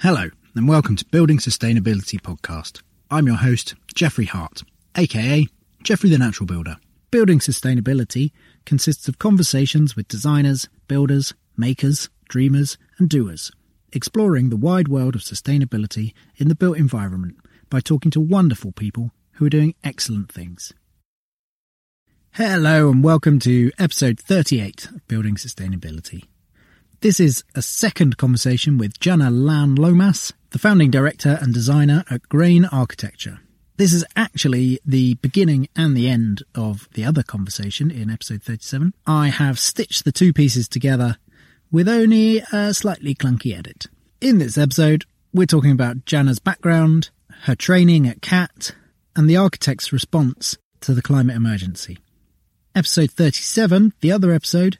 Hello, 0.00 0.28
and 0.54 0.68
welcome 0.68 0.94
to 0.96 1.06
Building 1.06 1.38
Sustainability 1.38 2.20
Podcast. 2.20 2.82
I'm 3.10 3.26
your 3.26 3.36
host, 3.36 3.74
Jeffrey 3.94 4.26
Hart, 4.26 4.62
aka 4.94 5.46
Jeffrey 5.82 6.10
the 6.10 6.18
Natural 6.18 6.46
Builder. 6.46 6.76
Building 7.10 7.38
Sustainability 7.38 8.30
consists 8.66 9.08
of 9.08 9.18
conversations 9.18 9.96
with 9.96 10.06
designers, 10.06 10.68
builders, 10.86 11.32
makers, 11.56 12.10
dreamers, 12.28 12.76
and 12.98 13.08
doers, 13.08 13.50
exploring 13.90 14.50
the 14.50 14.56
wide 14.58 14.88
world 14.88 15.14
of 15.14 15.22
sustainability 15.22 16.12
in 16.36 16.48
the 16.48 16.54
built 16.54 16.76
environment 16.76 17.36
by 17.70 17.80
talking 17.80 18.10
to 18.10 18.20
wonderful 18.20 18.72
people 18.72 19.12
who 19.32 19.46
are 19.46 19.50
doing 19.50 19.74
excellent 19.82 20.30
things. 20.30 20.74
Hello, 22.32 22.90
and 22.90 23.02
welcome 23.02 23.38
to 23.40 23.72
episode 23.78 24.20
38 24.20 24.90
of 24.90 25.08
Building 25.08 25.36
Sustainability. 25.36 26.24
This 27.00 27.20
is 27.20 27.44
a 27.54 27.60
second 27.60 28.16
conversation 28.16 28.78
with 28.78 28.98
Janna 28.98 29.30
Laan 29.30 29.78
Lomas, 29.78 30.32
the 30.50 30.58
founding 30.58 30.90
director 30.90 31.38
and 31.42 31.52
designer 31.52 32.04
at 32.08 32.26
Grain 32.30 32.64
Architecture. 32.64 33.40
This 33.76 33.92
is 33.92 34.04
actually 34.16 34.80
the 34.84 35.14
beginning 35.14 35.68
and 35.76 35.94
the 35.94 36.08
end 36.08 36.42
of 36.54 36.88
the 36.94 37.04
other 37.04 37.22
conversation 37.22 37.90
in 37.90 38.10
episode 38.10 38.42
37. 38.42 38.94
I 39.06 39.28
have 39.28 39.58
stitched 39.58 40.06
the 40.06 40.12
two 40.12 40.32
pieces 40.32 40.68
together 40.68 41.18
with 41.70 41.86
only 41.86 42.42
a 42.50 42.72
slightly 42.72 43.14
clunky 43.14 43.56
edit. 43.56 43.88
In 44.22 44.38
this 44.38 44.56
episode, 44.56 45.04
we're 45.34 45.44
talking 45.44 45.72
about 45.72 46.06
Janna's 46.06 46.38
background, 46.38 47.10
her 47.42 47.54
training 47.54 48.08
at 48.08 48.22
CAT, 48.22 48.74
and 49.14 49.28
the 49.28 49.36
architect's 49.36 49.92
response 49.92 50.56
to 50.80 50.94
the 50.94 51.02
climate 51.02 51.36
emergency. 51.36 51.98
Episode 52.74 53.10
37, 53.10 53.92
the 54.00 54.12
other 54.12 54.32
episode, 54.32 54.78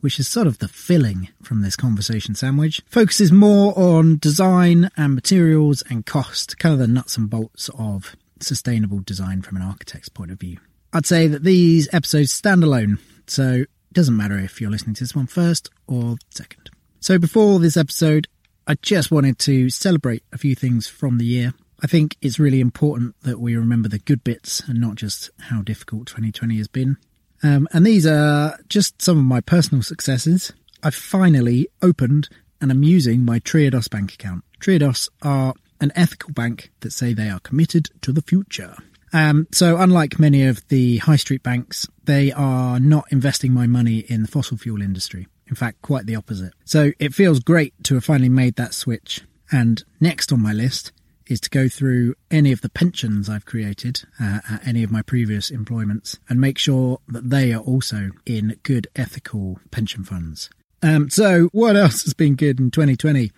which 0.00 0.18
is 0.18 0.28
sort 0.28 0.46
of 0.46 0.58
the 0.58 0.68
filling 0.68 1.28
from 1.42 1.62
this 1.62 1.76
conversation 1.76 2.34
sandwich, 2.34 2.82
focuses 2.86 3.32
more 3.32 3.76
on 3.78 4.18
design 4.18 4.90
and 4.96 5.14
materials 5.14 5.82
and 5.90 6.06
cost, 6.06 6.58
kind 6.58 6.72
of 6.72 6.78
the 6.78 6.86
nuts 6.86 7.16
and 7.16 7.28
bolts 7.30 7.68
of 7.78 8.16
sustainable 8.40 9.00
design 9.00 9.42
from 9.42 9.56
an 9.56 9.62
architect's 9.62 10.08
point 10.08 10.30
of 10.30 10.38
view. 10.40 10.58
I'd 10.92 11.06
say 11.06 11.26
that 11.26 11.44
these 11.44 11.88
episodes 11.92 12.32
stand 12.32 12.62
alone, 12.62 12.98
so 13.26 13.52
it 13.52 13.68
doesn't 13.92 14.16
matter 14.16 14.38
if 14.38 14.60
you're 14.60 14.70
listening 14.70 14.94
to 14.94 15.04
this 15.04 15.14
one 15.14 15.26
first 15.26 15.70
or 15.86 16.16
second. 16.30 16.70
So 17.00 17.18
before 17.18 17.58
this 17.58 17.76
episode, 17.76 18.26
I 18.66 18.74
just 18.82 19.10
wanted 19.10 19.38
to 19.40 19.70
celebrate 19.70 20.22
a 20.32 20.38
few 20.38 20.54
things 20.54 20.86
from 20.86 21.18
the 21.18 21.24
year. 21.24 21.54
I 21.80 21.86
think 21.86 22.16
it's 22.20 22.38
really 22.38 22.60
important 22.60 23.14
that 23.22 23.38
we 23.40 23.56
remember 23.56 23.88
the 23.88 23.98
good 23.98 24.24
bits 24.24 24.60
and 24.66 24.80
not 24.80 24.96
just 24.96 25.30
how 25.38 25.62
difficult 25.62 26.08
2020 26.08 26.56
has 26.56 26.68
been. 26.68 26.96
Um, 27.42 27.68
and 27.72 27.86
these 27.86 28.06
are 28.06 28.58
just 28.68 29.00
some 29.00 29.18
of 29.18 29.24
my 29.24 29.40
personal 29.40 29.82
successes. 29.82 30.52
I've 30.82 30.94
finally 30.94 31.68
opened 31.82 32.28
and 32.60 32.70
am 32.70 32.82
using 32.82 33.24
my 33.24 33.38
Triodos 33.40 33.88
bank 33.90 34.14
account. 34.14 34.44
Triodos 34.60 35.08
are 35.22 35.54
an 35.80 35.92
ethical 35.94 36.32
bank 36.32 36.70
that 36.80 36.92
say 36.92 37.14
they 37.14 37.30
are 37.30 37.40
committed 37.40 37.90
to 38.02 38.12
the 38.12 38.22
future. 38.22 38.76
Um, 39.12 39.46
so, 39.52 39.78
unlike 39.78 40.18
many 40.18 40.44
of 40.44 40.66
the 40.68 40.98
high 40.98 41.16
street 41.16 41.42
banks, 41.42 41.86
they 42.04 42.32
are 42.32 42.78
not 42.78 43.10
investing 43.10 43.54
my 43.54 43.66
money 43.66 44.00
in 44.00 44.22
the 44.22 44.28
fossil 44.28 44.58
fuel 44.58 44.82
industry. 44.82 45.26
In 45.46 45.54
fact, 45.54 45.80
quite 45.80 46.06
the 46.06 46.16
opposite. 46.16 46.52
So, 46.64 46.92
it 46.98 47.14
feels 47.14 47.40
great 47.40 47.72
to 47.84 47.94
have 47.94 48.04
finally 48.04 48.28
made 48.28 48.56
that 48.56 48.74
switch. 48.74 49.22
And 49.50 49.82
next 49.98 50.30
on 50.30 50.42
my 50.42 50.52
list 50.52 50.92
is 51.28 51.40
to 51.40 51.50
go 51.50 51.68
through 51.68 52.14
any 52.30 52.50
of 52.50 52.62
the 52.62 52.68
pensions 52.68 53.28
I've 53.28 53.44
created 53.44 54.02
uh, 54.20 54.40
at 54.50 54.66
any 54.66 54.82
of 54.82 54.90
my 54.90 55.02
previous 55.02 55.50
employments 55.50 56.18
and 56.28 56.40
make 56.40 56.58
sure 56.58 56.98
that 57.08 57.30
they 57.30 57.52
are 57.52 57.60
also 57.60 58.10
in 58.26 58.58
good 58.62 58.88
ethical 58.96 59.60
pension 59.70 60.04
funds. 60.04 60.50
Um, 60.82 61.10
so, 61.10 61.48
what 61.52 61.76
else 61.76 62.04
has 62.04 62.14
been 62.14 62.34
good 62.34 62.58
in 62.58 62.70
2020? 62.70 63.30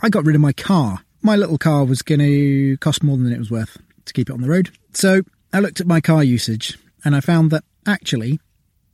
I 0.00 0.08
got 0.08 0.24
rid 0.24 0.36
of 0.36 0.42
my 0.42 0.52
car. 0.52 1.00
My 1.22 1.36
little 1.36 1.58
car 1.58 1.84
was 1.84 2.02
going 2.02 2.20
to 2.20 2.76
cost 2.78 3.02
more 3.02 3.16
than 3.16 3.32
it 3.32 3.38
was 3.38 3.50
worth 3.50 3.78
to 4.04 4.12
keep 4.12 4.30
it 4.30 4.32
on 4.32 4.40
the 4.40 4.48
road. 4.48 4.70
So, 4.92 5.22
I 5.52 5.60
looked 5.60 5.80
at 5.80 5.86
my 5.86 6.00
car 6.00 6.24
usage 6.24 6.78
and 7.04 7.14
I 7.14 7.20
found 7.20 7.50
that 7.50 7.64
actually 7.86 8.40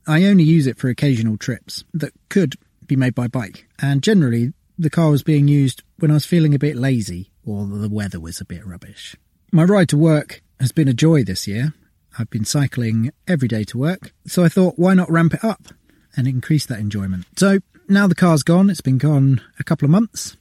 I 0.07 0.25
only 0.25 0.43
use 0.43 0.67
it 0.67 0.77
for 0.77 0.89
occasional 0.89 1.37
trips 1.37 1.83
that 1.93 2.13
could 2.29 2.55
be 2.85 2.95
made 2.95 3.15
by 3.15 3.27
bike. 3.27 3.67
And 3.81 4.03
generally, 4.03 4.53
the 4.77 4.89
car 4.89 5.11
was 5.11 5.23
being 5.23 5.47
used 5.47 5.83
when 5.99 6.11
I 6.11 6.15
was 6.15 6.25
feeling 6.25 6.55
a 6.55 6.59
bit 6.59 6.75
lazy 6.75 7.30
or 7.45 7.65
the 7.65 7.89
weather 7.89 8.19
was 8.19 8.39
a 8.39 8.45
bit 8.45 8.65
rubbish. 8.65 9.15
My 9.51 9.63
ride 9.63 9.89
to 9.89 9.97
work 9.97 10.41
has 10.59 10.71
been 10.71 10.87
a 10.87 10.93
joy 10.93 11.23
this 11.23 11.47
year. 11.47 11.73
I've 12.17 12.29
been 12.29 12.45
cycling 12.45 13.11
every 13.27 13.47
day 13.47 13.63
to 13.65 13.77
work, 13.77 14.13
so 14.27 14.43
I 14.43 14.49
thought 14.49 14.77
why 14.77 14.93
not 14.93 15.09
ramp 15.09 15.33
it 15.33 15.43
up 15.43 15.67
and 16.15 16.27
increase 16.27 16.65
that 16.65 16.79
enjoyment. 16.79 17.25
So 17.37 17.59
now 17.87 18.07
the 18.07 18.15
car's 18.15 18.43
gone, 18.43 18.69
it's 18.69 18.81
been 18.81 18.97
gone 18.97 19.41
a 19.59 19.63
couple 19.63 19.85
of 19.85 19.91
months, 19.91 20.37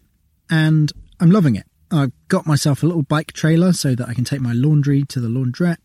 and 0.49 0.93
I'm 1.21 1.31
loving 1.31 1.56
it. 1.56 1.66
I've 1.91 2.12
got 2.28 2.47
myself 2.47 2.83
a 2.83 2.87
little 2.87 3.03
bike 3.03 3.32
trailer 3.32 3.72
so 3.72 3.94
that 3.94 4.09
I 4.09 4.15
can 4.15 4.25
take 4.25 4.41
my 4.41 4.53
laundry 4.53 5.05
to 5.05 5.21
the 5.21 5.28
laundrette, 5.28 5.78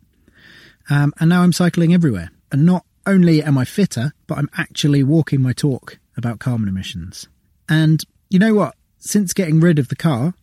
um, 0.89 1.13
and 1.19 1.29
now 1.29 1.41
I'm 1.41 1.53
cycling 1.53 1.93
everywhere. 1.93 2.31
And 2.51 2.65
not 2.65 2.85
only 3.05 3.43
am 3.43 3.57
I 3.57 3.65
fitter, 3.65 4.13
but 4.27 4.37
I'm 4.37 4.49
actually 4.57 5.03
walking 5.03 5.41
my 5.41 5.53
talk 5.53 5.99
about 6.17 6.39
carbon 6.39 6.67
emissions. 6.67 7.27
And 7.67 8.03
you 8.29 8.39
know 8.39 8.53
what? 8.53 8.75
Since 8.99 9.33
getting 9.33 9.59
rid 9.59 9.77
of 9.77 9.89
the 9.89 9.95
car, 9.95 10.33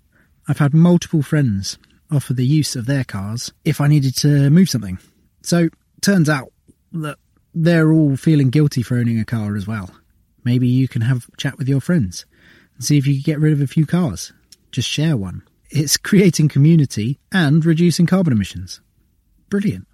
I've 0.48 0.58
had 0.58 0.74
multiple 0.74 1.22
friends 1.22 1.78
offer 2.10 2.34
the 2.34 2.46
use 2.46 2.76
of 2.76 2.86
their 2.86 3.04
cars 3.04 3.52
if 3.64 3.80
I 3.80 3.86
needed 3.86 4.14
to 4.16 4.50
move 4.50 4.68
something. 4.68 4.98
So, 5.42 5.68
turns 6.00 6.28
out 6.28 6.52
that 6.92 7.16
they're 7.54 7.92
all 7.92 8.16
feeling 8.16 8.50
guilty 8.50 8.82
for 8.82 8.96
owning 8.96 9.18
a 9.18 9.24
car 9.24 9.56
as 9.56 9.66
well. 9.66 9.90
Maybe 10.44 10.68
you 10.68 10.88
can 10.88 11.02
have 11.02 11.28
a 11.32 11.36
chat 11.36 11.58
with 11.58 11.68
your 11.68 11.80
friends 11.80 12.26
and 12.74 12.84
see 12.84 12.98
if 12.98 13.06
you 13.06 13.14
can 13.14 13.22
get 13.22 13.40
rid 13.40 13.52
of 13.52 13.60
a 13.60 13.66
few 13.66 13.86
cars. 13.86 14.32
Just 14.70 14.88
share 14.88 15.16
one. 15.16 15.42
It's 15.70 15.96
creating 16.08 16.48
community 16.48 17.18
and 17.30 17.64
reducing 17.64 18.06
carbon 18.06 18.32
emissions. 18.32 18.80
Brilliant. 19.48 19.86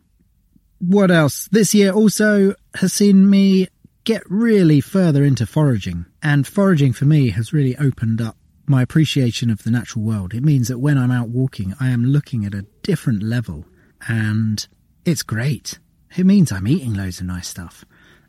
What 0.78 1.10
else? 1.10 1.48
This 1.50 1.74
year 1.74 1.92
also 1.92 2.54
has 2.76 2.92
seen 2.92 3.28
me 3.28 3.68
get 4.04 4.22
really 4.30 4.80
further 4.80 5.22
into 5.22 5.44
foraging. 5.44 6.06
And 6.22 6.46
foraging 6.46 6.94
for 6.94 7.04
me 7.04 7.30
has 7.30 7.52
really 7.52 7.76
opened 7.76 8.22
up 8.22 8.37
my 8.68 8.82
appreciation 8.82 9.50
of 9.50 9.62
the 9.62 9.70
natural 9.70 10.04
world. 10.04 10.34
It 10.34 10.44
means 10.44 10.68
that 10.68 10.78
when 10.78 10.98
I'm 10.98 11.10
out 11.10 11.28
walking, 11.28 11.74
I 11.80 11.88
am 11.88 12.04
looking 12.04 12.44
at 12.44 12.54
a 12.54 12.66
different 12.82 13.22
level 13.22 13.64
and 14.06 14.66
it's 15.04 15.22
great. 15.22 15.78
It 16.16 16.24
means 16.24 16.52
I'm 16.52 16.68
eating 16.68 16.94
loads 16.94 17.20
of 17.20 17.26
nice 17.26 17.48
stuff. 17.48 17.84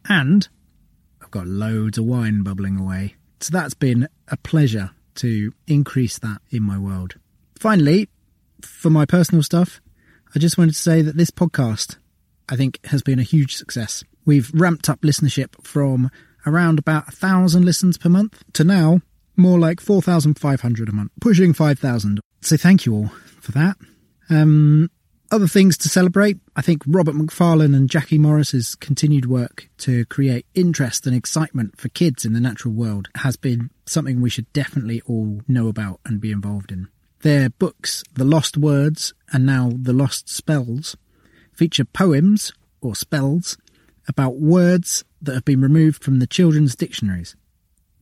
And 0.08 0.48
I've 1.22 1.32
got 1.32 1.48
loads 1.48 1.98
of 1.98 2.06
wine 2.06 2.44
bubbling 2.44 2.78
away. 2.78 3.16
So 3.40 3.52
that's 3.52 3.74
been 3.74 4.08
a 4.28 4.38
pleasure 4.38 4.92
to 5.16 5.54
increase 5.68 6.18
that 6.20 6.42
in 6.50 6.64
my 6.64 6.78
world. 6.78 7.16
Finally, 7.58 8.10
for 8.62 8.90
my 8.90 9.06
personal 9.06 9.44
stuff, 9.44 9.82
I 10.36 10.40
just 10.40 10.58
wanted 10.58 10.74
to 10.74 10.80
say 10.80 11.02
that 11.02 11.18
this 11.18 11.32
podcast, 11.32 11.98
I 12.48 12.56
think, 12.56 12.80
has 12.86 13.02
been 13.02 13.20
a 13.20 13.24
huge 13.24 13.56
success. 13.56 14.04
We've 14.26 14.52
ramped 14.54 14.90
up 14.90 15.02
listenership 15.02 15.66
from 15.66 16.12
around 16.46 16.80
about 16.80 17.10
a 17.10 17.12
thousand 17.12 17.66
listens 17.66 17.98
per 17.98 18.10
month 18.10 18.44
to 18.54 18.64
now 18.64 19.02
more 19.40 19.60
like 19.60 19.80
4,500 19.80 20.90
a 20.90 20.92
month, 20.92 21.12
pushing 21.20 21.54
5,000. 21.54 22.20
So 22.42 22.58
thank 22.58 22.86
you 22.86 22.94
all 22.94 23.08
for 23.42 23.52
that. 23.54 23.78
Um, 24.30 24.90
other 25.32 25.48
things 25.48 25.78
to 25.78 25.90
celebrate, 25.90 26.38
I 26.56 26.62
think 26.62 26.82
Robert 26.88 27.16
Macfarlane 27.16 27.76
and 27.76 27.90
Jackie 27.90 28.18
Morris's 28.18 28.76
continued 28.76 29.28
work 29.28 29.70
to 29.80 30.06
create 30.06 30.46
interest 30.56 31.06
and 31.06 31.16
excitement 31.16 31.80
for 31.80 31.90
kids 31.90 32.26
in 32.26 32.34
the 32.34 32.40
natural 32.40 32.74
world 32.74 33.10
has 33.16 33.36
been 33.36 33.70
something 33.86 34.22
we 34.22 34.30
should 34.30 34.52
definitely 34.54 35.02
all 35.06 35.42
know 35.48 35.68
about 35.68 36.00
and 36.06 36.20
be 36.20 36.32
involved 36.32 36.72
in. 36.72 36.88
Their 37.22 37.50
books, 37.50 38.04
The 38.14 38.24
Lost 38.24 38.58
Words 38.58 39.14
and 39.32 39.46
now 39.46 39.72
The 39.76 39.94
Lost 39.94 40.30
Spells, 40.30 40.96
feature 41.54 41.86
poems 41.86 42.52
or 42.82 42.96
spells 42.96 43.58
about 44.08 44.38
words 44.38 45.04
that 45.22 45.36
have 45.36 45.46
been 45.46 45.62
removed 45.62 46.04
from 46.04 46.20
the 46.20 46.28
children's 46.28 46.76
dictionaries. 46.76 47.36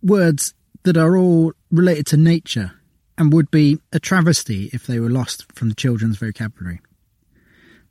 Words 0.02 0.54
that 0.88 0.96
are 0.96 1.18
all 1.18 1.52
related 1.70 2.08
to 2.08 2.16
nature 2.16 2.72
and 3.18 3.34
would 3.34 3.52
be 3.52 3.78
a 3.92 4.00
travesty 4.00 4.70
if 4.72 4.88
they 4.88 5.02
were 5.02 5.10
lost 5.10 5.46
from 5.54 5.68
the 5.68 5.76
children's 5.76 6.18
vocabulary. 6.18 6.80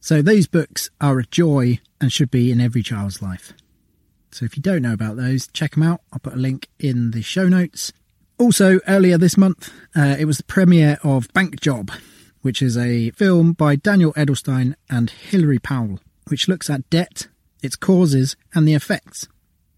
So 0.01 0.23
those 0.23 0.47
books 0.47 0.89
are 0.99 1.19
a 1.19 1.27
joy 1.27 1.79
and 2.01 2.11
should 2.11 2.31
be 2.31 2.51
in 2.51 2.59
every 2.59 2.83
child's 2.83 3.21
life. 3.21 3.53
So 4.31 4.47
if 4.47 4.57
you 4.57 4.63
don't 4.63 4.81
know 4.81 4.95
about 4.95 5.17
those, 5.17 5.47
check 5.49 5.73
them 5.73 5.83
out. 5.83 6.01
I'll 6.11 6.21
put 6.21 6.33
a 6.33 6.37
link 6.37 6.69
in 6.79 7.11
the 7.11 7.21
show 7.21 7.49
notes. 7.49 7.93
Also, 8.39 8.81
earlier 8.89 9.19
this 9.19 9.37
month, 9.37 9.71
uh, 9.95 10.17
it 10.19 10.25
was 10.25 10.39
the 10.39 10.45
premiere 10.45 10.99
of 11.03 11.31
Bank 11.35 11.61
Job, 11.61 11.91
which 12.41 12.63
is 12.63 12.79
a 12.79 13.11
film 13.11 13.53
by 13.53 13.77
Daniel 13.77 14.15
Edelstyn 14.15 14.75
and 14.89 15.11
Hilary 15.11 15.59
Powell, 15.59 16.01
which 16.29 16.49
looks 16.49 16.71
at 16.71 16.89
debt, 16.89 17.29
its 17.63 17.77
causes, 17.77 18.37
and 18.55 18.67
the 18.67 18.75
effects 18.75 19.29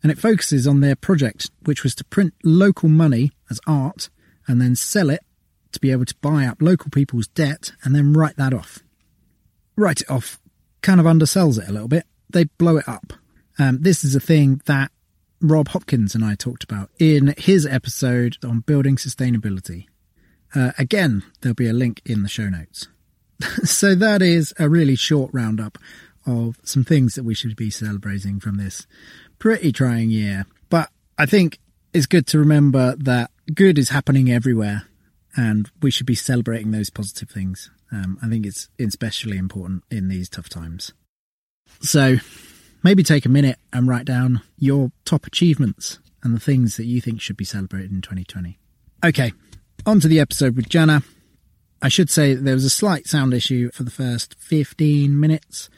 and 0.02 0.12
it 0.12 0.18
focuses 0.18 0.66
on 0.66 0.80
their 0.80 0.96
project, 0.96 1.50
which 1.64 1.82
was 1.82 1.94
to 1.96 2.04
print 2.04 2.34
local 2.44 2.88
money 2.88 3.32
as 3.50 3.60
art 3.66 4.10
and 4.46 4.60
then 4.60 4.76
sell 4.76 5.10
it 5.10 5.24
to 5.72 5.80
be 5.80 5.90
able 5.90 6.04
to 6.04 6.14
buy 6.20 6.46
up 6.46 6.62
local 6.62 6.90
people's 6.90 7.28
debt 7.28 7.72
and 7.82 7.94
then 7.94 8.12
write 8.12 8.36
that 8.36 8.54
off. 8.54 8.80
Write 9.76 10.00
it 10.00 10.10
off 10.10 10.40
kind 10.82 11.00
of 11.00 11.06
undersells 11.06 11.60
it 11.60 11.68
a 11.68 11.72
little 11.72 11.88
bit. 11.88 12.04
They 12.30 12.44
blow 12.44 12.76
it 12.76 12.88
up. 12.88 13.12
Um, 13.58 13.78
this 13.80 14.04
is 14.04 14.14
a 14.14 14.20
thing 14.20 14.60
that 14.66 14.90
Rob 15.40 15.68
Hopkins 15.68 16.14
and 16.14 16.24
I 16.24 16.34
talked 16.34 16.64
about 16.64 16.90
in 16.98 17.34
his 17.38 17.66
episode 17.66 18.36
on 18.44 18.60
building 18.60 18.96
sustainability. 18.96 19.86
Uh, 20.54 20.72
again, 20.78 21.24
there'll 21.40 21.54
be 21.54 21.68
a 21.68 21.72
link 21.72 22.00
in 22.04 22.22
the 22.22 22.28
show 22.28 22.48
notes. 22.48 22.88
so 23.64 23.94
that 23.94 24.22
is 24.22 24.54
a 24.58 24.68
really 24.68 24.96
short 24.96 25.30
roundup 25.32 25.78
of 26.26 26.58
some 26.62 26.84
things 26.84 27.14
that 27.14 27.24
we 27.24 27.34
should 27.34 27.56
be 27.56 27.70
celebrating 27.70 28.40
from 28.40 28.56
this 28.56 28.86
pretty 29.38 29.72
trying 29.72 30.10
year. 30.10 30.46
But 30.68 30.90
I 31.16 31.26
think 31.26 31.58
it's 31.92 32.06
good 32.06 32.26
to 32.28 32.38
remember 32.38 32.94
that 32.96 33.30
good 33.54 33.78
is 33.78 33.90
happening 33.90 34.30
everywhere 34.30 34.84
and 35.36 35.70
we 35.82 35.90
should 35.90 36.06
be 36.06 36.14
celebrating 36.14 36.70
those 36.70 36.90
positive 36.90 37.30
things. 37.30 37.70
Um, 37.90 38.18
I 38.22 38.28
think 38.28 38.44
it's 38.44 38.68
especially 38.78 39.38
important 39.38 39.84
in 39.90 40.08
these 40.08 40.28
tough 40.28 40.48
times. 40.48 40.92
So 41.80 42.16
maybe 42.82 43.02
take 43.02 43.24
a 43.24 43.30
minute 43.30 43.58
and 43.72 43.88
write 43.88 44.04
down 44.04 44.42
your 44.58 44.90
top 45.04 45.26
achievements 45.26 45.98
and 46.22 46.34
the 46.34 46.40
things 46.40 46.76
that 46.76 46.86
you 46.86 47.00
think 47.00 47.20
should 47.20 47.36
be 47.36 47.44
celebrated 47.44 47.90
in 47.92 48.02
2020. 48.02 48.58
Okay, 49.04 49.32
on 49.86 50.00
to 50.00 50.08
the 50.08 50.20
episode 50.20 50.56
with 50.56 50.68
Janna. 50.68 51.04
I 51.80 51.88
should 51.88 52.10
say 52.10 52.34
there 52.34 52.54
was 52.54 52.64
a 52.64 52.70
slight 52.70 53.06
sound 53.06 53.32
issue 53.32 53.70
for 53.70 53.84
the 53.84 53.90
first 53.90 54.34
15 54.40 55.18
minutes. 55.18 55.70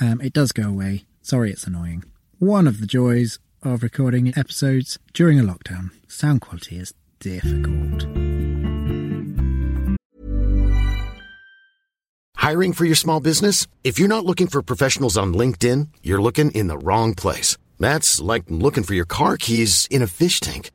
Um, 0.00 0.20
it 0.20 0.32
does 0.32 0.52
go 0.52 0.68
away. 0.68 1.04
Sorry, 1.22 1.50
it's 1.50 1.66
annoying. 1.66 2.04
One 2.40 2.66
of 2.66 2.80
the 2.80 2.86
joys 2.86 3.38
of 3.62 3.82
recording 3.82 4.28
episodes 4.28 4.98
during 5.12 5.38
a 5.38 5.42
lockdown. 5.42 5.90
Sound 6.08 6.40
quality 6.40 6.78
is 6.78 6.94
difficult. 7.18 8.06
Hiring 12.36 12.72
for 12.72 12.86
your 12.86 12.94
small 12.94 13.20
business? 13.20 13.66
If 13.84 13.98
you're 13.98 14.08
not 14.08 14.24
looking 14.24 14.46
for 14.46 14.62
professionals 14.62 15.18
on 15.18 15.34
LinkedIn, 15.34 15.88
you're 16.02 16.22
looking 16.22 16.50
in 16.52 16.68
the 16.68 16.78
wrong 16.78 17.14
place. 17.14 17.58
That's 17.78 18.22
like 18.22 18.44
looking 18.48 18.84
for 18.84 18.94
your 18.94 19.04
car 19.04 19.36
keys 19.36 19.86
in 19.90 20.00
a 20.00 20.06
fish 20.06 20.40
tank. 20.40 20.70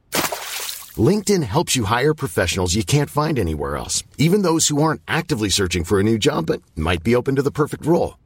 LinkedIn 1.09 1.41
helps 1.41 1.75
you 1.75 1.85
hire 1.85 2.13
professionals 2.13 2.75
you 2.75 2.83
can't 2.83 3.09
find 3.09 3.39
anywhere 3.39 3.75
else, 3.75 4.03
even 4.19 4.43
those 4.43 4.67
who 4.67 4.83
aren't 4.83 5.01
actively 5.07 5.49
searching 5.49 5.83
for 5.83 5.99
a 5.99 6.03
new 6.03 6.19
job 6.19 6.45
but 6.45 6.61
might 6.75 7.03
be 7.03 7.15
open 7.15 7.35
to 7.37 7.41
the 7.41 7.49
perfect 7.49 7.87
role. 7.87 8.17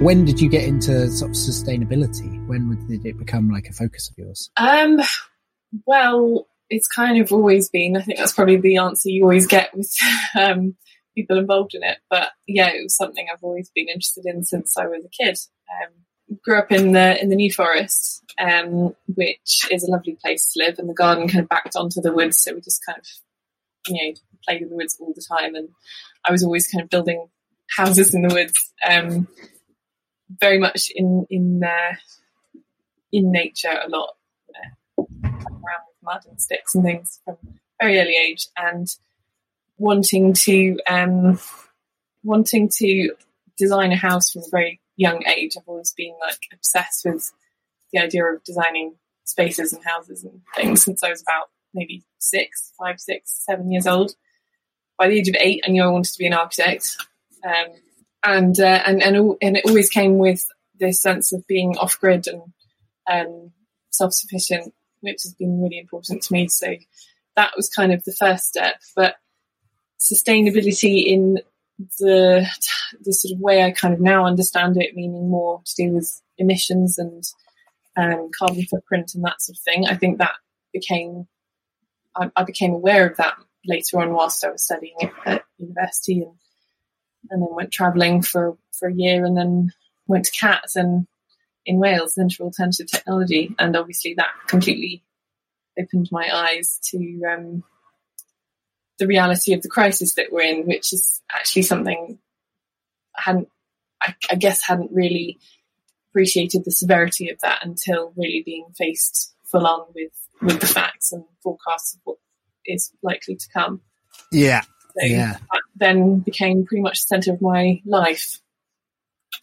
When 0.00 0.24
did 0.24 0.40
you 0.40 0.48
get 0.48 0.64
into 0.64 1.10
sort 1.10 1.30
of 1.30 1.36
sustainability? 1.36 2.46
When 2.46 2.86
did 2.88 3.04
it 3.04 3.18
become 3.18 3.50
like 3.50 3.68
a 3.68 3.72
focus 3.74 4.08
of 4.08 4.16
yours? 4.16 4.50
Um, 4.56 4.98
well, 5.84 6.48
it's 6.70 6.88
kind 6.88 7.20
of 7.20 7.30
always 7.34 7.68
been. 7.68 7.98
I 7.98 8.00
think 8.00 8.16
that's 8.16 8.32
probably 8.32 8.56
the 8.56 8.78
answer 8.78 9.10
you 9.10 9.24
always 9.24 9.46
get 9.46 9.76
with 9.76 9.94
um, 10.40 10.74
people 11.14 11.36
involved 11.36 11.74
in 11.74 11.82
it. 11.82 11.98
But 12.08 12.30
yeah, 12.46 12.68
it 12.68 12.82
was 12.82 12.96
something 12.96 13.26
I've 13.30 13.44
always 13.44 13.70
been 13.74 13.88
interested 13.88 14.24
in 14.24 14.42
since 14.42 14.74
I 14.78 14.86
was 14.86 15.04
a 15.04 15.22
kid. 15.22 15.36
Um, 15.70 15.92
grew 16.42 16.58
up 16.58 16.72
in 16.72 16.92
the 16.92 17.20
in 17.20 17.28
the 17.28 17.36
New 17.36 17.52
Forest, 17.52 18.24
um, 18.38 18.94
which 19.14 19.66
is 19.70 19.86
a 19.86 19.90
lovely 19.90 20.16
place 20.24 20.50
to 20.52 20.64
live, 20.64 20.78
and 20.78 20.88
the 20.88 20.94
garden 20.94 21.28
kind 21.28 21.42
of 21.42 21.48
backed 21.50 21.76
onto 21.76 22.00
the 22.00 22.12
woods, 22.12 22.38
so 22.38 22.54
we 22.54 22.62
just 22.62 22.80
kind 22.86 22.98
of 22.98 23.06
you 23.86 24.02
know 24.02 24.14
played 24.48 24.62
in 24.62 24.70
the 24.70 24.76
woods 24.76 24.96
all 24.98 25.12
the 25.14 25.38
time. 25.38 25.54
And 25.54 25.68
I 26.26 26.32
was 26.32 26.42
always 26.42 26.68
kind 26.68 26.82
of 26.82 26.88
building 26.88 27.28
houses 27.76 28.14
in 28.14 28.22
the 28.22 28.34
woods, 28.34 28.72
um, 28.88 29.28
very 30.38 30.58
much 30.58 30.90
in 30.94 31.26
in 31.30 31.62
uh, 31.64 31.96
in 33.12 33.32
nature 33.32 33.80
a 33.84 33.88
lot 33.88 34.14
around 34.98 35.82
with 35.88 36.02
mud 36.02 36.22
and 36.28 36.40
sticks 36.40 36.74
and 36.74 36.84
things 36.84 37.20
from 37.24 37.36
very 37.80 37.98
early 37.98 38.16
age, 38.16 38.46
and 38.56 38.88
wanting 39.78 40.32
to 40.34 40.78
um, 40.88 41.38
wanting 42.22 42.68
to 42.68 43.14
design 43.56 43.92
a 43.92 43.96
house 43.96 44.30
from 44.30 44.42
a 44.42 44.50
very 44.50 44.80
young 44.96 45.24
age. 45.26 45.56
I've 45.56 45.66
always 45.66 45.92
been 45.94 46.14
like 46.20 46.40
obsessed 46.52 47.04
with 47.04 47.32
the 47.92 48.00
idea 48.00 48.24
of 48.24 48.44
designing 48.44 48.94
spaces 49.24 49.72
and 49.72 49.84
houses 49.84 50.24
and 50.24 50.40
things 50.56 50.84
since 50.84 51.02
I 51.02 51.10
was 51.10 51.22
about 51.22 51.48
maybe 51.72 52.04
six, 52.18 52.72
five, 52.78 53.00
six, 53.00 53.44
seven 53.46 53.70
years 53.70 53.86
old. 53.86 54.14
By 54.98 55.08
the 55.08 55.18
age 55.18 55.28
of 55.28 55.36
eight, 55.38 55.62
I 55.66 55.70
knew 55.70 55.82
I 55.82 55.88
wanted 55.88 56.12
to 56.12 56.18
be 56.18 56.26
an 56.26 56.34
architect, 56.34 56.96
um, 57.46 57.72
and 58.22 58.58
uh, 58.58 58.82
and 58.86 59.02
and 59.02 59.36
and 59.40 59.56
it 59.56 59.64
always 59.66 59.88
came 59.88 60.18
with 60.18 60.46
this 60.78 61.02
sense 61.02 61.32
of 61.32 61.46
being 61.46 61.76
off 61.78 62.00
grid 62.00 62.26
and 62.26 62.42
um, 63.10 63.52
self 63.90 64.12
sufficient 64.12 64.72
which 65.00 65.22
has 65.22 65.34
been 65.34 65.60
really 65.60 65.78
important 65.78 66.22
to 66.22 66.32
me. 66.32 66.48
So 66.48 66.74
that 67.36 67.52
was 67.56 67.68
kind 67.68 67.92
of 67.92 68.04
the 68.04 68.14
first 68.18 68.44
step. 68.44 68.76
But 68.94 69.16
sustainability 69.98 71.04
in 71.04 71.38
the 71.98 72.46
the 73.00 73.12
sort 73.12 73.34
of 73.34 73.40
way 73.40 73.62
I 73.62 73.70
kind 73.70 73.94
of 73.94 74.00
now 74.00 74.26
understand 74.26 74.76
it, 74.76 74.94
meaning 74.94 75.30
more 75.30 75.62
to 75.64 75.74
do 75.76 75.92
with 75.92 76.20
emissions 76.38 76.98
and 76.98 77.24
um, 77.96 78.30
carbon 78.38 78.64
footprint 78.64 79.12
and 79.14 79.24
that 79.24 79.40
sort 79.40 79.56
of 79.56 79.62
thing. 79.62 79.86
I 79.86 79.96
think 79.96 80.18
that 80.18 80.34
became 80.72 81.26
I, 82.14 82.30
I, 82.36 82.44
became 82.44 82.72
aware 82.72 83.08
of 83.08 83.16
that 83.16 83.34
later 83.66 84.00
on 84.00 84.12
whilst 84.12 84.44
I 84.44 84.50
was 84.50 84.64
studying 84.64 84.96
at 85.24 85.44
university 85.58 86.20
and 86.20 86.34
and 87.30 87.42
then 87.42 87.48
went 87.54 87.72
travelling 87.72 88.22
for 88.22 88.56
for 88.72 88.88
a 88.88 88.94
year 88.94 89.24
and 89.24 89.36
then 89.36 89.72
went 90.06 90.24
to 90.24 90.32
CATS 90.32 90.76
and 90.76 91.06
in 91.66 91.78
Wales, 91.78 92.14
Centre 92.14 92.36
for 92.36 92.44
Alternative 92.44 92.86
Technology, 92.86 93.54
and 93.58 93.76
obviously 93.76 94.14
that 94.14 94.30
completely 94.46 95.04
opened 95.78 96.08
my 96.10 96.28
eyes 96.32 96.78
to 96.90 97.22
um, 97.30 97.62
the 98.98 99.06
reality 99.06 99.52
of 99.52 99.62
the 99.62 99.68
crisis 99.68 100.14
that 100.14 100.32
we're 100.32 100.42
in, 100.42 100.66
which 100.66 100.92
is 100.92 101.20
actually 101.32 101.62
something 101.62 102.18
I 103.16 103.22
hadn't, 103.22 103.48
I, 104.02 104.14
I 104.30 104.34
guess, 104.36 104.62
hadn't 104.66 104.92
really 104.92 105.38
appreciated 106.10 106.64
the 106.64 106.72
severity 106.72 107.28
of 107.30 107.40
that 107.40 107.64
until 107.64 108.12
really 108.16 108.42
being 108.44 108.66
faced 108.76 109.34
full 109.44 109.66
on 109.66 109.86
with 109.94 110.12
with 110.40 110.60
the 110.60 110.66
facts 110.66 111.12
and 111.12 111.24
forecasts 111.42 111.94
of 111.94 112.00
what 112.04 112.16
is 112.64 112.92
likely 113.02 113.36
to 113.36 113.46
come. 113.52 113.82
Yeah. 114.32 114.62
So 114.62 115.06
yeah. 115.06 115.36
Then 115.80 116.20
became 116.20 116.64
pretty 116.64 116.82
much 116.82 117.02
the 117.02 117.06
centre 117.08 117.32
of 117.32 117.42
my 117.42 117.80
life. 117.84 118.40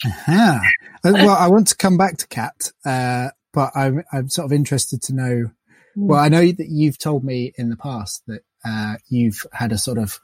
Uh-huh. 0.06 0.60
well, 1.04 1.36
I 1.36 1.48
want 1.48 1.68
to 1.68 1.76
come 1.76 1.98
back 1.98 2.18
to 2.18 2.28
CAT, 2.28 2.72
uh, 2.86 3.30
but 3.52 3.72
I'm, 3.76 4.04
I'm 4.14 4.30
sort 4.30 4.46
of 4.46 4.54
interested 4.54 5.02
to 5.04 5.14
know. 5.14 5.52
Well, 5.96 6.20
I 6.20 6.30
know 6.30 6.46
that 6.46 6.68
you've 6.70 7.00
told 7.00 7.24
me 7.24 7.54
in 7.58 7.70
the 7.70 7.76
past 7.76 8.22
that 8.28 8.42
uh, 8.64 8.98
you've 9.10 9.44
had 9.52 9.72
a 9.72 9.80
sort 9.80 9.98
of 9.98 10.20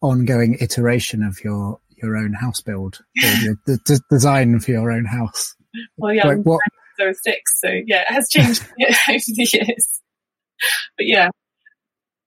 ongoing 0.00 0.56
iteration 0.60 1.22
of 1.22 1.44
your 1.44 1.78
your 2.02 2.16
own 2.16 2.32
house 2.32 2.62
build, 2.62 3.00
or 3.22 3.30
the, 3.66 3.78
the, 3.86 4.00
design 4.10 4.58
for 4.60 4.70
your 4.70 4.90
own 4.90 5.04
house. 5.04 5.54
Well, 5.98 6.14
yeah, 6.14 6.26
like, 6.26 6.38
what? 6.38 6.60
So 6.98 7.12
six, 7.22 7.60
so 7.60 7.68
yeah, 7.68 8.02
it 8.08 8.14
has 8.14 8.28
changed 8.30 8.62
over 9.08 9.18
the 9.18 9.48
years. 9.52 10.00
But 10.96 11.06
yeah, 11.06 11.28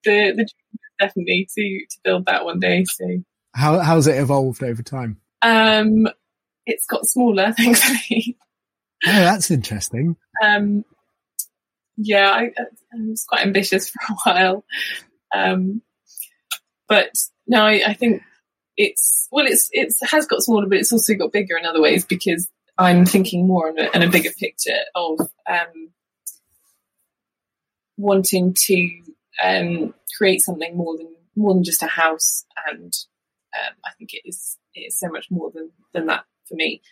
the 0.04 0.32
the 0.36 0.48
definitely 1.04 1.48
to 1.54 1.86
to 1.90 1.98
build 2.04 2.26
that 2.26 2.44
one 2.44 2.60
day. 2.60 2.84
So 2.84 3.04
how 3.54 3.78
how's 3.80 4.06
it 4.06 4.18
evolved 4.18 4.62
over 4.62 4.82
time? 4.82 5.20
Um, 5.42 6.08
it's 6.66 6.86
got 6.86 7.06
smaller, 7.06 7.52
thankfully. 7.56 8.36
Oh, 9.06 9.10
that's 9.10 9.50
interesting. 9.50 10.16
Um, 10.42 10.84
yeah, 11.96 12.30
I, 12.30 12.42
I, 12.58 12.96
was 13.08 13.24
quite 13.24 13.46
ambitious 13.46 13.90
for 13.90 14.00
a 14.12 14.16
while. 14.24 14.64
Um, 15.34 15.82
but 16.88 17.10
no, 17.46 17.64
I, 17.64 17.82
I, 17.88 17.94
think 17.94 18.22
it's 18.76 19.28
well, 19.30 19.46
it's 19.46 19.68
it's 19.72 20.00
it 20.02 20.08
has 20.10 20.26
got 20.26 20.42
smaller, 20.42 20.66
but 20.66 20.78
it's 20.78 20.92
also 20.92 21.14
got 21.14 21.32
bigger 21.32 21.56
in 21.56 21.66
other 21.66 21.82
ways 21.82 22.04
because 22.04 22.48
I'm 22.78 23.04
thinking 23.04 23.46
more 23.46 23.68
in 23.68 23.78
a, 23.78 23.90
in 23.94 24.02
a 24.02 24.10
bigger 24.10 24.30
picture 24.38 24.80
of 24.94 25.20
um, 25.48 25.90
wanting 27.96 28.54
to 28.54 29.02
um, 29.42 29.94
create 30.16 30.42
something 30.42 30.76
more 30.76 30.96
than 30.96 31.14
more 31.36 31.54
than 31.54 31.64
just 31.64 31.82
a 31.82 31.86
house, 31.86 32.44
and 32.68 32.92
um, 33.56 33.74
I 33.84 33.90
think 33.98 34.14
it 34.14 34.22
is 34.24 34.56
it 34.74 34.80
is 34.80 34.98
so 34.98 35.08
much 35.08 35.26
more 35.30 35.50
than 35.54 35.70
than 35.92 36.06
that 36.06 36.24
for 36.48 36.54
me. 36.54 36.82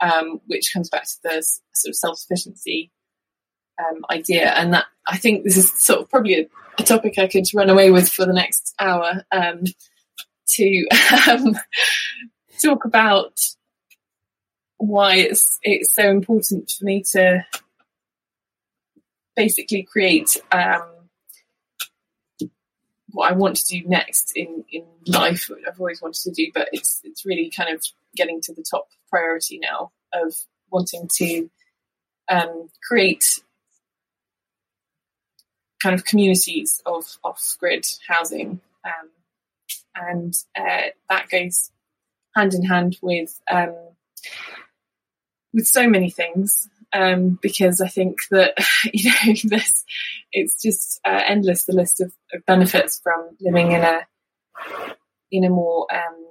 Um, 0.00 0.40
which 0.46 0.70
comes 0.72 0.88
back 0.88 1.04
to 1.04 1.16
the 1.24 1.42
sort 1.74 1.90
of 1.90 1.96
self 1.96 2.18
sufficiency 2.18 2.92
um, 3.78 4.04
idea, 4.10 4.50
and 4.52 4.72
that 4.72 4.86
I 5.06 5.16
think 5.16 5.44
this 5.44 5.56
is 5.56 5.72
sort 5.72 6.00
of 6.00 6.10
probably 6.10 6.34
a, 6.34 6.48
a 6.78 6.84
topic 6.84 7.18
I 7.18 7.26
could 7.26 7.46
run 7.54 7.70
away 7.70 7.90
with 7.90 8.08
for 8.08 8.24
the 8.24 8.32
next 8.32 8.74
hour 8.78 9.24
um, 9.32 9.64
to 10.50 10.86
um, 11.28 11.56
talk 12.62 12.84
about 12.84 13.40
why 14.78 15.16
it's 15.16 15.58
it's 15.62 15.94
so 15.94 16.08
important 16.08 16.70
for 16.70 16.84
me 16.84 17.02
to 17.12 17.44
basically 19.34 19.82
create 19.82 20.36
um, 20.52 20.82
what 23.10 23.30
I 23.30 23.34
want 23.34 23.56
to 23.56 23.66
do 23.66 23.88
next 23.88 24.32
in, 24.36 24.64
in 24.70 24.84
life. 25.06 25.50
I've 25.66 25.80
always 25.80 26.02
wanted 26.02 26.22
to 26.22 26.30
do, 26.30 26.50
but 26.54 26.68
it's 26.72 27.00
it's 27.04 27.24
really 27.24 27.50
kind 27.50 27.74
of 27.74 27.82
getting 28.16 28.40
to 28.42 28.54
the 28.54 28.64
top 28.68 28.88
priority 29.10 29.58
now 29.58 29.92
of 30.12 30.34
wanting 30.70 31.08
to 31.16 31.50
um, 32.30 32.68
create 32.86 33.40
kind 35.82 35.94
of 35.94 36.04
communities 36.04 36.82
of 36.84 37.18
off 37.24 37.56
grid 37.58 37.86
housing, 38.06 38.60
um, 38.84 39.08
and 39.94 40.34
uh, 40.56 40.88
that 41.08 41.28
goes 41.30 41.70
hand 42.34 42.54
in 42.54 42.64
hand 42.64 42.98
with 43.02 43.40
um, 43.50 43.74
with 45.52 45.66
so 45.66 45.88
many 45.88 46.10
things 46.10 46.68
um, 46.92 47.38
because 47.42 47.80
I 47.80 47.88
think 47.88 48.18
that 48.30 48.54
you 48.92 49.10
know 49.10 49.34
this 49.44 49.84
it's 50.32 50.60
just 50.60 51.00
uh, 51.04 51.22
endless 51.26 51.64
the 51.64 51.72
list 51.74 52.00
of, 52.00 52.12
of, 52.32 52.44
benefits 52.46 53.00
from 53.02 53.36
living 53.40 53.72
in 53.72 53.82
a 53.82 54.00
in 55.30 55.44
a 55.44 55.50
more 55.50 55.86
um, 55.92 56.26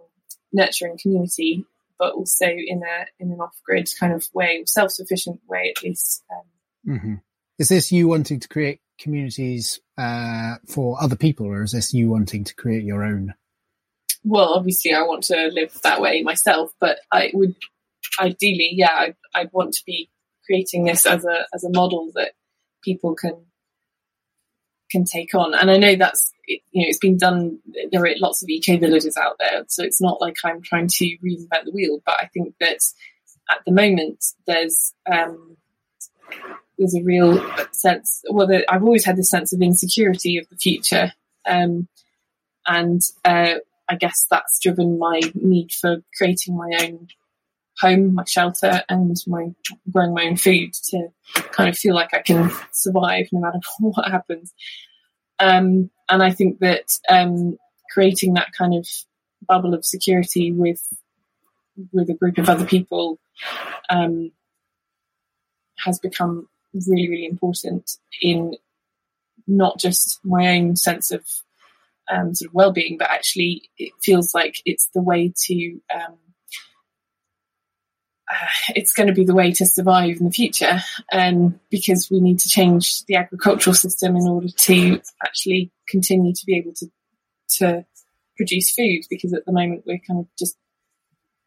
nurturing 0.51 0.97
community, 1.01 1.65
but 1.99 2.13
also 2.13 2.45
in 2.45 2.81
a 2.83 3.05
in 3.19 3.31
an 3.31 3.39
off 3.39 3.59
grid 3.65 3.89
kind 3.99 4.13
of 4.13 4.27
way, 4.33 4.63
self 4.65 4.91
sufficient 4.91 5.39
way 5.47 5.73
at 5.75 5.83
least. 5.83 6.23
Um, 6.31 6.95
mm-hmm. 6.95 7.13
Is 7.59 7.69
this 7.69 7.91
you 7.91 8.07
wanting 8.07 8.39
to 8.39 8.47
create 8.47 8.81
communities 8.99 9.79
uh, 9.97 10.55
for 10.67 11.01
other 11.01 11.15
people, 11.15 11.47
or 11.47 11.63
is 11.63 11.71
this 11.71 11.93
you 11.93 12.09
wanting 12.09 12.43
to 12.43 12.55
create 12.55 12.83
your 12.83 13.03
own? 13.03 13.33
Well, 14.23 14.53
obviously, 14.53 14.93
I 14.93 15.01
want 15.01 15.23
to 15.25 15.49
live 15.53 15.79
that 15.83 16.01
way 16.01 16.21
myself, 16.21 16.71
but 16.79 16.99
I 17.11 17.31
would 17.33 17.55
ideally, 18.19 18.71
yeah, 18.73 18.93
I'd, 18.93 19.15
I'd 19.33 19.53
want 19.53 19.73
to 19.73 19.83
be 19.85 20.09
creating 20.47 20.85
this 20.85 21.05
as 21.05 21.25
a 21.25 21.45
as 21.53 21.63
a 21.63 21.69
model 21.69 22.11
that 22.15 22.31
people 22.83 23.13
can 23.13 23.45
can 24.89 25.03
take 25.03 25.35
on. 25.35 25.53
And 25.53 25.69
I 25.69 25.77
know 25.77 25.95
that's 25.95 26.31
you 26.47 26.57
know 26.73 26.87
it's 26.87 26.97
been 26.97 27.17
done. 27.17 27.59
There 27.91 28.03
are 28.03 28.15
lots 28.19 28.41
of 28.41 28.49
eco 28.49 28.77
villages 28.77 29.17
out 29.17 29.37
there, 29.39 29.63
so 29.67 29.83
it's 29.83 30.01
not 30.01 30.21
like 30.21 30.37
I'm 30.43 30.61
trying 30.61 30.87
to 30.87 31.05
reinvent 31.23 31.65
the 31.65 31.71
wheel. 31.71 31.99
But 32.05 32.15
I 32.19 32.27
think 32.33 32.55
that 32.59 32.79
at 33.49 33.59
the 33.65 33.71
moment 33.71 34.23
there's 34.45 34.93
um, 35.11 35.57
there's 36.77 36.95
a 36.95 37.03
real 37.03 37.43
sense. 37.71 38.21
Well, 38.29 38.49
I've 38.69 38.83
always 38.83 39.05
had 39.05 39.17
this 39.17 39.29
sense 39.29 39.53
of 39.53 39.61
insecurity 39.61 40.37
of 40.37 40.47
the 40.49 40.57
future, 40.57 41.13
um, 41.47 41.87
and 42.65 43.01
uh, 43.25 43.55
I 43.89 43.95
guess 43.95 44.25
that's 44.29 44.59
driven 44.59 44.99
my 44.99 45.21
need 45.33 45.71
for 45.71 45.97
creating 46.17 46.55
my 46.55 46.71
own 46.81 47.07
home, 47.79 48.13
my 48.13 48.23
shelter, 48.25 48.83
and 48.89 49.15
my 49.27 49.53
growing 49.91 50.13
my 50.13 50.25
own 50.25 50.37
food 50.37 50.73
to 50.89 51.07
kind 51.51 51.69
of 51.69 51.77
feel 51.77 51.95
like 51.95 52.13
I 52.13 52.21
can 52.21 52.51
survive 52.71 53.27
no 53.31 53.41
matter 53.41 53.59
what 53.79 54.09
happens. 54.09 54.53
Um, 55.39 55.89
and 56.09 56.23
I 56.23 56.31
think 56.31 56.59
that 56.59 56.97
um, 57.09 57.57
creating 57.91 58.33
that 58.33 58.51
kind 58.57 58.73
of 58.73 58.87
bubble 59.47 59.73
of 59.73 59.85
security 59.85 60.51
with 60.51 60.81
with 61.93 62.09
a 62.09 62.13
group 62.15 62.39
of 62.39 62.49
other 62.49 62.65
people 62.65 63.19
um, 63.89 64.31
has 65.77 65.99
become 65.99 66.47
really, 66.87 67.07
really 67.09 67.25
important 67.25 67.91
in 68.21 68.55
not 69.45 69.79
just 69.79 70.19
my 70.23 70.57
own 70.57 70.75
sense 70.75 71.11
of 71.11 71.23
um, 72.09 72.33
sort 72.33 72.49
of 72.49 72.53
well-being, 72.53 72.97
but 72.97 73.09
actually 73.09 73.69
it 73.77 73.91
feels 74.01 74.33
like 74.33 74.61
it's 74.65 74.89
the 74.93 75.01
way 75.01 75.31
to 75.45 75.79
um, 75.93 76.17
it's 78.75 78.93
going 78.93 79.07
to 79.07 79.13
be 79.13 79.25
the 79.25 79.35
way 79.35 79.51
to 79.51 79.65
survive 79.65 80.17
in 80.17 80.25
the 80.25 80.31
future 80.31 80.79
um, 81.11 81.59
because 81.69 82.09
we 82.11 82.19
need 82.19 82.39
to 82.39 82.49
change 82.49 83.03
the 83.05 83.15
agricultural 83.15 83.73
system 83.73 84.15
in 84.15 84.27
order 84.27 84.49
to 84.49 85.01
actually 85.25 85.71
continue 85.87 86.33
to 86.33 86.45
be 86.45 86.57
able 86.57 86.73
to 86.73 86.87
to 87.49 87.85
produce 88.35 88.71
food 88.71 89.01
because 89.09 89.33
at 89.33 89.45
the 89.45 89.51
moment 89.51 89.83
we're 89.85 90.01
kind 90.05 90.19
of 90.19 90.27
just 90.37 90.57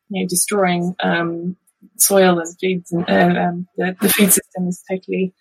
you 0.08 0.22
know 0.22 0.28
destroying 0.28 0.94
um, 1.02 1.56
soil 1.96 2.38
and 2.38 2.58
foods 2.58 2.92
and 2.92 3.08
uh, 3.08 3.40
um, 3.40 3.68
the, 3.76 3.96
the, 4.00 4.08
food 4.08 4.32
system 4.32 4.66
is 4.66 4.82
totally 4.90 5.32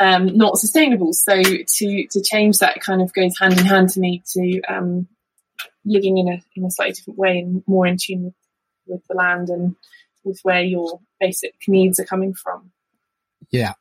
um, 0.00 0.36
not 0.36 0.58
sustainable. 0.58 1.12
So 1.12 1.42
to 1.42 2.06
to 2.10 2.22
change 2.22 2.58
that 2.58 2.80
kind 2.80 3.00
of 3.00 3.12
goes 3.14 3.38
hand 3.38 3.58
in 3.58 3.64
hand 3.64 3.90
to 3.90 4.00
me 4.00 4.22
to 4.32 4.62
um, 4.68 5.08
living 5.84 6.18
in 6.18 6.28
a 6.28 6.42
in 6.54 6.64
a 6.64 6.70
slightly 6.70 6.92
different 6.92 7.18
way 7.18 7.38
and 7.38 7.62
more 7.66 7.86
in 7.86 7.96
tune 8.00 8.24
with, 8.24 8.34
with 8.86 9.06
the 9.08 9.14
land 9.14 9.48
and 9.48 9.76
with 10.26 10.40
where 10.42 10.62
your 10.62 11.00
basic 11.18 11.54
needs 11.66 11.98
are 11.98 12.04
coming 12.04 12.34
from. 12.34 12.70
Yeah. 13.50 13.72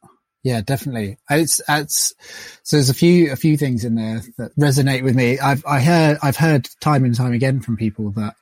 Yeah, 0.43 0.61
definitely. 0.61 1.17
It's, 1.27 1.59
it's, 1.67 2.13
so 2.61 2.77
there's 2.77 2.91
a 2.91 2.93
few, 2.93 3.31
a 3.31 3.35
few 3.35 3.57
things 3.57 3.83
in 3.83 3.95
there 3.95 4.21
that 4.37 4.55
resonate 4.55 5.03
with 5.03 5.15
me. 5.15 5.39
I've, 5.39 5.65
I 5.65 5.79
heard, 5.79 6.19
I've 6.21 6.37
heard 6.37 6.69
time 6.79 7.03
and 7.03 7.15
time 7.15 7.33
again 7.33 7.61
from 7.61 7.77
people 7.77 8.11
that, 8.11 8.35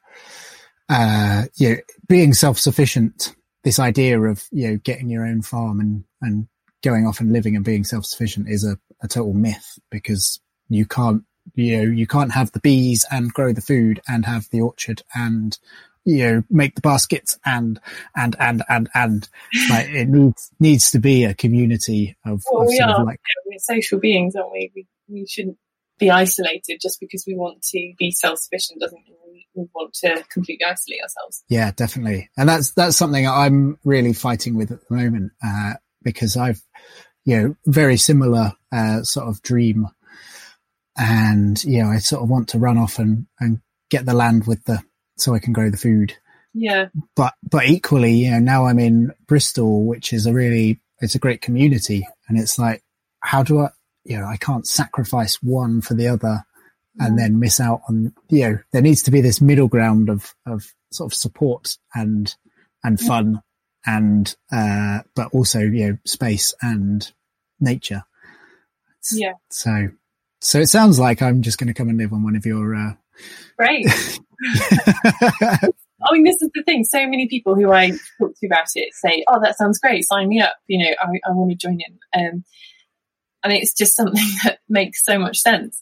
uh, 0.89 1.43
you 1.55 1.69
know, 1.69 1.75
being 2.09 2.33
self-sufficient, 2.33 3.33
this 3.63 3.79
idea 3.79 4.19
of, 4.19 4.43
you 4.51 4.67
know, 4.67 4.77
getting 4.83 5.09
your 5.09 5.25
own 5.25 5.41
farm 5.43 5.79
and, 5.79 6.03
and 6.21 6.47
going 6.83 7.07
off 7.07 7.21
and 7.21 7.31
living 7.31 7.55
and 7.55 7.63
being 7.63 7.85
self-sufficient 7.85 8.49
is 8.49 8.65
a, 8.65 8.77
a 9.01 9.07
total 9.07 9.33
myth 9.33 9.79
because 9.89 10.41
you 10.67 10.85
can't, 10.85 11.23
you 11.55 11.77
know, 11.77 11.83
you 11.83 12.05
can't 12.05 12.33
have 12.33 12.51
the 12.51 12.59
bees 12.59 13.05
and 13.11 13.33
grow 13.33 13.53
the 13.53 13.61
food 13.61 14.01
and 14.09 14.25
have 14.25 14.49
the 14.51 14.59
orchard 14.59 15.03
and 15.15 15.57
you 16.05 16.23
know, 16.23 16.43
make 16.49 16.75
the 16.75 16.81
baskets 16.81 17.39
and, 17.45 17.79
and, 18.15 18.35
and, 18.39 18.63
and, 18.67 18.89
and 18.93 19.29
like 19.69 19.87
it 19.89 20.09
needs, 20.09 20.51
needs 20.59 20.91
to 20.91 20.99
be 20.99 21.23
a 21.23 21.33
community 21.33 22.17
of, 22.25 22.43
well, 22.51 22.63
of 22.63 22.67
we 22.67 22.79
are 22.79 23.05
like, 23.05 23.19
we're 23.45 23.57
social 23.59 23.99
beings, 23.99 24.35
aren't 24.35 24.51
we? 24.51 24.71
we? 24.75 24.87
We 25.09 25.27
shouldn't 25.27 25.57
be 25.99 26.09
isolated 26.09 26.79
just 26.81 26.99
because 26.99 27.23
we 27.27 27.35
want 27.35 27.61
to 27.61 27.93
be 27.97 28.11
self-sufficient 28.11 28.79
doesn't 28.79 29.01
mean 29.05 29.15
we, 29.27 29.47
we 29.55 29.67
want 29.73 29.93
to 29.93 30.23
completely 30.31 30.65
isolate 30.65 31.01
ourselves. 31.01 31.43
Yeah, 31.49 31.71
definitely. 31.71 32.29
And 32.37 32.49
that's, 32.49 32.71
that's 32.71 32.97
something 32.97 33.27
I'm 33.27 33.77
really 33.83 34.13
fighting 34.13 34.55
with 34.55 34.71
at 34.71 34.79
the 34.87 34.95
moment, 34.95 35.31
uh, 35.45 35.73
because 36.01 36.35
I've, 36.35 36.61
you 37.25 37.41
know, 37.41 37.55
very 37.65 37.97
similar, 37.97 38.53
uh, 38.71 39.03
sort 39.03 39.27
of 39.27 39.41
dream. 39.41 39.87
And, 40.97 41.63
you 41.63 41.83
know, 41.83 41.89
I 41.89 41.97
sort 41.99 42.23
of 42.23 42.29
want 42.29 42.49
to 42.49 42.59
run 42.59 42.77
off 42.77 42.99
and, 42.99 43.27
and 43.39 43.61
get 43.89 44.05
the 44.05 44.13
land 44.13 44.47
with 44.47 44.63
the, 44.65 44.81
so 45.17 45.33
I 45.33 45.39
can 45.39 45.53
grow 45.53 45.69
the 45.69 45.77
food. 45.77 46.15
Yeah. 46.53 46.89
But 47.15 47.33
but 47.49 47.65
equally, 47.65 48.13
you 48.13 48.31
know, 48.31 48.39
now 48.39 48.65
I'm 48.65 48.79
in 48.79 49.13
Bristol, 49.27 49.85
which 49.85 50.13
is 50.13 50.25
a 50.25 50.33
really 50.33 50.79
it's 50.99 51.15
a 51.15 51.19
great 51.19 51.41
community, 51.41 52.07
and 52.27 52.39
it's 52.39 52.57
like, 52.57 52.83
how 53.19 53.43
do 53.43 53.59
I, 53.59 53.69
you 54.03 54.17
know, 54.17 54.25
I 54.25 54.37
can't 54.37 54.67
sacrifice 54.67 55.41
one 55.41 55.81
for 55.81 55.95
the 55.95 56.07
other, 56.07 56.43
and 56.99 57.17
then 57.17 57.39
miss 57.39 57.59
out 57.59 57.81
on, 57.89 58.13
you 58.29 58.49
know, 58.49 58.59
there 58.71 58.81
needs 58.81 59.01
to 59.03 59.11
be 59.11 59.19
this 59.21 59.41
middle 59.41 59.67
ground 59.67 60.09
of 60.09 60.33
of 60.45 60.73
sort 60.91 61.11
of 61.11 61.15
support 61.15 61.77
and 61.95 62.33
and 62.83 62.99
fun, 62.99 63.41
and 63.85 64.35
uh, 64.51 64.99
but 65.15 65.33
also 65.33 65.59
you 65.59 65.87
know 65.87 65.97
space 66.05 66.53
and 66.61 67.11
nature. 67.59 68.03
Yeah. 69.11 69.33
So 69.49 69.89
so 70.39 70.59
it 70.59 70.67
sounds 70.67 70.99
like 70.99 71.21
I'm 71.21 71.41
just 71.41 71.57
going 71.57 71.67
to 71.69 71.73
come 71.73 71.89
and 71.89 71.97
live 71.97 72.13
on 72.13 72.23
one 72.23 72.35
of 72.35 72.45
your 72.45 72.75
uh, 72.75 72.93
Great. 73.57 73.87
I 76.05 76.11
mean, 76.11 76.23
this 76.23 76.41
is 76.41 76.49
the 76.53 76.63
thing. 76.63 76.83
So 76.83 77.07
many 77.07 77.27
people 77.29 77.55
who 77.55 77.71
I 77.71 77.91
talk 78.19 78.33
to 78.37 78.45
about 78.45 78.67
it 78.75 78.93
say, 78.93 79.23
"Oh, 79.27 79.39
that 79.41 79.57
sounds 79.57 79.79
great. 79.79 80.05
Sign 80.05 80.27
me 80.29 80.41
up. 80.41 80.55
You 80.67 80.83
know, 80.83 80.91
I, 81.01 81.07
I 81.29 81.31
want 81.31 81.51
to 81.51 81.55
join 81.57 81.79
in." 81.79 81.99
Um, 82.13 82.43
and 83.43 83.53
it's 83.53 83.73
just 83.73 83.95
something 83.95 84.23
that 84.43 84.59
makes 84.69 85.03
so 85.03 85.17
much 85.19 85.39
sense. 85.39 85.81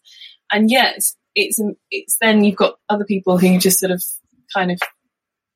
And 0.52 0.70
yet, 0.70 1.00
it's 1.36 1.62
it's 1.90 2.18
then 2.20 2.44
you've 2.44 2.58
got 2.58 2.76
other 2.90 3.06
people 3.06 3.38
who 3.38 3.58
just 3.58 3.80
sort 3.80 3.92
of 3.92 4.04
kind 4.54 4.72
of 4.72 4.80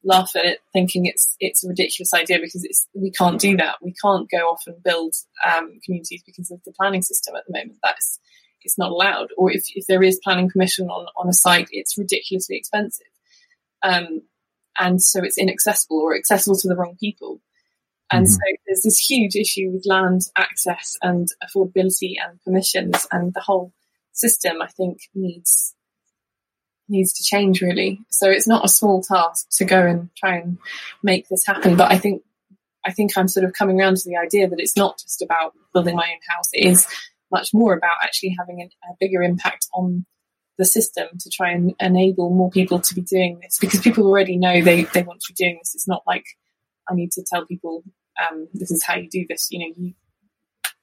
laugh 0.04 0.32
at 0.36 0.46
it, 0.46 0.60
thinking 0.72 1.06
it's 1.06 1.36
it's 1.40 1.64
a 1.66 1.68
ridiculous 1.68 2.14
idea 2.14 2.40
because 2.40 2.64
it's 2.64 2.88
we 2.94 3.12
can't 3.12 3.40
do 3.40 3.58
that. 3.58 3.76
We 3.82 3.94
can't 4.02 4.30
go 4.30 4.38
off 4.46 4.64
and 4.68 4.82
build 4.84 5.14
um, 5.46 5.80
communities 5.84 6.24
because 6.26 6.52
of 6.52 6.62
the 6.66 6.74
planning 6.74 7.02
system 7.02 7.36
at 7.36 7.44
the 7.48 7.58
moment. 7.58 7.80
That's 7.84 8.20
it's 8.66 8.78
not 8.78 8.92
allowed. 8.92 9.30
Or 9.38 9.52
if, 9.52 9.66
if 9.76 9.88
there 9.88 10.04
is 10.04 10.20
planning 10.24 10.50
permission 10.50 10.90
on, 10.90 11.08
on 11.18 11.30
a 11.30 11.34
site, 11.34 11.70
it's 11.72 11.98
ridiculously 11.98 12.58
expensive. 12.58 13.08
Um, 13.84 14.22
and 14.78 15.02
so 15.02 15.24
it's 15.24 15.38
inaccessible 15.38 16.00
or 16.00 16.16
accessible 16.16 16.58
to 16.58 16.68
the 16.68 16.76
wrong 16.76 16.98
people. 17.00 17.40
And 18.12 18.26
mm-hmm. 18.26 18.34
so 18.34 18.58
there's 18.68 18.84
this 18.84 18.98
huge 18.98 19.36
issue 19.36 19.72
with 19.72 19.86
land 19.86 20.22
access 20.38 20.96
and 21.02 21.28
affordability 21.44 22.16
and 22.24 22.42
permissions 22.44 23.08
and 23.12 23.34
the 23.34 23.42
whole 23.42 23.74
system 24.12 24.62
I 24.62 24.68
think 24.68 25.00
needs 25.14 25.76
needs 26.88 27.14
to 27.14 27.24
change 27.24 27.62
really. 27.62 28.00
So 28.10 28.30
it's 28.30 28.48
not 28.48 28.64
a 28.64 28.70
small 28.70 29.02
task 29.02 29.48
to 29.58 29.66
go 29.66 29.86
and 29.86 30.10
try 30.16 30.38
and 30.38 30.58
make 31.02 31.28
this 31.28 31.46
happen. 31.46 31.76
But 31.76 31.92
I 31.92 31.98
think 31.98 32.22
I 32.86 32.92
think 32.92 33.18
I'm 33.18 33.28
sort 33.28 33.46
of 33.46 33.54
coming 33.54 33.82
around 33.82 33.98
to 33.98 34.10
the 34.10 34.18
idea 34.18 34.48
that 34.48 34.60
it's 34.60 34.78
not 34.78 35.00
just 35.00 35.22
about 35.22 35.54
building 35.74 35.96
my 35.96 36.04
own 36.04 36.20
house. 36.30 36.50
It 36.54 36.68
is 36.68 36.88
much 37.32 37.50
more 37.54 37.74
about 37.74 37.98
actually 38.04 38.36
having 38.38 38.62
a, 38.62 38.66
a 38.90 38.96
bigger 39.00 39.22
impact 39.22 39.68
on 39.74 40.06
the 40.58 40.66
system 40.66 41.08
to 41.20 41.30
try 41.30 41.52
and 41.52 41.74
enable 41.80 42.30
more 42.30 42.50
people 42.50 42.80
to 42.80 42.96
be 42.96 43.02
doing 43.02 43.40
this 43.42 43.58
because 43.60 43.82
people 43.82 44.06
already 44.06 44.38
know 44.38 44.62
they, 44.62 44.84
they 44.84 45.04
want 45.04 45.20
to 45.22 45.34
be 45.34 45.44
doing 45.44 45.60
this. 45.62 45.76
It's 45.76 45.88
not 45.88 46.04
like 46.08 46.26
I 46.90 46.96
need 46.96 47.12
to 47.14 47.26
tell 47.30 47.46
people 47.46 47.84
um, 48.22 48.48
this 48.54 48.72
is 48.72 48.84
how 48.84 48.96
you 48.96 49.10
do 49.10 49.26
this. 49.28 49.48
You 49.52 49.60
know, 49.60 49.74
you, 49.78 49.94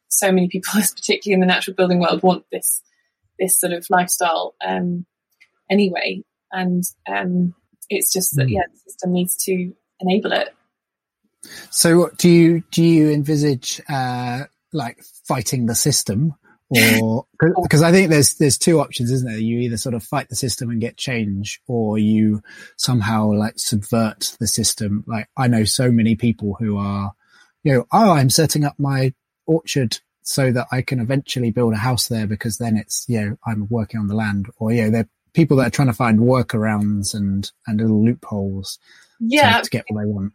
so 0.08 0.30
many 0.30 0.48
people, 0.48 0.72
particularly 0.80 1.34
in 1.34 1.40
the 1.40 1.46
natural 1.46 1.74
building 1.74 2.00
world, 2.00 2.22
want 2.22 2.44
this 2.52 2.82
this 3.38 3.58
sort 3.58 3.72
of 3.72 3.86
lifestyle 3.88 4.54
um, 4.64 5.06
anyway, 5.70 6.22
and 6.52 6.84
um, 7.10 7.54
it's 7.88 8.12
just 8.12 8.36
that 8.36 8.44
hmm. 8.44 8.54
yeah, 8.54 8.62
the 8.70 8.78
system 8.78 9.12
needs 9.12 9.36
to 9.44 9.72
enable 10.00 10.32
it. 10.32 10.54
So, 11.70 11.98
what 11.98 12.18
do 12.18 12.28
you 12.28 12.62
do 12.70 12.84
you 12.84 13.10
envisage 13.10 13.80
uh, 13.88 14.44
like 14.72 15.02
fighting 15.26 15.66
the 15.66 15.74
system, 15.74 16.34
or 17.02 17.26
because 17.62 17.82
I 17.82 17.92
think 17.92 18.10
there's 18.10 18.34
there's 18.34 18.58
two 18.58 18.80
options, 18.80 19.10
isn't 19.10 19.28
there? 19.28 19.38
You 19.38 19.58
either 19.60 19.76
sort 19.76 19.94
of 19.94 20.02
fight 20.02 20.28
the 20.28 20.36
system 20.36 20.70
and 20.70 20.80
get 20.80 20.96
change, 20.96 21.60
or 21.66 21.98
you 21.98 22.42
somehow 22.76 23.32
like 23.32 23.58
subvert 23.58 24.36
the 24.40 24.46
system. 24.46 25.04
Like 25.06 25.28
I 25.36 25.48
know 25.48 25.64
so 25.64 25.90
many 25.90 26.16
people 26.16 26.56
who 26.58 26.78
are, 26.78 27.12
you 27.62 27.74
know, 27.74 27.86
oh, 27.92 28.12
I'm 28.12 28.30
setting 28.30 28.64
up 28.64 28.74
my 28.78 29.12
orchard 29.46 29.98
so 30.22 30.52
that 30.52 30.68
I 30.70 30.82
can 30.82 31.00
eventually 31.00 31.50
build 31.50 31.74
a 31.74 31.78
house 31.78 32.08
there 32.08 32.26
because 32.26 32.58
then 32.58 32.76
it's 32.76 33.04
you 33.08 33.20
know 33.20 33.36
I'm 33.46 33.66
working 33.68 34.00
on 34.00 34.06
the 34.06 34.16
land, 34.16 34.46
or 34.58 34.72
you 34.72 34.84
know 34.84 34.90
they're 34.90 35.08
people 35.34 35.56
that 35.58 35.66
are 35.66 35.70
trying 35.70 35.88
to 35.88 35.94
find 35.94 36.20
workarounds 36.20 37.14
and 37.14 37.50
and 37.66 37.80
little 37.80 38.04
loopholes. 38.04 38.78
Yeah, 39.20 39.58
to, 39.58 39.64
to 39.64 39.70
get 39.70 39.84
what 39.88 40.02
they 40.02 40.08
want. 40.08 40.32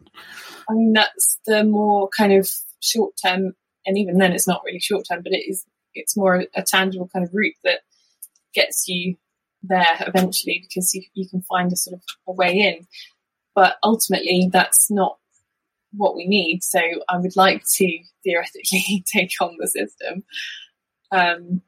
I 0.68 0.72
mean 0.72 0.92
that's 0.92 1.38
the 1.46 1.64
more 1.64 2.08
kind 2.16 2.32
of 2.32 2.48
short 2.80 3.14
term, 3.22 3.54
and 3.86 3.96
even 3.98 4.18
then 4.18 4.32
it's 4.32 4.48
not 4.48 4.62
really 4.64 4.80
short 4.80 5.06
term, 5.08 5.22
but 5.22 5.32
it 5.32 5.48
is 5.48 5.64
it's 5.94 6.16
more 6.16 6.44
a 6.54 6.62
tangible 6.62 7.08
kind 7.12 7.24
of 7.24 7.34
route 7.34 7.56
that 7.64 7.80
gets 8.54 8.88
you 8.88 9.16
there 9.62 9.96
eventually 10.00 10.64
because 10.66 10.94
you, 10.94 11.02
you 11.14 11.28
can 11.28 11.42
find 11.42 11.72
a 11.72 11.76
sort 11.76 11.94
of 11.94 12.02
a 12.26 12.32
way 12.32 12.58
in. 12.58 12.86
But 13.54 13.76
ultimately, 13.82 14.48
that's 14.52 14.90
not 14.90 15.18
what 15.92 16.14
we 16.14 16.26
need. 16.26 16.62
So 16.62 16.80
I 17.08 17.18
would 17.18 17.36
like 17.36 17.64
to 17.76 17.98
theoretically 18.24 19.04
take 19.12 19.32
on 19.40 19.56
the 19.58 19.66
system. 19.66 20.24
Um, 21.10 21.62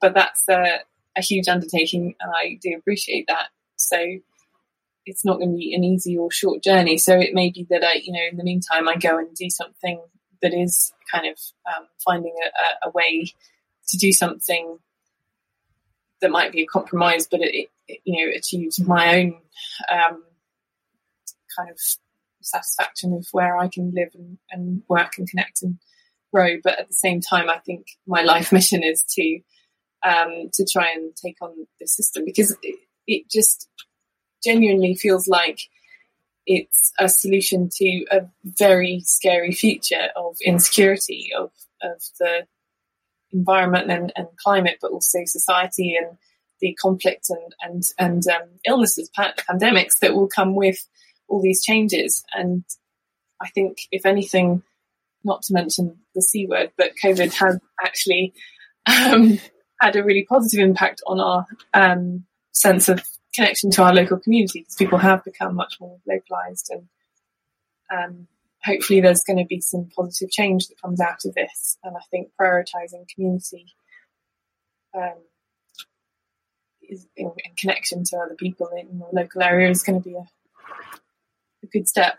but 0.00 0.14
that's 0.14 0.48
a, 0.48 0.80
a, 1.16 1.22
huge 1.22 1.48
undertaking, 1.48 2.14
and 2.20 2.32
I 2.34 2.58
do 2.60 2.76
appreciate 2.76 3.26
that. 3.28 3.48
So 3.76 3.96
it's 5.06 5.24
not 5.24 5.38
going 5.38 5.52
to 5.52 5.56
be 5.56 5.74
an 5.74 5.84
easy 5.84 6.18
or 6.18 6.30
short 6.30 6.62
journey. 6.62 6.98
So 6.98 7.16
it 7.16 7.34
may 7.34 7.50
be 7.50 7.66
that 7.70 7.84
I, 7.84 8.00
you 8.02 8.12
know, 8.12 8.26
in 8.30 8.36
the 8.36 8.44
meantime, 8.44 8.88
I 8.88 8.96
go 8.96 9.18
and 9.18 9.34
do 9.34 9.48
something 9.48 10.02
that 10.42 10.52
is 10.52 10.92
kind 11.12 11.26
of 11.26 11.38
um, 11.66 11.86
finding 12.04 12.34
a, 12.44 12.88
a, 12.88 12.90
way 12.90 13.26
to 13.88 13.96
do 13.96 14.12
something 14.12 14.78
that 16.20 16.30
might 16.30 16.52
be 16.52 16.62
a 16.62 16.66
compromise, 16.66 17.26
but 17.30 17.40
it, 17.40 17.68
it 17.88 18.00
you 18.04 18.24
know 18.26 18.32
achieves 18.36 18.80
my 18.80 19.20
own 19.20 19.34
um, 19.90 20.22
kind 21.56 21.70
of 21.70 21.78
satisfaction 22.42 23.14
of 23.14 23.26
where 23.32 23.56
I 23.56 23.68
can 23.68 23.92
live 23.94 24.10
and, 24.14 24.38
and, 24.50 24.82
work 24.88 25.14
and 25.18 25.28
connect 25.28 25.62
and 25.62 25.78
grow. 26.32 26.56
But 26.62 26.78
at 26.78 26.88
the 26.88 26.94
same 26.94 27.20
time, 27.20 27.48
I 27.48 27.58
think 27.58 27.86
my 28.06 28.22
life 28.22 28.52
mission 28.58 28.82
is 28.82 29.04
to 29.14 29.40
um, 30.06 30.50
to 30.52 30.66
try 30.70 30.92
and 30.92 31.14
take 31.16 31.38
on 31.40 31.66
the 31.80 31.86
system 31.86 32.24
because 32.26 32.56
it, 32.62 32.76
it 33.06 33.30
just 33.30 33.68
genuinely 34.44 34.94
feels 34.94 35.26
like 35.26 35.58
it's 36.46 36.92
a 36.98 37.08
solution 37.08 37.68
to 37.76 38.04
a 38.10 38.20
very 38.44 39.00
scary 39.04 39.52
future 39.52 40.08
of 40.16 40.36
insecurity 40.44 41.30
of 41.36 41.50
of 41.82 42.02
the 42.18 42.46
environment 43.32 43.90
and, 43.90 44.12
and 44.16 44.28
climate, 44.42 44.78
but 44.80 44.92
also 44.92 45.18
society 45.24 45.96
and 45.96 46.16
the 46.60 46.76
conflict 46.80 47.26
and 47.28 47.54
and 47.62 47.82
and 47.98 48.22
um, 48.28 48.48
illnesses, 48.66 49.10
pandemics 49.18 49.98
that 50.00 50.14
will 50.14 50.28
come 50.28 50.54
with 50.54 50.78
all 51.28 51.42
these 51.42 51.62
changes. 51.64 52.24
And 52.32 52.64
I 53.40 53.48
think, 53.48 53.78
if 53.90 54.06
anything, 54.06 54.62
not 55.24 55.42
to 55.42 55.54
mention 55.54 55.98
the 56.14 56.22
C 56.22 56.46
word, 56.46 56.70
but 56.78 56.92
COVID 57.02 57.32
has 57.34 57.58
actually 57.84 58.34
um, 58.86 59.38
had 59.80 59.96
a 59.96 60.04
really 60.04 60.24
positive 60.28 60.60
impact 60.60 61.02
on 61.06 61.20
our 61.20 61.46
um, 61.72 62.24
sense 62.52 62.88
of 62.88 63.02
connection 63.34 63.70
to 63.70 63.82
our 63.82 63.94
local 63.94 64.18
community 64.18 64.60
because 64.60 64.76
people 64.76 64.98
have 64.98 65.24
become 65.24 65.54
much 65.54 65.76
more 65.80 65.98
localized 66.06 66.70
and 66.70 66.88
um, 67.92 68.28
hopefully 68.64 69.00
there's 69.00 69.22
going 69.24 69.38
to 69.38 69.44
be 69.44 69.60
some 69.60 69.88
positive 69.94 70.30
change 70.30 70.68
that 70.68 70.80
comes 70.80 71.00
out 71.00 71.24
of 71.24 71.34
this. 71.34 71.76
And 71.84 71.96
I 71.96 72.00
think 72.10 72.30
prioritizing 72.40 73.08
community 73.14 73.66
um, 74.96 75.14
is 76.82 77.06
in, 77.16 77.26
in, 77.44 77.52
connection 77.58 78.04
to 78.04 78.16
other 78.16 78.36
people 78.36 78.68
in 78.76 78.98
the 78.98 79.06
local 79.12 79.42
area 79.42 79.70
is 79.70 79.82
going 79.82 80.02
to 80.02 80.08
be 80.08 80.14
a, 80.14 80.26
a 81.62 81.66
good 81.72 81.88
step. 81.88 82.14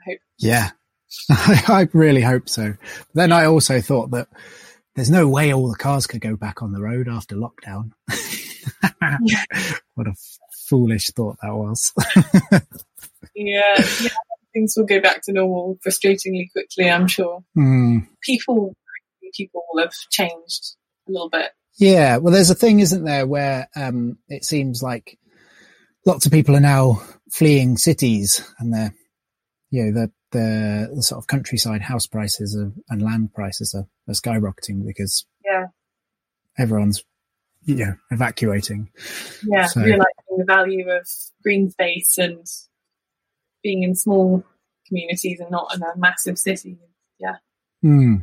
I 0.00 0.10
hope. 0.10 0.18
Yeah, 0.38 0.70
I 1.30 1.88
really 1.92 2.22
hope 2.22 2.48
so. 2.48 2.74
Then 3.12 3.32
I 3.32 3.46
also 3.46 3.80
thought 3.80 4.10
that 4.12 4.28
there's 4.94 5.10
no 5.10 5.28
way 5.28 5.52
all 5.52 5.68
the 5.68 5.76
cars 5.76 6.06
could 6.06 6.20
go 6.20 6.36
back 6.36 6.62
on 6.62 6.72
the 6.72 6.80
road 6.80 7.08
after 7.08 7.36
lockdown. 7.36 7.90
what 9.94 10.06
a 10.06 10.14
foolish 10.68 11.10
thought 11.10 11.36
that 11.42 11.54
was. 11.54 11.92
yeah, 13.34 13.74
yeah, 13.76 14.08
things 14.52 14.74
will 14.76 14.86
go 14.86 15.00
back 15.00 15.22
to 15.22 15.32
normal 15.32 15.78
frustratingly 15.86 16.50
quickly. 16.52 16.90
I'm 16.90 17.08
sure. 17.08 17.44
Mm. 17.56 18.08
People, 18.22 18.74
people 19.34 19.64
will 19.72 19.82
have 19.82 19.94
changed 20.10 20.76
a 21.08 21.12
little 21.12 21.30
bit. 21.30 21.50
Yeah, 21.76 22.18
well, 22.18 22.32
there's 22.32 22.50
a 22.50 22.54
thing, 22.54 22.80
isn't 22.80 23.04
there, 23.04 23.26
where 23.26 23.68
um, 23.74 24.18
it 24.28 24.44
seems 24.44 24.82
like 24.82 25.18
lots 26.06 26.24
of 26.24 26.32
people 26.32 26.56
are 26.56 26.60
now 26.60 27.02
fleeing 27.32 27.76
cities, 27.76 28.48
and 28.58 28.72
they're, 28.72 28.94
you 29.70 29.84
know, 29.84 29.92
the 29.92 30.12
the, 30.30 30.90
the 30.96 31.02
sort 31.02 31.18
of 31.20 31.28
countryside 31.28 31.80
house 31.80 32.06
prices 32.06 32.56
are, 32.56 32.72
and 32.90 33.02
land 33.02 33.32
prices 33.32 33.72
are, 33.74 33.86
are 34.08 34.14
skyrocketing 34.14 34.84
because 34.84 35.26
yeah, 35.44 35.66
everyone's 36.58 37.04
you 37.64 37.74
know 37.76 37.94
evacuating. 38.10 38.90
Yeah, 39.46 39.66
so, 39.66 39.80
realizing 39.80 40.04
the 40.36 40.44
value 40.44 40.90
of 40.90 41.08
green 41.42 41.70
space 41.70 42.18
and 42.18 42.46
being 43.62 43.82
in 43.82 43.94
small 43.94 44.44
communities 44.86 45.40
and 45.40 45.50
not 45.50 45.74
in 45.74 45.82
a 45.82 45.96
massive 45.96 46.38
city. 46.38 46.78
Yeah. 47.18 47.36
Hmm. 47.82 48.16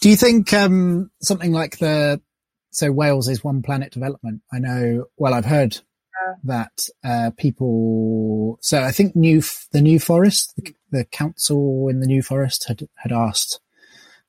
Do 0.00 0.08
you 0.08 0.16
think 0.16 0.52
um, 0.52 1.10
something 1.20 1.52
like 1.52 1.78
the 1.78 2.20
so 2.70 2.90
Wales 2.90 3.28
is 3.28 3.44
one 3.44 3.62
planet 3.62 3.92
development? 3.92 4.42
I 4.52 4.58
know. 4.58 5.06
Well, 5.16 5.34
I've 5.34 5.44
heard 5.44 5.74
yeah. 5.74 6.34
that 6.44 6.88
uh, 7.04 7.30
people. 7.36 8.58
So 8.62 8.82
I 8.82 8.92
think 8.92 9.16
new 9.16 9.42
the 9.72 9.82
New 9.82 9.98
Forest, 9.98 10.54
the, 10.56 10.74
the, 10.90 11.04
council 11.04 11.88
in 11.88 12.00
the 12.00 12.06
New 12.06 12.22
Forest 12.22 12.66
had 12.68 12.88
had 12.96 13.12
asked 13.12 13.60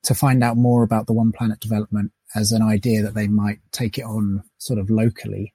to 0.03 0.15
find 0.15 0.43
out 0.43 0.57
more 0.57 0.83
about 0.83 1.07
the 1.07 1.13
one 1.13 1.31
planet 1.31 1.59
development 1.59 2.11
as 2.35 2.51
an 2.51 2.61
idea 2.61 3.03
that 3.03 3.13
they 3.13 3.27
might 3.27 3.59
take 3.71 3.97
it 3.97 4.03
on 4.03 4.43
sort 4.57 4.79
of 4.79 4.89
locally. 4.89 5.53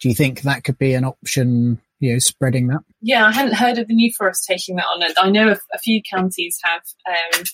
Do 0.00 0.08
you 0.08 0.14
think 0.14 0.42
that 0.42 0.64
could 0.64 0.78
be 0.78 0.94
an 0.94 1.04
option 1.04 1.80
you 2.02 2.12
know, 2.12 2.18
spreading 2.18 2.66
that? 2.66 2.80
Yeah, 3.00 3.24
I 3.24 3.30
hadn't 3.30 3.54
heard 3.54 3.78
of 3.78 3.86
the 3.86 3.94
New 3.94 4.12
Forest 4.12 4.44
taking 4.48 4.74
that 4.76 4.86
on. 4.86 5.04
I 5.16 5.30
know 5.30 5.54
a, 5.72 5.78
few 5.78 6.02
counties 6.02 6.58
have 6.64 6.82
um, 7.08 7.44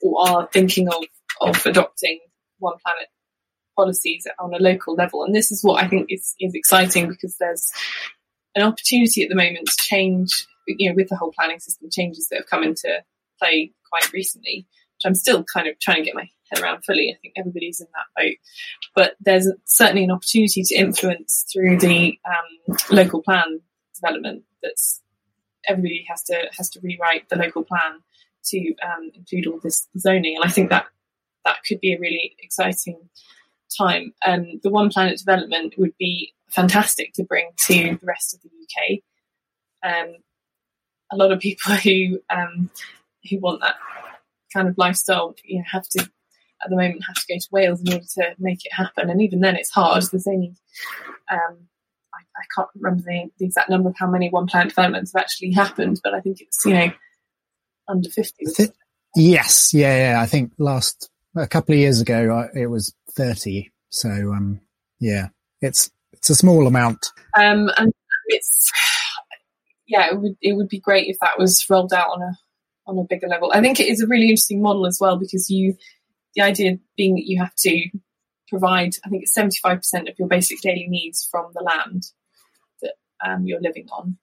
or 0.00 0.28
are 0.28 0.48
thinking 0.50 0.88
of, 0.88 1.04
of 1.42 1.66
adopting 1.66 2.18
One 2.58 2.76
Planet 2.82 3.08
policies 3.76 4.26
on 4.38 4.54
a 4.54 4.58
local 4.58 4.94
level. 4.94 5.24
And 5.24 5.34
this 5.34 5.52
is 5.52 5.62
what 5.62 5.84
I 5.84 5.88
think 5.88 6.06
is, 6.08 6.34
is 6.40 6.54
exciting 6.54 7.08
because 7.08 7.36
there's 7.38 7.70
an 8.54 8.62
opportunity 8.62 9.22
at 9.22 9.28
the 9.28 9.36
moment 9.36 9.66
to 9.66 9.76
change, 9.76 10.46
you 10.66 10.88
know, 10.88 10.96
with 10.96 11.08
the 11.10 11.16
whole 11.16 11.34
planning 11.38 11.60
system 11.60 11.90
changes 11.92 12.28
that 12.28 12.38
have 12.38 12.50
come 12.50 12.62
into 12.62 13.04
play 13.38 13.72
quite 13.90 14.10
recently, 14.14 14.66
which 14.98 15.08
I'm 15.08 15.14
still 15.14 15.44
kind 15.44 15.68
of 15.68 15.78
trying 15.78 15.98
to 15.98 16.02
get 16.02 16.14
my 16.14 16.28
head 16.50 16.62
around 16.62 16.82
fully. 16.84 17.14
I 17.14 17.18
think 17.20 17.34
everybody's 17.36 17.80
in 17.80 17.86
that 17.94 18.22
boat. 18.22 18.34
But 18.94 19.14
there's 19.20 19.50
certainly 19.64 20.04
an 20.04 20.10
opportunity 20.10 20.62
to 20.62 20.74
influence 20.74 21.44
through 21.52 21.78
the 21.78 22.18
um, 22.26 22.76
local 22.90 23.22
plan 23.22 23.60
development 23.94 24.44
that's 24.62 25.02
everybody 25.68 26.04
has 26.08 26.22
to 26.24 26.48
has 26.56 26.70
to 26.70 26.80
rewrite 26.82 27.28
the 27.28 27.36
local 27.36 27.62
plan 27.62 28.00
to 28.46 28.74
um, 28.82 29.10
include 29.14 29.46
all 29.46 29.60
this 29.62 29.86
zoning, 29.98 30.36
and 30.36 30.44
I 30.44 30.48
think 30.48 30.70
that 30.70 30.86
that 31.44 31.58
could 31.66 31.80
be 31.80 31.92
a 31.92 32.00
really 32.00 32.34
exciting 32.38 32.98
time. 33.76 34.14
Um, 34.24 34.60
the 34.62 34.70
One 34.70 34.88
Planet 34.88 35.18
development 35.18 35.74
would 35.78 35.96
be 35.98 36.34
fantastic 36.48 37.12
to 37.14 37.24
bring 37.24 37.50
to 37.66 37.98
the 38.00 38.06
rest 38.06 38.34
of 38.34 38.40
the 38.42 38.48
UK. 38.48 39.00
Um, 39.84 40.16
a 41.12 41.16
lot 41.16 41.32
of 41.32 41.40
people 41.40 41.74
who 41.74 42.20
um, 42.30 42.70
who 43.28 43.38
want 43.38 43.60
that 43.60 43.76
kind 44.52 44.68
of 44.68 44.78
lifestyle, 44.78 45.34
you 45.44 45.58
know, 45.58 45.64
have 45.70 45.88
to 45.90 46.08
at 46.62 46.70
the 46.70 46.76
moment 46.76 47.04
have 47.06 47.16
to 47.16 47.34
go 47.34 47.38
to 47.38 47.48
Wales 47.52 47.80
in 47.80 47.92
order 47.92 48.04
to 48.14 48.34
make 48.38 48.64
it 48.64 48.72
happen, 48.72 49.10
and 49.10 49.22
even 49.22 49.40
then 49.40 49.56
it's 49.56 49.70
hard. 49.70 50.02
There's 50.10 50.26
only 50.26 50.54
um, 51.30 51.68
I, 52.14 52.20
I, 52.36 52.44
can't 52.54 52.68
remember 52.74 53.02
the, 53.02 53.30
the, 53.38 53.44
exact 53.44 53.70
number 53.70 53.90
of 53.90 53.96
how 53.96 54.08
many 54.08 54.28
One 54.28 54.46
Planet 54.46 54.70
developments 54.70 55.12
have 55.14 55.22
actually 55.22 55.52
happened, 55.52 56.00
but 56.02 56.14
I 56.14 56.20
think 56.20 56.40
it's 56.40 56.64
you 56.64 56.74
know 56.74 56.90
under 57.88 58.10
fifty. 58.10 58.46
Yes, 59.16 59.72
yeah, 59.72 60.12
yeah. 60.12 60.22
I 60.22 60.26
think 60.26 60.52
last 60.58 61.10
a 61.36 61.46
couple 61.46 61.74
of 61.74 61.78
years 61.78 62.00
ago 62.00 62.48
it 62.54 62.66
was 62.66 62.94
thirty. 63.12 63.72
So 63.90 64.08
um, 64.08 64.60
yeah, 65.00 65.28
it's 65.60 65.90
it's 66.12 66.30
a 66.30 66.34
small 66.34 66.66
amount. 66.66 67.06
Um, 67.36 67.70
and 67.76 67.92
it's 68.26 68.70
yeah, 69.86 70.08
it 70.10 70.20
would 70.20 70.36
it 70.42 70.54
would 70.54 70.68
be 70.68 70.80
great 70.80 71.08
if 71.08 71.18
that 71.20 71.38
was 71.38 71.64
rolled 71.70 71.92
out 71.92 72.10
on 72.10 72.22
a 72.22 72.32
on 72.88 72.98
a 72.98 73.04
bigger 73.04 73.28
level. 73.28 73.52
I 73.54 73.60
think 73.60 73.78
it 73.78 73.86
is 73.86 74.00
a 74.00 74.06
really 74.06 74.24
interesting 74.30 74.62
model 74.62 74.86
as 74.86 74.98
well 75.00 75.16
because 75.16 75.50
you 75.50 75.76
the 76.34 76.42
idea 76.42 76.78
being 76.96 77.14
that 77.14 77.26
you 77.26 77.38
have 77.38 77.54
to 77.56 77.88
provide 78.48 78.94
I 79.04 79.08
think 79.08 79.22
it's 79.22 79.34
seventy 79.34 79.58
five 79.62 79.78
percent 79.78 80.08
of 80.08 80.18
your 80.18 80.28
basic 80.28 80.60
daily 80.60 80.86
needs 80.88 81.28
from 81.30 81.52
the 81.54 81.62
land 81.62 82.04
that 82.82 82.94
um, 83.24 83.44
you're 83.44 83.60
living 83.60 83.86
on, 83.92 84.18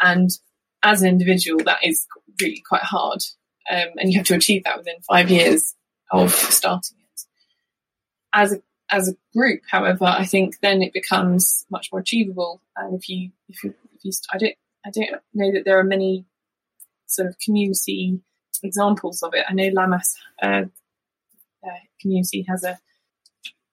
and 0.00 0.30
as 0.82 1.02
an 1.02 1.08
individual 1.08 1.64
that 1.64 1.78
is 1.84 2.06
really 2.40 2.62
quite 2.68 2.82
hard, 2.82 3.20
um, 3.70 3.88
and 3.96 4.12
you 4.12 4.18
have 4.18 4.26
to 4.26 4.34
achieve 4.34 4.64
that 4.64 4.78
within 4.78 5.00
five 5.08 5.30
years 5.30 5.74
of 6.12 6.32
starting 6.32 6.98
it. 6.98 7.20
As 8.32 8.52
a 8.52 8.62
as 8.90 9.08
a 9.08 9.14
group, 9.36 9.62
however, 9.70 10.04
I 10.04 10.24
think 10.24 10.58
then 10.60 10.82
it 10.82 10.92
becomes 10.92 11.64
much 11.70 11.88
more 11.92 12.00
achievable. 12.00 12.60
And 12.76 12.94
if 12.94 13.08
you, 13.08 13.30
if 13.48 13.62
you, 13.62 13.74
if 13.94 14.04
you, 14.04 14.12
I 14.32 14.38
don't, 14.38 14.54
I 14.84 14.90
don't 14.90 15.10
know 15.32 15.52
that 15.52 15.64
there 15.64 15.78
are 15.78 15.84
many 15.84 16.26
sort 17.10 17.28
of 17.28 17.38
community 17.38 18.20
examples 18.62 19.22
of 19.22 19.34
it. 19.34 19.44
I 19.48 19.52
know 19.52 19.70
Lammas 19.70 20.14
uh, 20.42 20.64
uh, 21.66 21.80
community 22.00 22.44
has 22.48 22.64
a, 22.64 22.78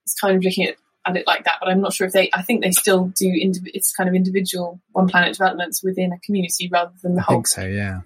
it's 0.06 0.19
kind 0.19 0.36
of 0.36 0.43
looking 0.43 0.65
at, 0.65 0.76
at 1.06 1.17
it 1.17 1.28
like 1.28 1.45
that, 1.45 1.58
but 1.60 1.69
I'm 1.69 1.82
not 1.82 1.93
sure 1.93 2.08
if 2.08 2.13
they, 2.13 2.30
I 2.34 2.41
think 2.41 2.63
they 2.63 2.71
still 2.71 3.08
do, 3.08 3.28
indiv- 3.28 3.71
it's 3.73 3.93
kind 3.93 4.10
of 4.10 4.15
individual 4.15 4.82
one 4.91 5.08
planet 5.08 5.34
developments 5.34 5.84
within 5.84 6.12
a 6.12 6.19
community 6.19 6.69
rather 6.71 6.93
than 7.02 7.15
the 7.15 7.21
I 7.21 7.23
whole. 7.23 7.36
think 7.38 7.47
so, 7.47 7.65
yeah. 7.65 8.02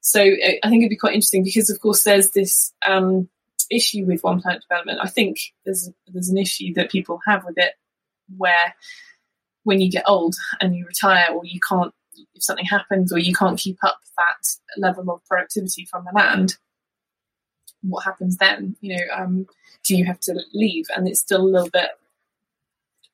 So 0.00 0.20
uh, 0.20 0.52
I 0.62 0.68
think 0.68 0.82
it'd 0.82 0.90
be 0.90 0.96
quite 0.96 1.14
interesting 1.14 1.44
because, 1.44 1.70
of 1.70 1.80
course, 1.80 2.02
there's 2.02 2.32
this 2.32 2.72
um, 2.86 3.28
issue 3.70 4.04
with 4.04 4.22
one 4.22 4.40
planet 4.40 4.62
development. 4.62 4.98
I 5.00 5.08
think 5.08 5.38
there's 5.64 5.90
there's 6.08 6.28
an 6.28 6.38
issue 6.38 6.74
that 6.74 6.90
people 6.90 7.20
have 7.26 7.44
with 7.44 7.54
it 7.56 7.74
where 8.36 8.74
when 9.62 9.80
you 9.80 9.90
get 9.90 10.04
old 10.08 10.34
and 10.60 10.74
you 10.74 10.86
retire 10.86 11.26
or 11.32 11.44
you 11.44 11.60
can't 11.60 11.94
if 12.34 12.42
something 12.42 12.66
happens 12.66 13.12
or 13.12 13.18
you 13.18 13.34
can't 13.34 13.58
keep 13.58 13.78
up 13.84 13.98
that 14.16 14.48
level 14.76 15.10
of 15.10 15.24
productivity 15.24 15.84
from 15.84 16.04
the 16.04 16.18
land 16.18 16.56
what 17.82 18.04
happens 18.04 18.36
then? 18.36 18.76
You 18.80 18.96
know 18.96 19.14
um, 19.14 19.46
do 19.84 19.96
you 19.96 20.04
have 20.04 20.20
to 20.20 20.40
leave? 20.52 20.86
And 20.94 21.08
it's 21.08 21.20
still 21.20 21.42
a 21.42 21.48
little 21.48 21.70
bit 21.70 21.90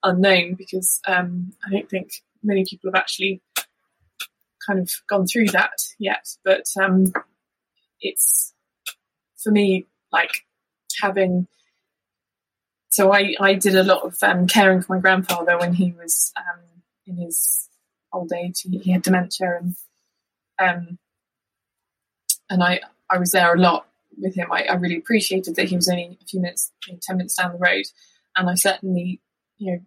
unknown 0.05 0.55
because 0.55 1.01
um, 1.09 1.53
i 1.67 1.71
don't 1.71 1.91
think 1.91 2.23
many 2.45 2.65
people 2.65 2.89
have 2.89 3.01
actually 3.01 3.43
kind 4.65 4.79
of 4.79 4.89
gone 5.09 5.27
through 5.27 5.47
that 5.47 5.73
yet. 5.99 6.29
But 6.45 6.67
um, 6.81 7.13
it's 8.01 8.55
for 9.37 9.51
me 9.51 9.87
like 10.13 10.45
having 11.03 11.49
so 12.91 13.13
I, 13.13 13.35
I 13.39 13.55
did 13.55 13.75
a 13.75 13.85
lot 13.85 14.03
of 14.03 14.17
um, 14.23 14.47
caring 14.47 14.81
for 14.81 14.95
my 14.95 15.01
grandfather 15.01 15.59
when 15.59 15.75
he 15.75 15.93
was 15.93 16.33
um, 16.37 16.61
in 17.07 17.17
his 17.17 17.69
old 18.13 18.33
age. 18.33 18.61
He, 18.63 18.79
he 18.79 18.93
had 18.93 19.03
dementia, 19.03 19.61
and 19.61 19.77
um, 20.59 20.99
and 22.51 22.63
I 22.63 22.81
I 23.11 23.19
was 23.19 23.33
there 23.33 23.55
a 23.55 23.59
lot 23.59 23.87
with 24.17 24.35
him. 24.35 24.51
I, 24.53 24.65
I, 24.65 24.75
really 24.75 24.97
appreciated 24.97 25.57
that 25.57 25.69
he 25.69 25.77
was 25.77 25.89
only 25.89 26.19
a 26.21 26.25
few 26.25 26.41
minutes, 26.41 26.73
you 26.87 26.95
know, 26.95 26.99
ten 27.03 27.17
minutes 27.17 27.37
down 27.37 27.53
the 27.53 27.59
road, 27.59 27.85
and 28.37 28.49
I 28.49 28.55
certainly 28.55 29.21
you 29.59 29.73
know 29.73 29.79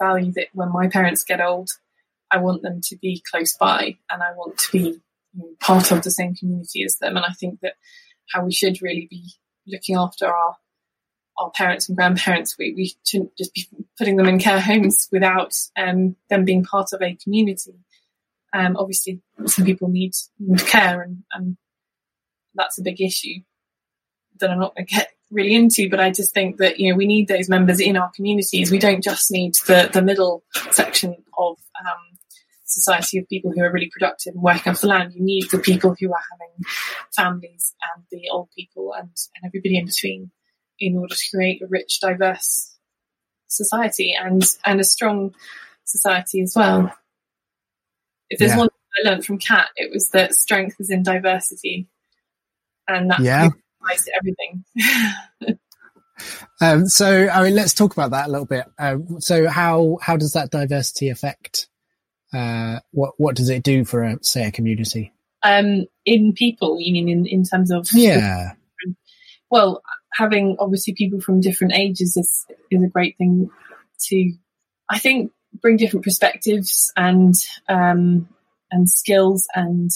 value 0.00 0.32
that 0.32 0.48
when 0.52 0.72
my 0.72 0.88
parents 0.88 1.24
get 1.24 1.40
old, 1.40 1.70
I 2.30 2.38
want 2.38 2.62
them 2.62 2.80
to 2.84 2.96
be 2.96 3.22
close 3.30 3.56
by, 3.56 3.96
and 4.10 4.22
I 4.22 4.32
want 4.36 4.58
to 4.58 4.72
be 4.72 4.78
you 4.78 5.02
know, 5.34 5.48
part 5.60 5.90
of 5.92 6.02
the 6.02 6.10
same 6.10 6.34
community 6.34 6.84
as 6.84 6.96
them. 6.96 7.16
And 7.16 7.24
I 7.24 7.32
think 7.32 7.60
that 7.60 7.74
how 8.32 8.44
we 8.44 8.52
should 8.52 8.82
really 8.82 9.06
be 9.10 9.32
looking 9.66 9.96
after 9.96 10.26
our 10.26 10.56
our 11.38 11.50
parents 11.50 11.88
and 11.88 11.96
grandparents. 11.96 12.56
We, 12.58 12.74
we 12.74 12.94
shouldn't 13.04 13.36
just 13.36 13.54
be 13.54 13.66
putting 13.98 14.16
them 14.16 14.28
in 14.28 14.38
care 14.38 14.60
homes 14.60 15.08
without 15.10 15.54
um, 15.76 16.16
them 16.28 16.44
being 16.44 16.64
part 16.64 16.92
of 16.92 17.02
a 17.02 17.14
community. 17.14 17.74
Um, 18.52 18.76
obviously, 18.76 19.20
some 19.46 19.64
people 19.64 19.88
need, 19.88 20.12
care, 20.58 21.02
and, 21.02 21.22
and 21.32 21.56
that's 22.54 22.78
a 22.78 22.82
big 22.82 23.00
issue 23.00 23.40
that 24.40 24.50
I'm 24.50 24.60
not 24.60 24.74
going 24.74 24.86
to 24.86 24.94
get 24.94 25.08
really 25.30 25.54
into. 25.54 25.88
But 25.88 26.00
I 26.00 26.10
just 26.10 26.34
think 26.34 26.58
that 26.58 26.78
you 26.78 26.90
know 26.90 26.96
we 26.96 27.06
need 27.06 27.28
those 27.28 27.48
members 27.48 27.80
in 27.80 27.96
our 27.96 28.10
communities. 28.14 28.70
We 28.70 28.78
don't 28.78 29.02
just 29.02 29.30
need 29.30 29.54
the 29.66 29.88
the 29.92 30.02
middle 30.02 30.44
section 30.70 31.16
of 31.38 31.56
um, 31.80 32.18
society 32.64 33.18
of 33.18 33.28
people 33.28 33.52
who 33.52 33.62
are 33.62 33.72
really 33.72 33.90
productive 33.90 34.34
and 34.34 34.42
working 34.42 34.74
the 34.74 34.86
land. 34.86 35.14
You 35.14 35.22
need 35.22 35.50
the 35.50 35.58
people 35.58 35.94
who 35.98 36.12
are 36.12 36.22
having 36.30 36.64
families 37.14 37.74
and 37.94 38.04
the 38.10 38.28
old 38.30 38.48
people 38.56 38.92
and, 38.94 39.10
and 39.36 39.46
everybody 39.46 39.78
in 39.78 39.86
between 39.86 40.30
in 40.86 40.96
order 40.96 41.14
to 41.14 41.30
create 41.34 41.62
a 41.62 41.66
rich, 41.66 42.00
diverse 42.00 42.76
society 43.48 44.14
and, 44.18 44.42
and 44.64 44.80
a 44.80 44.84
strong 44.84 45.34
society 45.84 46.40
as 46.42 46.54
well. 46.56 46.92
If 48.30 48.38
there's 48.38 48.52
yeah. 48.52 48.58
one 48.58 48.68
thing 48.68 49.04
I 49.04 49.10
learned 49.10 49.24
from 49.24 49.38
CAT, 49.38 49.68
it 49.76 49.92
was 49.92 50.08
that 50.10 50.34
strength 50.34 50.76
is 50.80 50.90
in 50.90 51.02
diversity. 51.02 51.88
And 52.88 53.10
that 53.10 53.20
yeah. 53.20 53.48
applies 53.80 54.04
to 54.04 54.12
everything. 54.16 55.58
um, 56.60 56.88
so, 56.88 57.28
I 57.28 57.42
mean, 57.42 57.54
let's 57.54 57.74
talk 57.74 57.92
about 57.92 58.10
that 58.12 58.28
a 58.28 58.30
little 58.30 58.46
bit. 58.46 58.64
Um, 58.78 59.20
so, 59.20 59.48
how 59.48 59.98
how 60.02 60.16
does 60.16 60.32
that 60.32 60.50
diversity 60.50 61.10
affect 61.10 61.68
uh, 62.32 62.80
what 62.90 63.14
what 63.18 63.36
does 63.36 63.50
it 63.50 63.62
do 63.62 63.84
for 63.84 64.02
a 64.02 64.18
say 64.22 64.46
a 64.46 64.52
community? 64.52 65.12
Um, 65.42 65.86
in 66.04 66.32
people, 66.32 66.80
you 66.80 66.92
mean 66.92 67.08
in, 67.08 67.26
in 67.26 67.44
terms 67.44 67.70
of 67.70 67.88
yeah. 67.92 68.52
Well, 69.50 69.82
having 70.14 70.56
obviously 70.58 70.94
people 70.94 71.20
from 71.20 71.40
different 71.40 71.74
ages 71.74 72.16
is 72.16 72.46
is 72.70 72.82
a 72.82 72.88
great 72.88 73.16
thing 73.18 73.50
to, 74.08 74.32
I 74.90 74.98
think, 74.98 75.32
bring 75.60 75.76
different 75.76 76.04
perspectives 76.04 76.92
and 76.96 77.34
um, 77.68 78.28
and 78.70 78.88
skills 78.88 79.46
and 79.54 79.90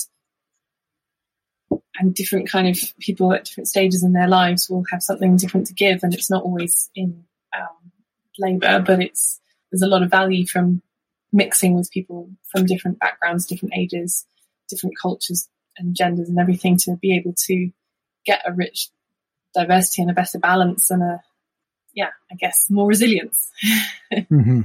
and 1.99 2.15
different 2.15 2.49
kind 2.49 2.69
of 2.69 2.79
people 2.99 3.33
at 3.33 3.45
different 3.45 3.69
stages 3.69 4.03
in 4.03 4.13
their 4.13 4.29
lives 4.29 4.69
will 4.69 4.85
have 4.91 5.03
something 5.03 5.37
different 5.37 5.67
to 5.69 5.75
give, 5.75 6.01
and 6.03 6.15
it's 6.15 6.31
not 6.31 6.45
always 6.45 6.91
in 6.95 7.25
um, 7.57 7.93
labour, 8.39 8.83
but 8.87 9.03
it's 9.03 9.41
there's 9.71 9.83
a 9.83 9.89
lot 9.89 10.03
of 10.03 10.11
value 10.11 10.47
from 10.47 10.83
mixing 11.33 11.75
with 11.75 11.91
people 11.91 12.31
from 12.51 12.67
different 12.67 12.99
backgrounds, 12.99 13.47
different 13.47 13.75
ages, 13.77 14.27
different 14.69 14.95
cultures 15.01 15.49
and 15.77 15.95
genders 15.95 16.29
and 16.29 16.39
everything 16.39 16.77
to 16.77 16.97
be 16.97 17.17
able 17.17 17.35
to 17.37 17.71
get 18.25 18.43
a 18.47 18.53
rich 18.53 18.89
diversity 19.57 20.03
and 20.03 20.11
a 20.11 20.15
better 20.15 20.39
balance 20.39 20.91
and 20.91 21.03
a, 21.03 21.21
yeah, 21.95 22.11
I 22.31 22.35
guess 22.37 22.67
more 22.71 22.87
resilience. 22.87 23.51
mm-hmm. 24.13 24.63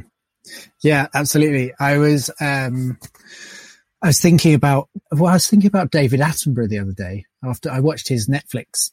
Yeah, 0.81 1.07
absolutely. 1.13 1.73
I 1.79 1.97
was, 1.97 2.29
um, 2.39 2.97
I 4.01 4.07
was 4.07 4.19
thinking 4.19 4.53
about, 4.53 4.89
well, 5.11 5.27
I 5.27 5.33
was 5.33 5.47
thinking 5.47 5.67
about 5.67 5.91
David 5.91 6.19
Attenborough 6.19 6.69
the 6.69 6.79
other 6.79 6.93
day 6.93 7.25
after 7.43 7.69
I 7.69 7.79
watched 7.79 8.07
his 8.07 8.27
Netflix 8.27 8.91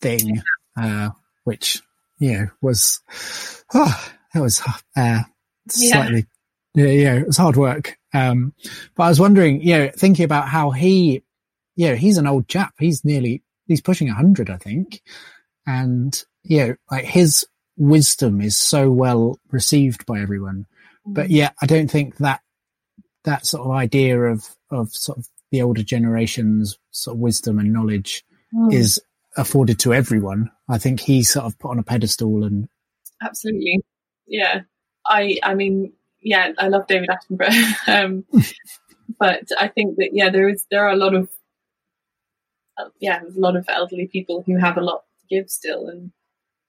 thing, 0.00 0.42
uh, 0.76 1.10
which, 1.44 1.82
you 2.18 2.32
know, 2.32 2.46
was, 2.62 3.00
oh, 3.74 4.12
that 4.32 4.40
was, 4.40 4.62
uh, 4.96 5.22
slightly 5.68 6.26
yeah, 6.74 6.86
yeah, 6.86 7.14
it 7.14 7.26
was 7.26 7.36
hard 7.36 7.56
work. 7.56 7.96
Um, 8.12 8.52
but 8.96 9.04
I 9.04 9.08
was 9.08 9.20
wondering, 9.20 9.62
you 9.62 9.78
know, 9.78 9.90
thinking 9.96 10.24
about 10.24 10.48
how 10.48 10.70
he, 10.70 11.22
you 11.76 11.88
know, 11.88 11.94
he's 11.94 12.18
an 12.18 12.26
old 12.26 12.48
chap. 12.48 12.74
He's 12.78 13.04
nearly, 13.04 13.42
he's 13.66 13.80
pushing 13.80 14.08
a 14.08 14.14
hundred, 14.14 14.50
I 14.50 14.56
think. 14.56 15.02
And, 15.66 16.22
you 16.42 16.58
know, 16.58 16.74
like 16.90 17.04
his 17.04 17.46
wisdom 17.76 18.40
is 18.40 18.58
so 18.58 18.90
well 18.90 19.38
received 19.50 20.06
by 20.06 20.20
everyone. 20.20 20.66
But 21.06 21.30
yeah, 21.30 21.50
I 21.60 21.66
don't 21.66 21.90
think 21.90 22.16
that, 22.18 22.40
that 23.24 23.46
sort 23.46 23.66
of 23.66 23.72
idea 23.72 24.18
of, 24.20 24.46
of 24.70 24.90
sort 24.92 25.18
of 25.18 25.28
the 25.50 25.62
older 25.62 25.82
generation's 25.82 26.78
sort 26.90 27.16
of 27.16 27.20
wisdom 27.20 27.58
and 27.58 27.72
knowledge 27.72 28.24
mm. 28.54 28.72
is 28.72 29.00
afforded 29.36 29.78
to 29.80 29.92
everyone. 29.92 30.50
I 30.68 30.78
think 30.78 31.00
he's 31.00 31.32
sort 31.32 31.46
of 31.46 31.58
put 31.58 31.70
on 31.70 31.78
a 31.78 31.82
pedestal 31.82 32.44
and. 32.44 32.68
Absolutely. 33.22 33.80
Yeah. 34.26 34.62
I, 35.06 35.38
I 35.42 35.54
mean, 35.54 35.92
yeah, 36.24 36.52
I 36.58 36.68
love 36.68 36.86
David 36.86 37.10
Attenborough. 37.10 37.88
um, 38.04 38.24
but 39.18 39.44
I 39.58 39.68
think 39.68 39.96
that 39.96 40.10
yeah, 40.12 40.30
there 40.30 40.48
is 40.48 40.66
there 40.70 40.84
are 40.86 40.92
a 40.92 40.96
lot 40.96 41.14
of 41.14 41.28
uh, 42.78 42.88
yeah, 43.00 43.20
a 43.22 43.38
lot 43.38 43.56
of 43.56 43.66
elderly 43.68 44.08
people 44.08 44.42
who 44.44 44.56
have 44.56 44.76
a 44.76 44.80
lot 44.80 45.04
to 45.28 45.34
give 45.34 45.48
still, 45.48 45.88
and 45.88 46.12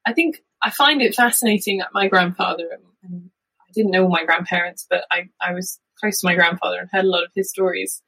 I 0.05 0.13
think 0.13 0.41
I 0.61 0.71
find 0.71 1.01
it 1.01 1.15
fascinating 1.15 1.79
that 1.79 1.89
my 1.93 2.07
grandfather 2.07 2.69
and, 3.03 3.29
I 3.59 3.71
didn't 3.73 3.91
know 3.91 4.07
my 4.07 4.23
grandparents, 4.23 4.85
but 4.89 5.05
I 5.11 5.29
I 5.41 5.53
was 5.53 5.79
close 5.99 6.21
to 6.21 6.27
my 6.27 6.35
grandfather 6.35 6.79
and 6.79 6.89
heard 6.91 7.05
a 7.05 7.09
lot 7.09 7.23
of 7.23 7.31
his 7.35 7.49
stories, 7.49 8.01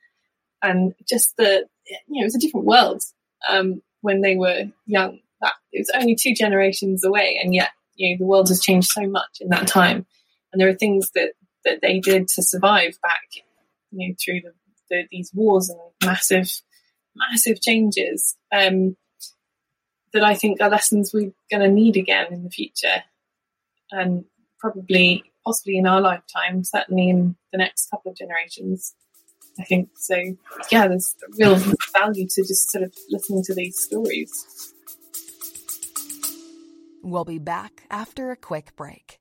and 0.64 0.94
just 1.08 1.36
the 1.38 1.66
you 1.88 2.20
know 2.20 2.22
it 2.22 2.26
was 2.26 2.36
a 2.36 2.40
different 2.40 2.66
world 2.66 3.02
um, 3.50 3.82
when 4.02 4.22
they 4.22 4.36
were 4.36 4.66
young. 4.86 5.20
That 5.42 5.54
it 5.72 5.80
was 5.80 5.92
only 5.94 6.16
two 6.16 6.34
generations 6.34 7.04
away, 7.04 7.40
and 7.44 7.54
yet 7.54 7.70
you 7.96 8.10
know 8.10 8.18
the 8.20 8.26
world 8.26 8.48
has 8.50 8.62
changed 8.62 8.90
so 8.90 9.08
much 9.08 9.38
in 9.42 9.50
that 9.50 9.68
time, 9.68 10.06
and 10.52 10.62
there 10.62 10.70
are 10.70 10.76
things 10.76 11.12
that 11.16 11.34
that 11.66 11.80
they 11.82 12.00
did 12.00 12.28
to 12.30 12.42
survive 12.42 12.98
back 13.02 13.22
you 13.92 14.08
know 14.08 14.16
through 14.24 14.42
the, 14.42 14.54
the, 14.90 15.04
these 15.12 15.32
wars 15.34 15.70
and 15.70 15.80
massive 16.04 16.50
massive 17.16 17.62
changes. 17.62 18.36
Um, 18.52 18.96
that 20.14 20.24
I 20.24 20.36
think 20.36 20.62
are 20.62 20.70
lessons 20.70 21.12
we're 21.14 21.34
going 21.52 21.62
to 21.62 21.70
need 21.70 21.98
again 21.98 22.32
in 22.32 22.44
the 22.44 22.50
future, 22.50 23.04
and 23.92 24.26
probably 24.60 25.24
possibly 25.46 25.78
in 25.78 25.88
our 25.88 26.02
lifetime, 26.02 26.64
certainly 26.64 27.10
in 27.10 27.36
the 27.52 27.58
next 27.58 27.90
couple 27.90 28.12
of 28.12 28.18
generations. 28.18 28.94
I 29.60 29.64
think 29.64 29.90
so. 29.96 30.16
Yeah, 30.72 30.88
there's 30.88 31.16
real 31.38 31.56
value 31.94 32.28
to 32.28 32.42
just 32.44 32.70
sort 32.70 32.84
of 32.84 32.94
listening 33.10 33.44
to 33.46 33.56
these 33.56 33.80
stories. 33.80 34.74
We'll 37.02 37.26
be 37.26 37.40
back 37.40 37.84
after 37.90 38.32
a 38.32 38.36
quick 38.36 38.76
break. 38.76 39.20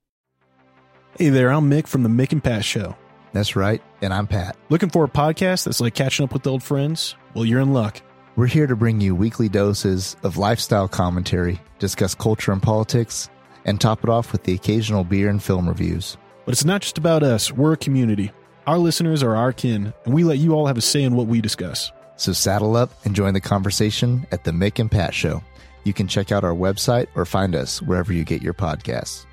Hey 1.19 1.31
there, 1.31 1.51
I'm 1.51 1.71
Mick 1.71 1.87
from 1.87 2.03
the 2.03 2.09
Mick 2.09 2.33
and 2.33 2.45
Pat 2.45 2.65
Show. 2.65 2.97
That's 3.33 3.57
right, 3.57 3.83
and 4.03 4.13
I'm 4.13 4.27
Pat. 4.27 4.57
Looking 4.69 4.91
for 4.91 5.05
a 5.05 5.09
podcast 5.09 5.65
that's 5.65 5.81
like 5.81 5.95
catching 5.95 6.25
up 6.25 6.33
with 6.33 6.47
old 6.47 6.63
friends? 6.63 7.15
Well, 7.33 7.45
you're 7.45 7.61
in 7.61 7.73
luck. 7.73 8.03
We're 8.37 8.47
here 8.47 8.67
to 8.67 8.77
bring 8.77 9.01
you 9.01 9.15
weekly 9.15 9.49
doses 9.49 10.15
of 10.23 10.37
lifestyle 10.37 10.89
commentary, 10.89 11.59
discuss 11.79 12.15
culture 12.15 12.53
and 12.53 12.63
politics, 12.63 13.31
and 13.65 13.81
top 13.81 14.05
it 14.05 14.11
off 14.11 14.31
with 14.31 14.43
the 14.43 14.53
occasional 14.53 15.05
beer 15.05 15.31
and 15.31 15.43
film 15.43 15.67
reviews. 15.67 16.19
But 16.45 16.53
it's 16.53 16.65
not 16.67 16.83
just 16.83 16.99
about 16.99 17.23
us, 17.23 17.51
we're 17.51 17.73
a 17.73 17.79
community. 17.79 18.31
Our 18.67 18.77
listeners 18.77 19.23
are 19.23 19.35
our 19.35 19.55
kin, 19.55 19.95
and 20.05 20.13
we 20.13 20.23
let 20.23 20.37
you 20.37 20.53
all 20.53 20.67
have 20.67 20.77
a 20.77 20.83
say 20.83 21.03
in 21.03 21.17
what 21.17 21.29
we 21.29 21.41
discuss. 21.41 21.91
So 22.17 22.35
saddle 22.35 22.77
up 22.77 22.91
and 23.07 23.17
join 23.17 23.33
the 23.33 23.41
conversation 23.41 24.27
at 24.31 24.45
the 24.45 24.51
Mick 24.51 24.79
and 24.79 24.91
Pat 24.91 25.15
Show. 25.15 25.43
You 25.85 25.95
can 25.95 26.07
check 26.07 26.31
out 26.31 26.45
our 26.45 26.53
website 26.55 27.07
or 27.15 27.25
find 27.25 27.55
us 27.55 27.81
wherever 27.81 28.13
you 28.13 28.23
get 28.23 28.43
your 28.43 28.53
podcasts. 28.53 29.25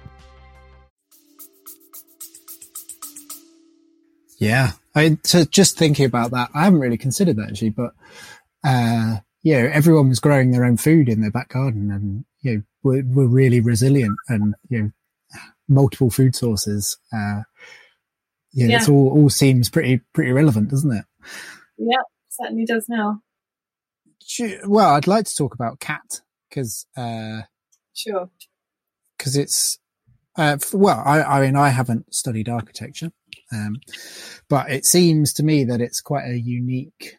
Yeah, 4.37 4.71
I 4.95 5.17
so 5.23 5.43
just 5.43 5.77
thinking 5.77 6.05
about 6.05 6.31
that. 6.31 6.51
I 6.53 6.63
haven't 6.63 6.79
really 6.79 6.97
considered 6.97 7.35
that 7.35 7.49
actually, 7.49 7.71
but 7.71 7.93
uh, 8.63 9.17
yeah, 9.43 9.69
everyone 9.73 10.09
was 10.09 10.19
growing 10.19 10.51
their 10.51 10.63
own 10.65 10.77
food 10.77 11.09
in 11.09 11.21
their 11.21 11.31
back 11.31 11.49
garden, 11.49 11.91
and 11.91 12.25
you 12.41 12.55
know, 12.55 12.61
we're, 12.83 13.03
we're 13.03 13.27
really 13.27 13.59
resilient, 13.61 14.17
and 14.29 14.55
you 14.69 14.81
know, 14.83 14.91
multiple 15.67 16.09
food 16.09 16.35
sources. 16.35 16.97
Uh, 17.11 17.41
yeah, 18.53 18.67
Yeah. 18.67 18.77
it's 18.77 18.89
all 18.89 19.09
all 19.09 19.29
seems 19.29 19.69
pretty 19.69 19.99
pretty 20.13 20.31
relevant, 20.31 20.69
doesn't 20.69 20.91
it? 20.91 21.05
Yeah, 21.77 22.01
certainly 22.29 22.65
does 22.65 22.85
now. 22.87 23.21
Well, 24.65 24.93
I'd 24.95 25.07
like 25.07 25.25
to 25.25 25.35
talk 25.35 25.53
about 25.53 25.79
CAT 25.79 26.21
because 26.49 26.85
uh, 26.95 27.41
Sure. 27.93 28.29
because 29.17 29.35
it's 29.35 29.79
uh, 30.37 30.57
f- 30.61 30.73
well, 30.73 31.01
I, 31.05 31.21
I 31.21 31.41
mean, 31.41 31.55
I 31.55 31.69
haven't 31.69 32.13
studied 32.13 32.49
architecture, 32.49 33.11
um, 33.51 33.75
but 34.49 34.71
it 34.71 34.85
seems 34.85 35.33
to 35.33 35.43
me 35.43 35.63
that 35.65 35.81
it's 35.81 36.01
quite 36.01 36.25
a 36.25 36.39
unique 36.39 37.17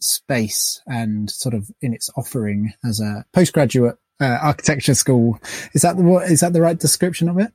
space 0.00 0.80
and 0.86 1.30
sort 1.30 1.54
of 1.54 1.70
in 1.80 1.92
its 1.92 2.10
offering 2.16 2.72
as 2.84 3.00
a 3.00 3.24
postgraduate 3.32 3.96
uh, 4.20 4.38
architecture 4.42 4.94
school. 4.94 5.38
Is 5.72 5.82
that 5.82 5.96
the 5.96 6.02
what 6.02 6.30
is 6.30 6.40
that 6.40 6.52
the 6.52 6.60
right 6.60 6.78
description 6.78 7.28
of 7.28 7.38
it? 7.38 7.52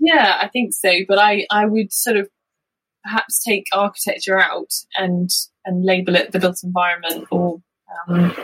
Yeah, 0.00 0.38
I 0.40 0.48
think 0.48 0.72
so. 0.72 0.92
But 1.06 1.18
I, 1.18 1.46
I 1.50 1.66
would 1.66 1.92
sort 1.92 2.16
of 2.16 2.28
perhaps 3.02 3.42
take 3.42 3.66
architecture 3.72 4.38
out 4.38 4.72
and 4.96 5.30
and 5.64 5.84
label 5.84 6.16
it 6.16 6.32
the 6.32 6.38
built 6.38 6.62
environment 6.64 7.26
or 7.30 7.60
um, 8.08 8.34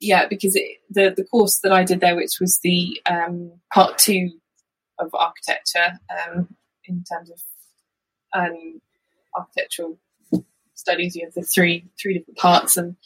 yeah, 0.00 0.26
because 0.26 0.56
it, 0.56 0.78
the 0.88 1.12
the 1.14 1.24
course 1.24 1.60
that 1.62 1.72
I 1.72 1.84
did 1.84 2.00
there, 2.00 2.16
which 2.16 2.40
was 2.40 2.58
the 2.62 3.00
um, 3.08 3.52
part 3.72 3.98
two 3.98 4.30
of 4.98 5.10
architecture 5.14 5.98
um, 6.10 6.48
in 6.84 7.04
terms 7.10 7.30
of 7.30 7.40
um, 8.34 8.80
architectural 9.36 9.98
studies, 10.80 11.14
you 11.14 11.24
have 11.24 11.34
the 11.34 11.42
three 11.42 11.86
three 12.00 12.18
different 12.18 12.38
parts, 12.38 12.76
and 12.76 12.96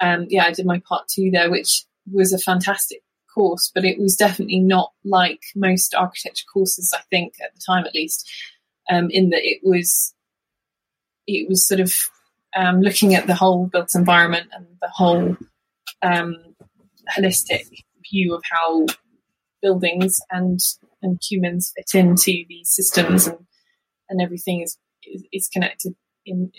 um, 0.00 0.26
yeah, 0.28 0.44
I 0.44 0.52
did 0.52 0.66
my 0.66 0.80
part 0.86 1.08
two 1.08 1.30
there, 1.30 1.50
which 1.50 1.84
was 2.12 2.32
a 2.32 2.38
fantastic 2.38 3.02
course, 3.34 3.70
but 3.74 3.84
it 3.84 3.98
was 3.98 4.16
definitely 4.16 4.60
not 4.60 4.92
like 5.04 5.40
most 5.56 5.94
architecture 5.94 6.44
courses, 6.52 6.94
I 6.96 7.02
think, 7.10 7.34
at 7.42 7.54
the 7.54 7.60
time 7.66 7.84
at 7.86 7.94
least, 7.94 8.30
um, 8.90 9.10
in 9.10 9.30
that 9.30 9.40
it 9.42 9.60
was 9.62 10.14
it 11.26 11.48
was 11.48 11.66
sort 11.66 11.80
of 11.80 11.94
um, 12.56 12.80
looking 12.80 13.14
at 13.14 13.26
the 13.26 13.34
whole 13.34 13.66
built 13.66 13.94
environment 13.94 14.48
and 14.52 14.66
the 14.80 14.88
whole 14.88 15.36
um, 16.02 16.36
holistic 17.16 17.66
view 18.10 18.34
of 18.34 18.42
how 18.50 18.86
buildings 19.62 20.20
and 20.30 20.60
and 21.02 21.20
humans 21.28 21.72
fit 21.76 21.98
into 21.98 22.44
these 22.48 22.70
systems 22.70 23.26
and 23.26 23.38
and 24.08 24.20
everything 24.20 24.60
is 24.60 24.76
is, 25.04 25.24
is 25.32 25.48
connected 25.48 25.94
in 26.26 26.52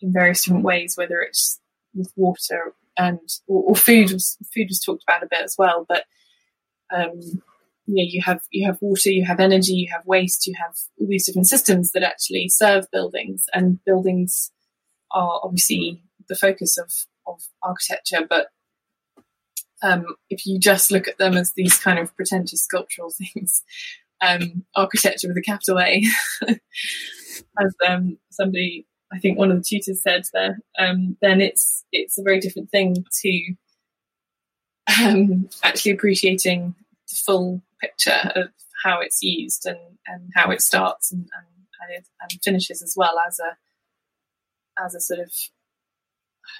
in 0.00 0.12
various 0.12 0.44
different 0.44 0.64
ways, 0.64 0.96
whether 0.96 1.20
it's 1.20 1.60
with 1.94 2.12
water 2.16 2.74
and 2.96 3.20
or, 3.46 3.62
or 3.64 3.76
food 3.76 4.12
was 4.12 4.36
food 4.54 4.66
was 4.68 4.80
talked 4.80 5.04
about 5.06 5.22
a 5.22 5.28
bit 5.28 5.42
as 5.42 5.56
well, 5.58 5.84
but 5.88 6.04
um, 6.94 7.20
you 7.86 7.94
know 7.96 8.08
you 8.08 8.22
have 8.22 8.40
you 8.50 8.66
have 8.66 8.78
water, 8.80 9.10
you 9.10 9.24
have 9.24 9.40
energy, 9.40 9.72
you 9.72 9.88
have 9.92 10.06
waste, 10.06 10.46
you 10.46 10.54
have 10.58 10.74
all 11.00 11.06
these 11.08 11.26
different 11.26 11.48
systems 11.48 11.92
that 11.92 12.02
actually 12.02 12.48
serve 12.48 12.90
buildings, 12.90 13.46
and 13.52 13.84
buildings 13.84 14.50
are 15.10 15.40
obviously 15.42 16.02
the 16.28 16.36
focus 16.36 16.78
of 16.78 16.90
of 17.26 17.40
architecture, 17.62 18.26
but 18.28 18.48
um, 19.84 20.06
if 20.30 20.46
you 20.46 20.58
just 20.58 20.90
look 20.90 21.06
at 21.06 21.18
them 21.18 21.34
as 21.34 21.52
these 21.52 21.78
kind 21.78 21.98
of 21.98 22.14
pretentious 22.16 22.62
sculptural 22.62 23.10
things, 23.34 23.62
um, 24.20 24.64
architecture 24.74 25.28
with 25.28 25.36
a 25.36 25.42
capital 25.42 25.78
A, 25.78 26.02
as 26.48 27.74
um, 27.86 28.18
somebody, 28.30 28.86
I 29.14 29.18
think 29.18 29.38
one 29.38 29.50
of 29.52 29.56
the 29.56 29.62
tutors 29.62 30.02
said 30.02 30.24
there, 30.32 30.58
um, 30.78 31.16
then 31.22 31.40
it's 31.40 31.84
it's 31.92 32.18
a 32.18 32.22
very 32.22 32.40
different 32.40 32.70
thing 32.70 33.04
to 33.22 33.54
um, 35.02 35.48
actually 35.62 35.92
appreciating 35.92 36.74
the 37.08 37.14
full 37.14 37.62
picture 37.80 38.32
of 38.34 38.48
how 38.82 39.00
it's 39.00 39.22
used 39.22 39.66
and, 39.66 39.78
and 40.06 40.30
how 40.34 40.50
it 40.50 40.60
starts 40.60 41.12
and, 41.12 41.28
and, 41.88 42.04
and, 42.20 42.42
finishes 42.42 42.82
as 42.82 42.94
well 42.96 43.18
as 43.26 43.38
a 43.38 43.56
as 44.82 44.94
a 44.94 45.00
sort 45.00 45.20
of 45.20 45.30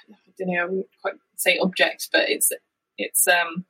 I 0.09 0.15
don't 0.39 0.47
know 0.47 0.61
I 0.61 0.65
wouldn't 0.65 0.87
quite 1.01 1.15
say 1.35 1.57
object, 1.57 2.09
but 2.13 2.29
it's 2.29 2.51
it's 2.97 3.27
um, 3.27 3.65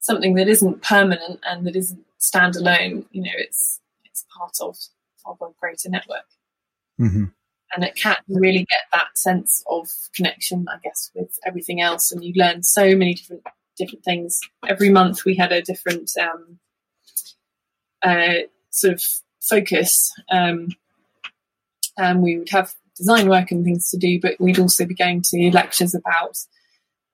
something 0.00 0.34
that 0.34 0.48
isn't 0.48 0.82
permanent 0.82 1.40
and 1.42 1.66
that 1.66 1.74
isn't 1.74 2.04
standalone. 2.20 3.06
You 3.12 3.22
know, 3.22 3.36
it's 3.38 3.80
it's 4.04 4.26
part 4.36 4.56
of 4.60 4.76
of 5.24 5.38
a 5.40 5.52
greater 5.58 5.88
network, 5.88 6.26
Mm-hmm. 7.00 7.24
And 7.74 7.84
it 7.84 7.96
can 7.96 8.16
really 8.28 8.66
get 8.70 8.82
that 8.92 9.16
sense 9.16 9.62
of 9.68 9.88
connection, 10.14 10.66
I 10.68 10.76
guess, 10.82 11.10
with 11.14 11.38
everything 11.44 11.80
else. 11.80 12.12
And 12.12 12.24
you 12.24 12.32
learn 12.36 12.62
so 12.62 12.94
many 12.96 13.14
different 13.14 13.42
different 13.76 14.04
things. 14.04 14.40
Every 14.66 14.90
month 14.90 15.24
we 15.24 15.36
had 15.36 15.52
a 15.52 15.62
different 15.62 16.10
um, 16.20 16.58
uh, 18.02 18.46
sort 18.70 18.94
of 18.94 19.02
focus, 19.42 20.12
um, 20.30 20.68
and 21.98 22.22
we 22.22 22.38
would 22.38 22.50
have 22.50 22.74
design 22.96 23.28
work 23.28 23.50
and 23.50 23.64
things 23.64 23.90
to 23.90 23.98
do, 23.98 24.18
but 24.20 24.40
we'd 24.40 24.58
also 24.58 24.86
be 24.86 24.94
going 24.94 25.22
to 25.22 25.50
lectures 25.52 25.94
about 25.94 26.36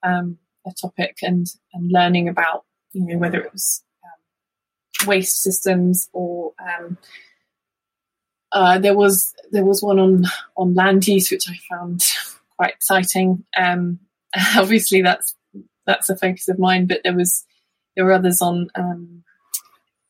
um, 0.02 0.38
a 0.66 0.70
topic 0.80 1.18
and 1.22 1.46
and 1.72 1.90
learning 1.90 2.28
about 2.28 2.64
you 2.92 3.04
know 3.04 3.18
whether 3.18 3.40
it 3.40 3.52
was 3.52 3.82
um, 4.04 5.08
waste 5.08 5.42
systems 5.42 6.08
or 6.12 6.52
um, 6.60 6.96
uh, 8.52 8.78
there 8.78 8.96
was 8.96 9.34
there 9.50 9.64
was 9.64 9.82
one 9.82 9.98
on 9.98 10.24
on 10.56 10.74
land 10.74 11.06
use 11.06 11.30
which 11.30 11.48
I 11.48 11.58
found 11.70 12.04
quite 12.56 12.74
exciting. 12.74 13.44
Um, 13.56 13.98
obviously, 14.56 15.02
that's 15.02 15.34
that's 15.86 16.08
a 16.08 16.16
focus 16.16 16.48
of 16.48 16.58
mine, 16.58 16.86
but 16.86 17.00
there 17.02 17.16
was 17.16 17.44
there 17.96 18.04
were 18.04 18.12
others 18.12 18.40
on 18.40 18.68
um, 18.74 19.24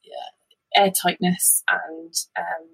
yeah, 0.05 0.83
air 0.83 0.91
tightness 0.91 1.63
and 1.71 2.15
um, 2.39 2.69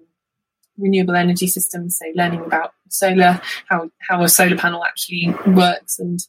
renewable 0.77 1.15
energy 1.15 1.47
systems. 1.47 1.97
So 1.97 2.05
learning 2.15 2.41
about 2.41 2.73
solar, 2.89 3.41
how 3.67 3.89
how 3.99 4.23
a 4.23 4.29
solar 4.29 4.57
panel 4.57 4.83
actually 4.83 5.33
works, 5.47 5.99
and 5.99 6.19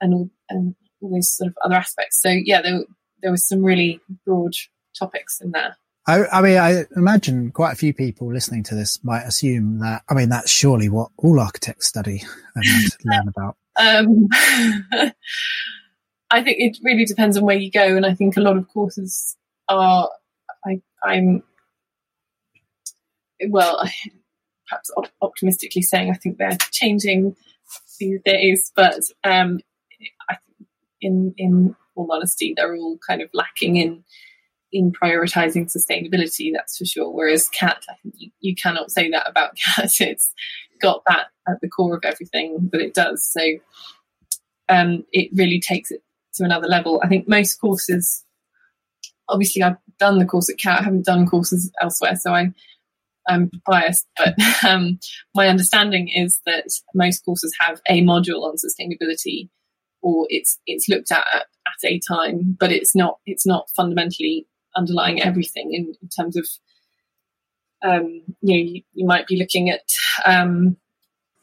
and 0.00 0.14
all, 0.14 0.30
and 0.50 0.74
all 1.00 1.10
those 1.10 1.36
sort 1.36 1.48
of 1.48 1.56
other 1.64 1.76
aspects. 1.76 2.20
So 2.20 2.30
yeah, 2.30 2.62
there 2.62 2.80
there 3.22 3.30
was 3.30 3.46
some 3.46 3.62
really 3.62 4.00
broad 4.24 4.54
topics 4.98 5.40
in 5.40 5.52
there. 5.52 5.76
I, 6.06 6.26
I, 6.26 6.40
mean, 6.40 6.56
I 6.56 6.84
imagine 6.94 7.50
quite 7.50 7.72
a 7.72 7.76
few 7.76 7.92
people 7.92 8.32
listening 8.32 8.62
to 8.64 8.76
this 8.76 9.02
might 9.02 9.24
assume 9.24 9.80
that. 9.80 10.02
I 10.08 10.14
mean, 10.14 10.28
that's 10.28 10.50
surely 10.50 10.88
what 10.88 11.10
all 11.16 11.40
architects 11.40 11.88
study 11.88 12.22
and 12.54 12.64
learn 13.04 13.28
about. 13.36 13.56
Um, 13.76 14.28
I 16.30 16.42
think 16.42 16.58
it 16.58 16.78
really 16.82 17.04
depends 17.04 17.36
on 17.36 17.44
where 17.44 17.56
you 17.56 17.70
go, 17.70 17.96
and 17.96 18.06
I 18.06 18.14
think 18.14 18.36
a 18.36 18.40
lot 18.40 18.56
of 18.56 18.68
courses 18.68 19.36
are. 19.68 20.08
I, 20.64 20.80
I'm 21.02 21.42
well, 23.48 23.82
perhaps 24.68 24.90
optimistically 25.20 25.82
saying 25.82 26.10
I 26.10 26.14
think 26.14 26.38
they're 26.38 26.56
changing 26.70 27.36
these 27.98 28.20
days, 28.24 28.72
but 28.74 29.00
um, 29.24 29.60
I 30.30 30.36
think 30.36 30.68
in 31.00 31.34
in 31.36 31.76
all 31.96 32.12
honesty, 32.12 32.54
they're 32.56 32.76
all 32.76 32.98
kind 33.06 33.22
of 33.22 33.30
lacking 33.32 33.76
in 33.76 34.04
in 34.72 34.92
prioritizing 34.92 35.70
sustainability. 35.70 36.50
That's 36.52 36.78
for 36.78 36.84
sure. 36.84 37.10
Whereas 37.10 37.48
CAT, 37.48 37.84
I 37.88 37.94
think 38.02 38.14
you, 38.18 38.30
you 38.40 38.54
cannot 38.54 38.90
say 38.90 39.10
that 39.10 39.28
about 39.28 39.56
CAT. 39.76 39.90
It's 40.00 40.32
got 40.80 41.02
that 41.06 41.28
at 41.48 41.60
the 41.60 41.68
core 41.68 41.96
of 41.96 42.04
everything 42.04 42.68
that 42.72 42.80
it 42.80 42.94
does. 42.94 43.24
So 43.24 43.40
um, 44.68 45.04
it 45.12 45.30
really 45.34 45.60
takes 45.60 45.90
it 45.90 46.02
to 46.34 46.44
another 46.44 46.68
level. 46.68 47.00
I 47.02 47.08
think 47.08 47.28
most 47.28 47.56
courses, 47.56 48.24
obviously, 49.28 49.62
I've 49.62 49.76
done 49.98 50.18
the 50.18 50.26
course 50.26 50.50
at 50.50 50.58
CAT. 50.58 50.80
I 50.80 50.84
haven't 50.84 51.06
done 51.06 51.26
courses 51.26 51.70
elsewhere, 51.80 52.16
so 52.16 52.32
I 52.32 52.52
I'm 53.28 53.50
biased, 53.66 54.06
but 54.16 54.34
um, 54.68 54.98
my 55.34 55.48
understanding 55.48 56.08
is 56.08 56.40
that 56.46 56.66
most 56.94 57.24
courses 57.24 57.52
have 57.60 57.80
a 57.88 58.02
module 58.02 58.42
on 58.42 58.54
sustainability, 58.54 59.48
or 60.02 60.26
it's 60.28 60.58
it's 60.66 60.88
looked 60.88 61.10
at 61.10 61.26
at 61.34 61.44
a 61.84 62.00
time, 62.08 62.56
but 62.58 62.72
it's 62.72 62.94
not 62.94 63.18
it's 63.26 63.46
not 63.46 63.68
fundamentally 63.74 64.46
underlying 64.76 65.22
everything 65.22 65.72
in, 65.72 65.94
in 66.00 66.08
terms 66.08 66.36
of 66.36 66.46
um, 67.82 68.22
you 68.40 68.56
know 68.56 68.72
you, 68.72 68.82
you, 68.94 69.06
might 69.06 69.26
be 69.26 69.36
looking 69.36 69.70
at, 69.70 69.82
um, 70.24 70.76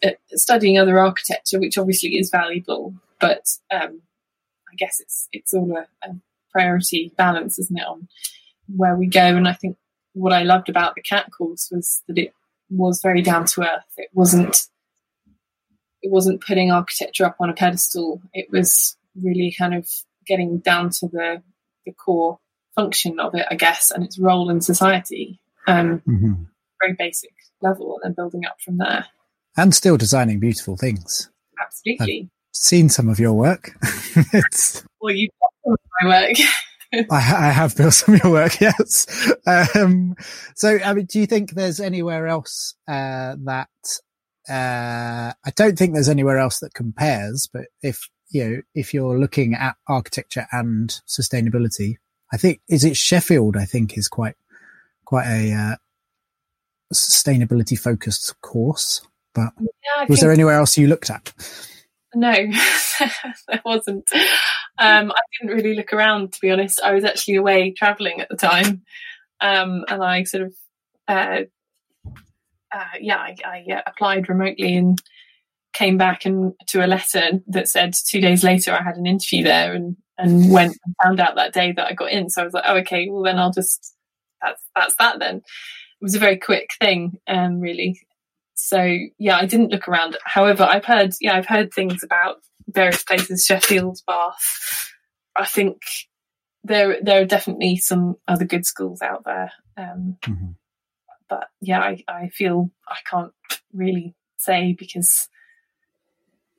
at, 0.03 0.17
studying 0.31 0.77
other 0.77 0.99
architecture, 0.99 1.59
which 1.59 1.77
obviously 1.77 2.17
is 2.17 2.29
valuable, 2.29 2.93
but 3.19 3.45
um, 3.71 4.01
I 4.71 4.75
guess 4.77 4.99
it's 4.99 5.27
it's 5.31 5.53
all 5.53 5.77
a, 5.77 6.07
a 6.07 6.15
priority 6.51 7.13
balance, 7.17 7.59
isn't 7.59 7.77
it, 7.77 7.85
on 7.85 8.07
where 8.67 8.95
we 8.95 9.07
go? 9.07 9.21
And 9.21 9.47
I 9.47 9.53
think 9.53 9.77
what 10.13 10.33
I 10.33 10.43
loved 10.43 10.69
about 10.69 10.95
the 10.95 11.01
CAT 11.01 11.31
course 11.31 11.69
was 11.71 12.01
that 12.07 12.17
it 12.17 12.33
was 12.69 13.01
very 13.01 13.21
down 13.21 13.45
to 13.45 13.61
earth. 13.61 13.93
It 13.97 14.09
wasn't 14.13 14.67
it 16.01 16.11
wasn't 16.11 16.45
putting 16.45 16.71
architecture 16.71 17.25
up 17.25 17.37
on 17.39 17.49
a 17.49 17.53
pedestal. 17.53 18.21
It 18.33 18.47
was 18.51 18.97
really 19.21 19.55
kind 19.57 19.73
of 19.73 19.87
getting 20.25 20.59
down 20.59 20.89
to 20.89 21.07
the 21.07 21.41
the 21.85 21.93
core 21.93 22.39
function 22.75 23.19
of 23.19 23.35
it, 23.35 23.45
I 23.49 23.55
guess, 23.55 23.91
and 23.91 24.03
its 24.03 24.19
role 24.19 24.49
in 24.49 24.61
society. 24.61 25.39
Um, 25.67 26.01
mm-hmm. 26.07 26.33
Very 26.81 26.95
basic 26.97 27.31
level, 27.61 27.99
and 28.03 28.11
then 28.11 28.15
building 28.15 28.45
up 28.45 28.59
from 28.61 28.77
there. 28.77 29.05
And 29.55 29.73
still 29.73 29.97
designing 29.97 30.39
beautiful 30.39 30.77
things. 30.77 31.29
Absolutely. 31.61 32.21
I've 32.23 32.29
seen 32.53 32.89
some 32.89 33.09
of 33.09 33.19
your 33.19 33.33
work. 33.33 33.71
it's... 34.33 34.83
Well, 35.01 35.13
you've 35.13 35.31
got 35.41 35.53
some 35.63 35.73
of 35.73 35.79
my 36.01 36.27
work. 36.27 36.37
I, 37.11 37.47
I, 37.47 37.49
have 37.49 37.75
built 37.75 37.93
some 37.93 38.15
of 38.15 38.23
your 38.23 38.31
work, 38.31 38.59
yes. 38.61 39.07
Um, 39.47 40.15
so, 40.55 40.77
I 40.83 40.93
mean, 40.93 41.05
do 41.05 41.19
you 41.19 41.25
think 41.25 41.51
there's 41.51 41.79
anywhere 41.79 42.27
else 42.27 42.75
uh, 42.87 43.35
that 43.45 43.69
uh, 44.49 45.33
I 45.43 45.51
don't 45.55 45.77
think 45.77 45.93
there's 45.93 46.09
anywhere 46.09 46.37
else 46.37 46.59
that 46.59 46.73
compares, 46.73 47.47
but 47.51 47.65
if 47.81 48.09
you 48.29 48.43
know, 48.43 48.61
if 48.73 48.93
you're 48.93 49.19
looking 49.19 49.53
at 49.53 49.75
architecture 49.87 50.47
and 50.51 50.89
sustainability, 51.07 51.95
I 52.33 52.37
think 52.37 52.61
is 52.67 52.83
it 52.83 52.97
Sheffield. 52.97 53.55
I 53.55 53.65
think 53.65 53.97
is 53.97 54.07
quite 54.07 54.35
quite 55.05 55.27
a 55.27 55.53
uh, 55.53 55.75
sustainability 56.93 57.77
focused 57.77 58.39
course. 58.41 59.05
But 59.33 59.53
yeah, 59.59 60.05
was 60.09 60.21
there 60.21 60.31
anywhere 60.31 60.55
else 60.55 60.77
you 60.77 60.87
looked 60.87 61.09
at? 61.09 61.31
No, 62.15 62.31
there 63.47 63.61
wasn't. 63.65 64.07
Um, 64.77 65.11
I 65.11 65.21
didn't 65.39 65.55
really 65.55 65.75
look 65.75 65.93
around, 65.93 66.33
to 66.33 66.41
be 66.41 66.51
honest. 66.51 66.81
I 66.83 66.93
was 66.93 67.03
actually 67.03 67.35
away 67.35 67.71
traveling 67.71 68.21
at 68.21 68.29
the 68.29 68.35
time, 68.35 68.83
um, 69.41 69.85
and 69.87 70.03
I 70.03 70.23
sort 70.23 70.43
of, 70.43 70.55
uh, 71.07 71.41
uh, 72.71 72.85
yeah, 72.99 73.17
I, 73.17 73.35
I 73.45 73.73
uh, 73.73 73.81
applied 73.87 74.29
remotely 74.29 74.75
and 74.75 75.01
came 75.73 75.97
back 75.97 76.25
and 76.25 76.53
to 76.67 76.85
a 76.85 76.87
letter 76.87 77.41
that 77.47 77.67
said 77.67 77.95
two 77.95 78.21
days 78.21 78.43
later 78.43 78.71
I 78.71 78.83
had 78.83 78.97
an 78.97 79.07
interview 79.07 79.43
there, 79.43 79.73
and 79.73 79.97
and 80.17 80.51
went 80.51 80.77
and 80.85 80.95
found 81.03 81.19
out 81.19 81.35
that 81.35 81.53
day 81.53 81.71
that 81.71 81.87
I 81.87 81.93
got 81.93 82.11
in. 82.11 82.29
So 82.29 82.41
I 82.41 82.45
was 82.45 82.53
like, 82.53 82.63
oh, 82.67 82.77
okay, 82.77 83.07
well 83.09 83.23
then 83.23 83.39
I'll 83.39 83.51
just 83.51 83.95
that's 84.41 84.61
that's 84.75 84.95
that 84.95 85.19
then. 85.19 85.37
It 85.37 86.03
was 86.03 86.15
a 86.15 86.19
very 86.19 86.37
quick 86.37 86.69
thing, 86.79 87.19
um, 87.27 87.59
really. 87.59 87.99
So 88.55 88.97
yeah, 89.17 89.37
I 89.37 89.45
didn't 89.45 89.71
look 89.71 89.87
around. 89.87 90.17
However, 90.25 90.63
I've 90.63 90.85
heard 90.85 91.13
yeah, 91.19 91.35
I've 91.35 91.47
heard 91.47 91.73
things 91.73 92.03
about 92.03 92.37
various 92.67 93.03
places, 93.03 93.45
Sheffield, 93.45 93.99
Bath. 94.05 94.91
I 95.35 95.45
think 95.45 95.81
there 96.63 96.97
there 97.01 97.21
are 97.21 97.25
definitely 97.25 97.77
some 97.77 98.15
other 98.27 98.45
good 98.45 98.65
schools 98.65 99.01
out 99.01 99.23
there. 99.25 99.51
Um, 99.77 100.17
mm-hmm. 100.25 100.51
But 101.29 101.47
yeah, 101.61 101.79
I, 101.79 102.03
I 102.07 102.29
feel 102.29 102.71
I 102.87 102.97
can't 103.09 103.33
really 103.73 104.15
say 104.37 104.75
because 104.77 105.27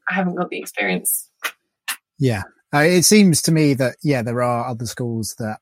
I 0.08 0.14
haven't 0.14 0.34
got 0.34 0.50
the 0.50 0.58
experience. 0.58 1.30
Yeah, 2.18 2.42
uh, 2.74 2.80
it 2.80 3.04
seems 3.04 3.40
to 3.42 3.52
me 3.52 3.74
that 3.74 3.96
yeah, 4.02 4.22
there 4.22 4.42
are 4.42 4.68
other 4.68 4.86
schools 4.86 5.36
that 5.38 5.58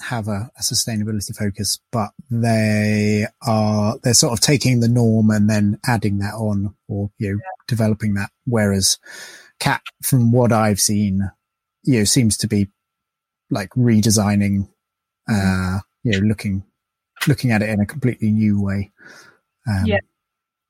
have 0.00 0.28
a, 0.28 0.50
a, 0.58 0.62
sustainability 0.62 1.34
focus, 1.34 1.78
but 1.92 2.10
they 2.30 3.26
are 3.46 3.96
they're 4.02 4.14
sort 4.14 4.32
of 4.32 4.40
taking 4.40 4.80
the 4.80 4.88
norm 4.88 5.30
and 5.30 5.48
then 5.48 5.78
adding 5.86 6.18
that 6.18 6.34
on, 6.34 6.74
or 6.88 7.10
you 7.18 7.28
know, 7.28 7.34
yeah. 7.36 7.64
developing 7.68 8.14
that. 8.14 8.30
Whereas 8.46 8.98
CAT, 9.60 9.80
from 10.02 10.32
what 10.32 10.52
I've 10.52 10.80
seen, 10.80 11.30
you 11.84 11.98
know, 11.98 12.04
seems 12.04 12.36
to 12.38 12.48
be 12.48 12.68
like 13.50 13.70
redesigning, 13.70 14.68
uh, 15.30 15.78
you 16.02 16.12
know, 16.12 16.26
looking 16.26 16.64
looking 17.28 17.52
at 17.52 17.62
it 17.62 17.70
in 17.70 17.80
a 17.80 17.86
completely 17.86 18.30
new 18.30 18.60
way. 18.60 18.92
Um, 19.68 19.86
yeah, 19.86 20.00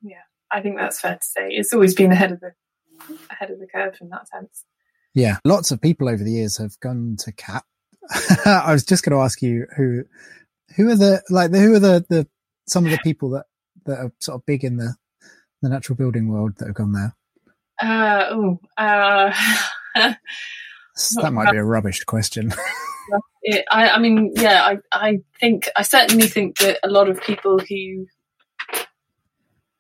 yeah, 0.02 0.22
I 0.52 0.60
think 0.60 0.78
that's 0.78 1.00
fair 1.00 1.14
to 1.14 1.26
say. 1.26 1.48
It's 1.48 1.72
always 1.72 1.94
been 1.94 2.12
ahead 2.12 2.32
of 2.32 2.40
the 2.40 2.52
ahead 3.30 3.50
of 3.50 3.58
the 3.58 3.66
curve 3.66 3.96
in 4.00 4.10
that 4.10 4.28
sense. 4.28 4.64
Yeah, 5.16 5.38
lots 5.46 5.70
of 5.70 5.80
people 5.80 6.10
over 6.10 6.22
the 6.22 6.30
years 6.30 6.58
have 6.58 6.78
gone 6.80 7.16
to 7.20 7.32
CAT. 7.32 7.64
I 8.44 8.70
was 8.70 8.84
just 8.84 9.02
going 9.02 9.16
to 9.16 9.24
ask 9.24 9.40
you 9.40 9.66
who 9.74 10.04
who 10.76 10.90
are 10.90 10.94
the 10.94 11.22
like 11.30 11.50
the, 11.52 11.58
who 11.58 11.74
are 11.74 11.78
the 11.78 12.04
the 12.08 12.28
some 12.68 12.84
of 12.84 12.90
the 12.90 12.98
people 13.02 13.30
that 13.30 13.46
that 13.86 13.98
are 13.98 14.12
sort 14.20 14.36
of 14.36 14.44
big 14.44 14.62
in 14.62 14.76
the 14.76 14.94
the 15.62 15.70
natural 15.70 15.96
building 15.96 16.28
world 16.28 16.56
that 16.58 16.66
have 16.66 16.74
gone 16.74 16.92
there. 16.92 17.16
Uh, 17.80 18.26
oh, 18.30 18.60
uh, 18.76 19.32
that 19.94 21.32
might 21.32 21.50
be 21.50 21.56
a 21.56 21.64
rubbish 21.64 22.04
question. 22.04 22.52
I, 23.70 23.88
I 23.90 23.98
mean, 23.98 24.32
yeah, 24.34 24.64
I, 24.64 24.78
I 24.92 25.18
think 25.40 25.70
I 25.76 25.82
certainly 25.82 26.26
think 26.26 26.58
that 26.58 26.78
a 26.82 26.90
lot 26.90 27.08
of 27.08 27.22
people 27.22 27.58
who 27.58 28.06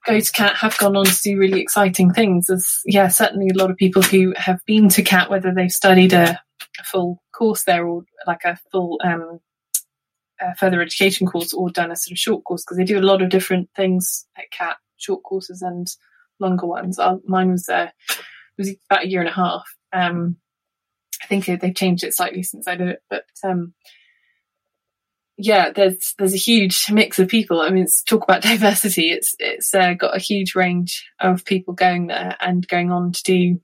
go 0.06 0.20
to 0.20 0.32
CAT 0.32 0.56
have 0.56 0.78
gone 0.78 0.96
on 0.96 1.04
to 1.04 1.22
do 1.22 1.38
really 1.38 1.60
exciting 1.60 2.12
things. 2.12 2.46
There's, 2.46 2.80
yeah, 2.84 3.08
certainly 3.08 3.48
a 3.48 3.58
lot 3.58 3.70
of 3.70 3.76
people 3.76 4.02
who 4.02 4.32
have 4.36 4.60
been 4.66 4.88
to 4.90 5.02
CAT, 5.02 5.28
whether 5.28 5.52
they've 5.52 5.70
studied 5.70 6.12
a, 6.12 6.40
a 6.78 6.84
full 6.84 7.22
course 7.32 7.64
there 7.64 7.86
or 7.86 8.04
like 8.26 8.44
a 8.44 8.58
full 8.70 9.00
um, 9.04 9.40
a 10.40 10.54
further 10.56 10.82
education 10.82 11.26
course 11.26 11.52
or 11.52 11.70
done 11.70 11.90
a 11.90 11.96
sort 11.96 12.12
of 12.12 12.18
short 12.18 12.44
course 12.44 12.62
because 12.64 12.76
they 12.76 12.84
do 12.84 12.98
a 12.98 13.00
lot 13.00 13.22
of 13.22 13.30
different 13.30 13.68
things 13.74 14.26
at 14.36 14.50
CAT, 14.50 14.76
short 14.96 15.22
courses 15.22 15.62
and 15.62 15.88
longer 16.38 16.66
ones. 16.66 16.98
Uh, 16.98 17.16
mine 17.26 17.50
was 17.50 17.68
uh, 17.68 17.88
was 18.58 18.70
about 18.90 19.04
a 19.04 19.08
year 19.08 19.20
and 19.20 19.30
a 19.30 19.32
half. 19.32 19.64
Um, 19.92 20.36
I 21.22 21.26
think 21.26 21.46
they've 21.46 21.74
changed 21.74 22.04
it 22.04 22.14
slightly 22.14 22.42
since 22.42 22.68
I 22.68 22.76
did 22.76 22.88
it, 22.88 23.02
but 23.08 23.24
um, 23.42 23.74
yeah, 25.38 25.70
there's 25.70 26.14
there's 26.18 26.34
a 26.34 26.38
huge 26.38 26.90
mix 26.90 27.18
of 27.18 27.28
people. 27.28 27.60
I 27.60 27.70
mean, 27.70 27.84
it's 27.84 28.02
talk 28.02 28.24
about 28.24 28.42
diversity. 28.42 29.10
It's 29.10 29.34
it's 29.38 29.74
uh, 29.74 29.94
got 29.94 30.16
a 30.16 30.20
huge 30.20 30.54
range 30.54 31.06
of 31.20 31.44
people 31.44 31.74
going 31.74 32.06
there 32.06 32.36
and 32.40 32.66
going 32.66 32.90
on 32.90 33.12
to 33.12 33.22
do 33.22 33.60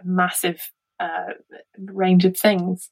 a 0.00 0.06
massive 0.06 0.60
uh, 1.00 1.34
range 1.78 2.24
of 2.24 2.36
things. 2.36 2.90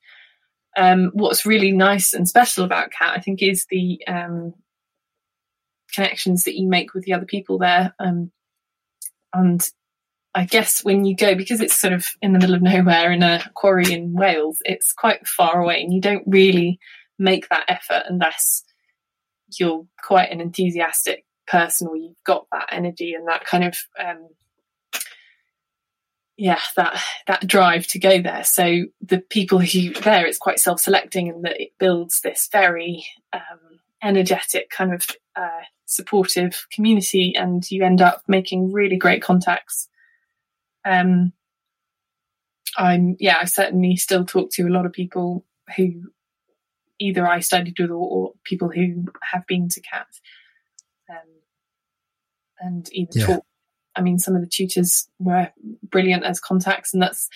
Um, 0.76 1.10
what's 1.14 1.46
really 1.46 1.72
nice 1.72 2.12
and 2.12 2.28
special 2.28 2.64
about 2.64 2.90
CAT, 2.90 3.16
I 3.16 3.20
think, 3.20 3.42
is 3.42 3.66
the 3.70 4.00
um, 4.06 4.52
connections 5.94 6.44
that 6.44 6.58
you 6.58 6.68
make 6.68 6.92
with 6.92 7.04
the 7.04 7.14
other 7.14 7.24
people 7.24 7.58
there. 7.58 7.94
Um, 7.98 8.30
and 9.32 9.66
I 10.34 10.44
guess 10.44 10.84
when 10.84 11.06
you 11.06 11.16
go, 11.16 11.34
because 11.34 11.62
it's 11.62 11.80
sort 11.80 11.94
of 11.94 12.06
in 12.20 12.34
the 12.34 12.38
middle 12.38 12.54
of 12.54 12.60
nowhere 12.60 13.10
in 13.10 13.22
a 13.22 13.50
quarry 13.54 13.90
in 13.90 14.12
Wales, 14.12 14.58
it's 14.66 14.92
quite 14.92 15.26
far 15.26 15.58
away 15.62 15.82
and 15.82 15.94
you 15.94 16.00
don't 16.02 16.24
really 16.26 16.78
make 17.18 17.48
that 17.48 17.64
effort 17.68 18.04
unless 18.08 18.64
you're 19.58 19.86
quite 20.02 20.30
an 20.30 20.40
enthusiastic 20.40 21.24
person 21.46 21.86
or 21.86 21.96
you've 21.96 22.22
got 22.24 22.46
that 22.52 22.68
energy 22.72 23.14
and 23.14 23.28
that 23.28 23.44
kind 23.44 23.64
of 23.64 23.76
um, 23.98 24.28
yeah, 26.36 26.60
that 26.76 27.02
that 27.26 27.46
drive 27.46 27.86
to 27.88 27.98
go 27.98 28.20
there. 28.20 28.44
So 28.44 28.84
the 29.00 29.18
people 29.18 29.58
who 29.58 29.94
there, 29.94 30.26
it's 30.26 30.38
quite 30.38 30.58
self-selecting, 30.58 31.28
and 31.28 31.44
that 31.44 31.60
it 31.60 31.70
builds 31.78 32.20
this 32.20 32.48
very 32.52 33.06
um, 33.32 33.80
energetic 34.02 34.68
kind 34.68 34.92
of 34.92 35.06
uh, 35.34 35.62
supportive 35.86 36.66
community, 36.70 37.34
and 37.36 37.68
you 37.70 37.84
end 37.84 38.02
up 38.02 38.22
making 38.28 38.72
really 38.72 38.96
great 38.96 39.22
contacts. 39.22 39.88
Um, 40.84 41.32
I'm 42.76 43.16
yeah, 43.18 43.38
I 43.40 43.46
certainly 43.46 43.96
still 43.96 44.26
talk 44.26 44.50
to 44.52 44.66
a 44.66 44.70
lot 44.70 44.84
of 44.84 44.92
people 44.92 45.44
who 45.74 46.10
either 46.98 47.26
I 47.26 47.40
studied 47.40 47.78
with 47.78 47.90
or, 47.90 48.32
people 48.44 48.70
who 48.70 49.04
have 49.22 49.46
been 49.46 49.68
to 49.68 49.80
CAT, 49.80 50.06
um, 51.10 51.16
and 52.60 52.88
either 52.92 53.18
Yeah. 53.18 53.26
talk. 53.26 53.44
I 53.94 54.02
mean, 54.02 54.18
some 54.18 54.34
of 54.36 54.42
the 54.42 54.48
tutors 54.48 55.08
were 55.18 55.50
brilliant 55.82 56.24
as 56.24 56.40
contacts, 56.40 56.92
and 56.92 57.02
that's. 57.02 57.28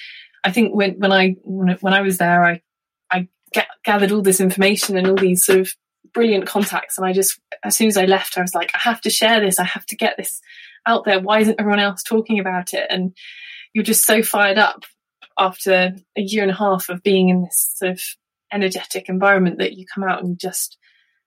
I 0.45 0.51
think 0.53 0.75
when 0.75 0.99
when 0.99 1.13
I 1.13 1.37
when, 1.43 1.77
when 1.81 1.95
I 1.95 2.01
was 2.03 2.19
there, 2.19 2.45
I 2.45 2.63
I 3.11 3.29
ga- 3.55 3.67
gathered 3.85 4.13
all 4.13 4.23
this 4.23 4.41
information 4.41 4.97
and 4.97 5.07
all 5.07 5.17
these 5.17 5.45
sort 5.45 5.61
of 5.61 5.71
brilliant 6.13 6.47
contacts, 6.47 6.99
and 6.99 7.07
I 7.07 7.13
just 7.13 7.41
as 7.65 7.77
soon 7.77 7.89
as 7.89 7.97
I 7.97 8.05
left, 8.07 8.37
I 8.39 8.43
was 8.43 8.55
like, 8.55 8.71
I 8.75 8.79
have 8.79 9.01
to 9.03 9.11
share 9.11 9.41
this. 9.41 9.59
I 9.59 9.65
have 9.65 9.87
to 9.87 9.97
get 9.97 10.17
this 10.17 10.41
out 10.87 11.05
there. 11.05 11.21
Why 11.21 11.41
isn't 11.41 11.59
everyone 11.61 11.81
else 11.81 12.03
talking 12.03 12.39
about 12.41 12.73
it? 12.75 12.87
And 12.91 13.15
you're 13.75 13.85
just 13.85 14.05
so 14.07 14.23
fired 14.23 14.59
up 14.59 14.85
after 15.39 15.95
a 16.17 16.21
year 16.21 16.43
and 16.43 16.51
a 16.51 16.55
half 16.57 16.89
of 16.89 17.03
being 17.03 17.29
in 17.29 17.43
this 17.43 17.73
sort 17.77 17.93
of 17.93 18.03
energetic 18.53 19.09
environment 19.09 19.59
that 19.59 19.75
you 19.75 19.87
come 19.93 20.05
out 20.05 20.23
and 20.23 20.39
just 20.39 20.79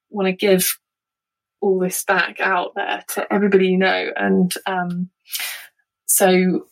want 0.09 0.27
to 0.27 0.33
give 0.33 0.77
all 1.61 1.79
this 1.79 2.03
back 2.03 2.39
out 2.39 2.73
there 2.75 3.03
to 3.09 3.33
everybody 3.33 3.67
you 3.67 3.77
know. 3.77 4.09
And 4.15 4.53
um, 4.65 5.09
so 6.05 6.67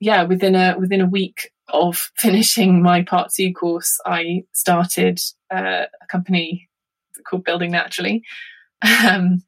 yeah 0.00 0.24
within 0.24 0.56
a 0.56 0.76
within 0.78 1.00
a 1.00 1.06
week 1.06 1.50
of 1.68 2.10
finishing 2.16 2.82
my 2.82 3.02
part 3.02 3.30
two 3.32 3.52
course 3.52 4.00
i 4.04 4.42
started 4.52 5.20
uh, 5.54 5.84
a 6.02 6.06
company 6.08 6.68
called 7.24 7.44
building 7.44 7.70
naturally 7.70 8.22
um, 8.82 9.44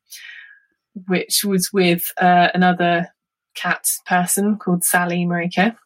which 1.08 1.44
was 1.44 1.72
with 1.72 2.04
uh, 2.20 2.48
another 2.54 3.08
CAT 3.54 3.98
person 4.06 4.56
called 4.56 4.84
sally 4.84 5.24
marika. 5.24 5.76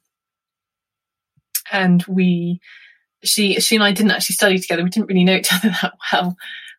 And 1.70 2.02
we 2.06 2.60
she 3.24 3.60
she 3.60 3.76
and 3.76 3.84
I 3.84 3.92
didn't 3.92 4.12
actually 4.12 4.34
study 4.34 4.58
together. 4.58 4.84
We 4.84 4.90
didn't 4.90 5.08
really 5.08 5.24
know 5.24 5.36
each 5.36 5.52
other 5.52 5.74
that 5.82 5.94
well 6.12 6.36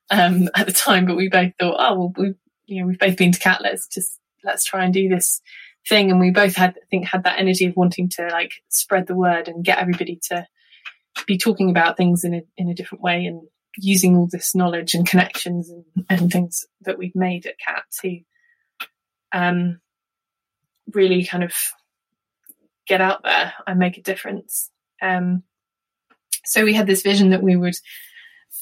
um, 0.09 0.49
at 0.55 0.67
the 0.67 0.73
time, 0.73 1.05
but 1.05 1.17
we 1.17 1.29
both 1.29 1.51
thought, 1.59 1.77
oh 1.79 1.95
well, 1.95 2.13
we 2.17 2.33
you 2.65 2.81
know 2.81 2.87
we've 2.87 2.99
both 2.99 3.17
been 3.17 3.31
to 3.31 3.39
CAT. 3.39 3.61
Let's 3.61 3.87
just 3.87 4.19
let's 4.43 4.65
try 4.65 4.83
and 4.83 4.93
do 4.93 5.09
this 5.09 5.41
thing. 5.87 6.11
And 6.11 6.19
we 6.19 6.31
both 6.31 6.55
had 6.55 6.71
I 6.71 6.85
think 6.89 7.05
had 7.05 7.23
that 7.23 7.39
energy 7.39 7.65
of 7.65 7.75
wanting 7.75 8.09
to 8.17 8.27
like 8.27 8.53
spread 8.69 9.07
the 9.07 9.15
word 9.15 9.47
and 9.47 9.63
get 9.63 9.79
everybody 9.79 10.19
to 10.29 10.45
be 11.25 11.37
talking 11.37 11.69
about 11.69 11.97
things 11.97 12.23
in 12.23 12.33
a 12.33 12.41
in 12.57 12.69
a 12.69 12.75
different 12.75 13.03
way 13.03 13.25
and 13.25 13.41
using 13.77 14.17
all 14.17 14.27
this 14.27 14.55
knowledge 14.55 14.93
and 14.93 15.07
connections 15.07 15.69
and, 15.69 15.85
and 16.09 16.31
things 16.31 16.65
that 16.81 16.97
we've 16.97 17.15
made 17.15 17.45
at 17.45 17.59
CAT 17.65 17.83
to 18.01 18.19
um, 19.31 19.79
really 20.93 21.23
kind 21.23 21.43
of 21.43 21.53
get 22.87 23.01
out 23.01 23.23
there 23.23 23.53
and 23.67 23.79
make 23.79 23.97
a 23.97 24.01
difference. 24.01 24.69
Um, 25.01 25.43
so 26.45 26.63
we 26.63 26.73
had 26.73 26.87
this 26.87 27.01
vision 27.01 27.29
that 27.29 27.43
we 27.43 27.55
would 27.55 27.75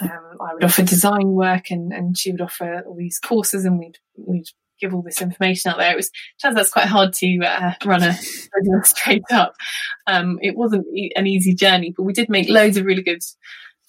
um, 0.01 0.37
I 0.39 0.53
would 0.53 0.63
offer 0.63 0.83
design 0.83 1.29
work 1.29 1.71
and, 1.71 1.91
and 1.91 2.17
she 2.17 2.31
would 2.31 2.41
offer 2.41 2.83
all 2.85 2.95
these 2.95 3.19
courses 3.19 3.65
and 3.65 3.79
we'd 3.79 3.97
we'd 4.15 4.47
give 4.79 4.93
all 4.93 5.01
this 5.01 5.21
information 5.21 5.71
out 5.71 5.77
there. 5.77 5.91
It 5.91 5.95
was 5.95 6.11
turns 6.41 6.55
out 6.55 6.61
it's 6.61 6.71
quite 6.71 6.85
hard 6.85 7.13
to 7.13 7.39
uh, 7.39 7.73
run 7.85 8.03
a 8.03 8.13
straight 8.83 9.23
up. 9.31 9.55
Um, 10.05 10.39
it 10.41 10.55
wasn't 10.55 10.85
an 11.15 11.27
easy 11.27 11.55
journey, 11.55 11.93
but 11.95 12.03
we 12.03 12.13
did 12.13 12.29
make 12.29 12.49
loads 12.49 12.77
of 12.77 12.85
really 12.85 13.01
good 13.01 13.23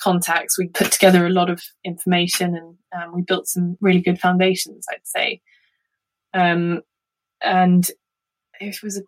contacts. 0.01 0.59
We 0.59 0.69
put 0.69 0.93
together 0.93 1.27
a 1.27 1.31
lot 1.31 1.51
of 1.51 1.63
information 1.85 2.57
and 2.57 2.77
um, 2.97 3.15
we 3.15 3.23
built 3.23 3.49
some 3.49 3.77
really 3.81 4.01
good 4.01 4.19
foundations, 4.19 4.87
I'd 4.91 5.07
say. 5.07 5.41
Um, 6.33 6.83
and 7.43 7.89
it 8.61 8.83
was 8.83 8.99
a, 8.99 9.03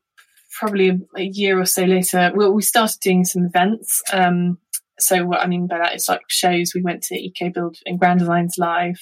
probably 0.58 0.90
a, 0.90 0.98
a 1.16 1.22
year 1.22 1.58
or 1.58 1.66
so 1.66 1.84
later. 1.84 2.32
Well, 2.34 2.52
we 2.52 2.62
started 2.62 2.98
doing 3.00 3.24
some 3.24 3.44
events. 3.44 4.02
Um, 4.12 4.58
so 5.00 5.24
what 5.24 5.40
I 5.40 5.46
mean 5.46 5.66
by 5.66 5.78
that 5.78 5.94
is 5.94 6.08
like 6.08 6.22
shows. 6.28 6.72
We 6.74 6.82
went 6.82 7.02
to 7.04 7.14
Eco 7.14 7.50
Build 7.50 7.78
and 7.86 7.98
Grand 7.98 8.20
Designs 8.20 8.56
Live 8.58 9.00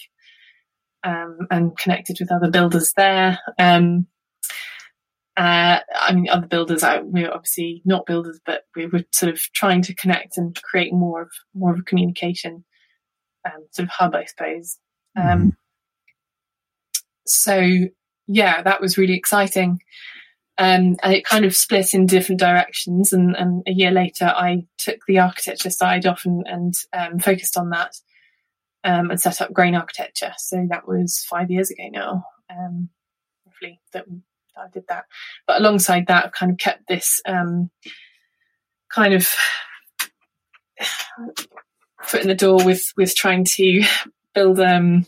um, 1.04 1.46
and 1.50 1.76
connected 1.76 2.18
with 2.20 2.32
other 2.32 2.50
builders 2.50 2.92
there. 2.96 3.38
Um, 3.58 4.06
uh, 5.36 5.80
I 5.94 6.12
mean, 6.14 6.28
other 6.28 6.46
builders. 6.46 6.82
I, 6.82 7.00
we 7.00 7.22
were 7.22 7.34
obviously 7.34 7.82
not 7.84 8.06
builders, 8.06 8.40
but 8.44 8.62
we 8.74 8.86
were 8.86 9.04
sort 9.12 9.32
of 9.32 9.40
trying 9.54 9.82
to 9.82 9.94
connect 9.94 10.36
and 10.36 10.60
create 10.62 10.92
more 10.92 11.22
of 11.22 11.30
more 11.54 11.72
of 11.72 11.80
a 11.80 11.84
communication 11.84 12.64
um, 13.44 13.66
sort 13.70 13.84
of 13.88 13.90
hub, 13.90 14.14
I 14.14 14.24
suppose. 14.24 14.78
Um, 15.16 15.52
So 17.26 17.62
yeah, 18.26 18.62
that 18.62 18.80
was 18.80 18.98
really 18.98 19.14
exciting. 19.14 19.80
Um, 20.58 20.96
and 21.04 21.14
it 21.14 21.24
kind 21.24 21.44
of 21.44 21.54
split 21.54 21.94
in 21.94 22.06
different 22.06 22.40
directions. 22.40 23.12
And, 23.12 23.36
and 23.36 23.62
a 23.66 23.72
year 23.72 23.92
later, 23.92 24.26
I 24.26 24.66
took 24.76 24.98
the 25.06 25.20
architecture 25.20 25.70
side 25.70 26.04
off 26.04 26.24
and, 26.24 26.44
and 26.48 26.74
um, 26.92 27.18
focused 27.20 27.56
on 27.56 27.70
that 27.70 27.94
um, 28.84 29.10
and 29.10 29.20
set 29.20 29.40
up 29.40 29.52
Grain 29.52 29.74
Architecture. 29.74 30.32
So 30.36 30.66
that 30.70 30.88
was 30.88 31.24
five 31.28 31.50
years 31.50 31.70
ago 31.70 31.84
now, 31.92 32.24
um, 32.50 32.88
roughly, 33.46 33.80
that, 33.92 34.04
I 34.56 34.66
did 34.72 34.84
that. 34.88 35.04
But 35.46 35.60
alongside 35.60 36.08
that, 36.08 36.26
I've 36.26 36.32
kind 36.32 36.50
of 36.50 36.58
kept 36.58 36.88
this 36.88 37.20
um, 37.26 37.70
kind 38.92 39.14
of 39.14 39.32
foot 42.02 42.22
in 42.22 42.28
the 42.28 42.34
door 42.34 42.64
with 42.64 42.92
with 42.96 43.14
trying 43.14 43.44
to 43.44 43.84
build. 44.34 44.58
Um, 44.58 45.06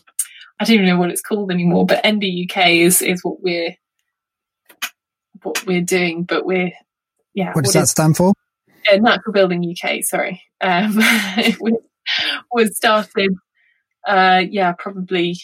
I 0.59 0.63
don't 0.63 0.75
even 0.75 0.85
know 0.85 0.97
what 0.97 1.11
it's 1.11 1.21
called 1.21 1.51
anymore, 1.51 1.85
but 1.85 2.03
NBUK 2.03 2.81
is 2.81 3.01
is 3.01 3.23
what 3.23 3.41
we're 3.41 3.75
what 5.43 5.65
we're 5.65 5.81
doing, 5.81 6.23
but 6.23 6.45
we're 6.45 6.71
yeah. 7.33 7.53
What 7.53 7.63
does 7.65 7.73
what 7.75 7.79
that 7.81 7.83
is- 7.83 7.91
stand 7.91 8.17
for? 8.17 8.33
uh, 8.91 8.97
Natural 8.97 9.33
Building 9.33 9.63
UK, 9.63 10.01
sorry, 10.03 10.41
um, 10.59 10.95
was- 11.59 11.81
was 12.51 12.75
started, 12.75 13.33
uh, 14.07 14.41
yeah, 14.49 14.73
probably 14.77 15.37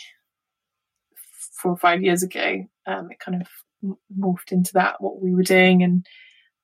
four 1.61 1.71
or 1.73 1.77
five 1.77 2.01
years 2.01 2.23
ago. 2.23 2.65
Um, 2.85 3.09
it 3.11 3.19
kind 3.19 3.41
of 3.41 3.47
morphed 4.17 4.51
into 4.51 4.73
that 4.73 5.01
what 5.01 5.21
we 5.21 5.33
were 5.33 5.43
doing, 5.43 5.83
and 5.83 6.05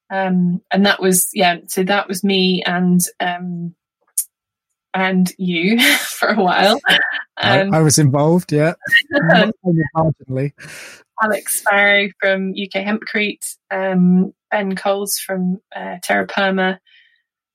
um, 0.09 0.61
and 0.71 0.85
that 0.85 0.99
was 1.01 1.29
yeah. 1.33 1.57
So 1.67 1.83
that 1.83 2.07
was 2.07 2.23
me 2.23 2.63
and 2.65 2.99
um, 3.19 3.75
and 4.93 5.31
you 5.37 5.79
for 5.97 6.29
a 6.29 6.41
while. 6.41 6.79
I, 7.37 7.61
Um, 7.61 7.73
I 7.73 7.81
was 7.81 7.97
involved, 7.99 8.51
yeah. 8.53 8.73
Marginally. 9.95 10.53
Alex 11.21 11.59
Sparrow 11.59 12.09
from 12.19 12.49
UK 12.51 12.83
Hempcrete, 12.85 13.57
um, 13.71 14.33
Ben 14.51 14.75
Coles 14.75 15.17
from 15.17 15.59
uh, 15.75 15.97
Terra 16.03 16.27
Perma. 16.27 16.77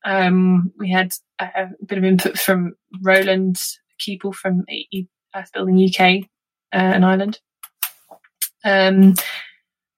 Um, 0.05 0.73
we 0.79 0.91
had 0.91 1.13
a, 1.39 1.45
a 1.45 1.85
bit 1.87 1.99
of 1.99 2.05
input 2.05 2.39
from 2.39 2.75
Rowland 3.03 3.61
Keable 4.01 4.35
from 4.35 4.65
Earth 5.35 5.51
Building 5.53 5.85
UK 5.89 6.25
uh, 6.73 6.77
and 6.95 7.05
Ireland. 7.05 7.41
Um, 8.65 9.15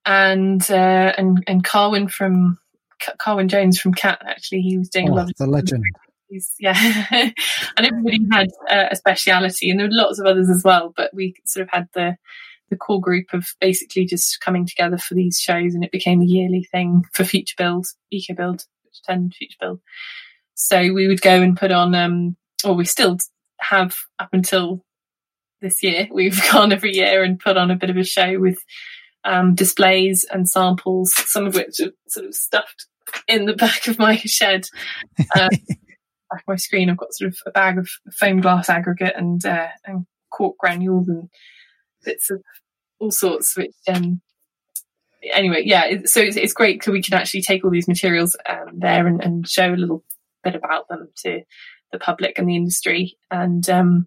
and, 0.04 0.70
uh, 0.70 1.12
and, 1.16 1.42
and 1.46 1.64
Carwin 1.64 2.08
from, 2.08 2.58
Carwin 3.18 3.48
Jones 3.48 3.80
from 3.80 3.94
CAT, 3.94 4.20
actually, 4.26 4.60
he 4.62 4.76
was 4.78 4.88
doing 4.88 5.08
a 5.08 5.12
Oh, 5.12 5.14
lot 5.16 5.30
of 5.30 5.36
the 5.38 5.46
legend. 5.46 5.84
Yeah, 6.58 7.06
and 7.10 7.34
everybody 7.78 8.20
had 8.32 8.48
uh, 8.68 8.88
a 8.90 8.96
speciality, 8.96 9.70
and 9.70 9.80
there 9.80 9.86
were 9.86 9.92
lots 9.92 10.18
of 10.18 10.26
others 10.26 10.48
as 10.48 10.62
well. 10.64 10.92
But 10.96 11.12
we 11.14 11.34
sort 11.44 11.64
of 11.64 11.70
had 11.70 11.88
the 11.94 12.16
the 12.70 12.76
core 12.76 13.00
group 13.00 13.26
of 13.32 13.48
basically 13.60 14.06
just 14.06 14.40
coming 14.40 14.66
together 14.66 14.98
for 14.98 15.14
these 15.14 15.38
shows, 15.38 15.74
and 15.74 15.84
it 15.84 15.92
became 15.92 16.22
a 16.22 16.26
yearly 16.26 16.66
thing 16.70 17.04
for 17.12 17.24
Future 17.24 17.56
Build, 17.58 17.86
Eco 18.10 18.34
Build, 18.34 18.64
which 18.84 19.02
turned 19.06 19.34
Future 19.34 19.56
Build. 19.60 19.80
So 20.54 20.92
we 20.92 21.08
would 21.08 21.22
go 21.22 21.40
and 21.40 21.56
put 21.56 21.72
on, 21.72 21.94
um, 21.94 22.36
or 22.64 22.74
we 22.74 22.84
still 22.84 23.18
have 23.60 23.96
up 24.18 24.28
until 24.32 24.84
this 25.60 25.82
year. 25.82 26.06
We've 26.12 26.40
gone 26.52 26.72
every 26.72 26.94
year 26.94 27.24
and 27.24 27.40
put 27.40 27.56
on 27.56 27.70
a 27.70 27.76
bit 27.76 27.90
of 27.90 27.96
a 27.96 28.04
show 28.04 28.38
with 28.38 28.58
um, 29.24 29.54
displays 29.54 30.24
and 30.30 30.48
samples, 30.48 31.12
some 31.30 31.46
of 31.46 31.54
which 31.54 31.80
are 31.80 31.92
sort 32.08 32.26
of 32.26 32.34
stuffed 32.34 32.86
in 33.26 33.46
the 33.46 33.54
back 33.54 33.86
of 33.88 33.98
my 33.98 34.16
shed. 34.16 34.66
Um, 35.38 35.50
back 36.30 36.40
of 36.42 36.48
my 36.48 36.56
screen, 36.56 36.90
I've 36.90 36.96
got 36.96 37.12
sort 37.14 37.32
of 37.32 37.38
a 37.46 37.50
bag 37.50 37.78
of 37.78 37.88
foam 38.12 38.40
glass 38.40 38.68
aggregate 38.68 39.14
and 39.16 39.44
uh, 39.44 39.68
and 39.84 40.06
cork 40.30 40.56
granules 40.58 41.08
and 41.08 41.28
bits 42.04 42.30
of 42.30 42.42
all 42.98 43.10
sorts. 43.10 43.56
Which 43.56 43.72
um, 43.88 44.20
anyway, 45.32 45.62
yeah. 45.64 45.84
it- 45.86 46.08
So 46.08 46.20
it's, 46.20 46.36
it's 46.36 46.52
great 46.52 46.78
because 46.78 46.92
we 46.92 47.02
can 47.02 47.14
actually 47.14 47.42
take 47.42 47.64
all 47.64 47.70
these 47.70 47.88
materials 47.88 48.36
um, 48.48 48.78
there 48.78 49.06
and, 49.06 49.22
and 49.22 49.48
show 49.48 49.72
a 49.72 49.76
little 49.76 50.04
bit 50.44 50.54
about 50.54 50.88
them 50.88 51.08
to 51.24 51.42
the 51.92 51.98
public 51.98 52.38
and 52.38 52.48
the 52.48 52.56
industry, 52.56 53.16
and 53.30 53.68
um, 53.68 54.06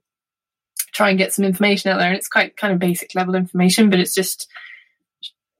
try 0.94 1.10
and 1.10 1.18
get 1.18 1.34
some 1.34 1.44
information 1.46 1.92
out 1.92 1.98
there. 2.00 2.08
And 2.08 2.16
it's 2.18 2.30
quite 2.30 2.56
kind 2.56 2.72
of 2.74 2.80
basic 2.80 3.14
level 3.16 3.36
information, 3.36 3.90
but 3.90 4.00
it's 4.00 4.16
just 4.16 4.48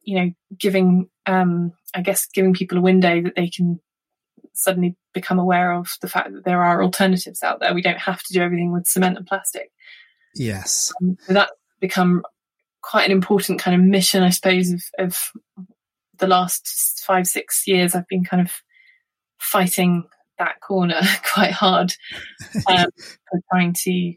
you 0.04 0.20
know 0.20 0.32
giving 0.58 1.10
um, 1.26 1.74
I 1.94 2.02
guess 2.02 2.26
giving 2.28 2.54
people 2.54 2.78
a 2.78 2.82
window 2.82 3.22
that 3.22 3.36
they 3.36 3.50
can 3.50 3.80
suddenly 4.54 4.96
become 5.14 5.40
aware 5.40 5.72
of 5.74 5.90
the 6.02 6.08
fact 6.08 6.34
that 6.34 6.46
there 6.46 6.64
are 6.64 6.84
alternatives 6.84 7.44
out 7.44 7.60
there. 7.60 7.74
We 7.74 7.82
don't 7.82 8.00
have 8.00 8.22
to 8.24 8.34
do 8.34 8.42
everything 8.42 8.72
with 8.72 8.88
cement 8.88 9.18
and 9.18 9.26
plastic. 9.26 9.72
Yes. 10.36 10.94
Um, 11.02 11.18
so 11.26 11.34
that's 11.34 11.52
become 11.80 12.24
quite 12.82 13.06
an 13.06 13.12
important 13.12 13.60
kind 13.60 13.76
of 13.76 13.86
mission, 13.86 14.24
I 14.24 14.30
suppose, 14.30 14.72
of, 14.72 14.84
of 15.00 15.32
the 16.18 16.28
last 16.28 17.04
five, 17.06 17.28
six 17.28 17.68
years. 17.68 17.96
I've 17.96 18.08
been 18.08 18.24
kind 18.24 18.42
of 18.42 18.52
fighting 19.40 20.06
that 20.40 20.60
corner 20.62 21.02
quite 21.34 21.52
hard 21.52 21.94
um, 22.68 22.88
trying 23.52 23.74
to 23.84 24.14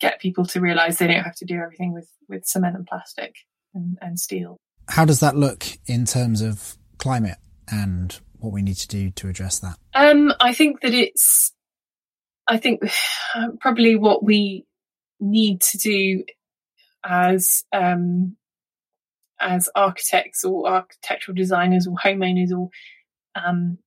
get 0.00 0.20
people 0.20 0.46
to 0.46 0.60
realize 0.60 0.98
they 0.98 1.08
don't 1.08 1.24
have 1.24 1.36
to 1.36 1.44
do 1.44 1.56
everything 1.56 1.92
with, 1.92 2.08
with 2.28 2.46
cement 2.46 2.76
and 2.76 2.86
plastic 2.86 3.34
and, 3.74 3.98
and 4.00 4.18
steel. 4.18 4.58
How 4.88 5.04
does 5.04 5.20
that 5.20 5.36
look 5.36 5.66
in 5.86 6.04
terms 6.04 6.40
of 6.40 6.78
climate 6.98 7.38
and 7.70 8.18
what 8.40 8.52
we 8.52 8.62
need 8.62 8.76
to 8.76 8.88
do 8.88 9.10
to 9.10 9.28
address 9.28 9.58
that? 9.60 9.76
Um, 9.94 10.32
I 10.40 10.54
think 10.54 10.80
that 10.82 10.94
it's, 10.94 11.52
I 12.46 12.56
think 12.56 12.82
probably 13.60 13.96
what 13.96 14.22
we 14.22 14.64
need 15.20 15.60
to 15.60 15.78
do 15.78 16.24
as 17.04 17.64
um, 17.72 18.36
as 19.40 19.68
architects 19.74 20.44
or 20.44 20.68
architectural 20.68 21.34
designers 21.34 21.86
or 21.86 21.96
homeowners 21.96 22.50
or 22.50 22.70
um, 23.34 23.78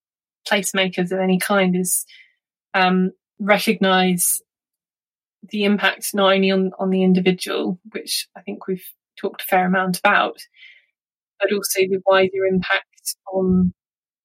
placemakers 0.49 1.11
of 1.11 1.19
any 1.19 1.39
kind 1.39 1.75
is 1.75 2.05
um, 2.73 3.11
recognize 3.39 4.41
the 5.49 5.63
impact 5.63 6.13
not 6.13 6.33
only 6.33 6.51
on, 6.51 6.71
on 6.79 6.89
the 6.89 7.03
individual, 7.03 7.79
which 7.91 8.27
I 8.35 8.41
think 8.41 8.67
we've 8.67 8.85
talked 9.19 9.41
a 9.41 9.45
fair 9.45 9.65
amount 9.65 9.99
about, 9.99 10.37
but 11.39 11.51
also 11.51 11.81
the 11.81 12.01
wider 12.05 12.45
impact 12.47 13.15
on 13.33 13.73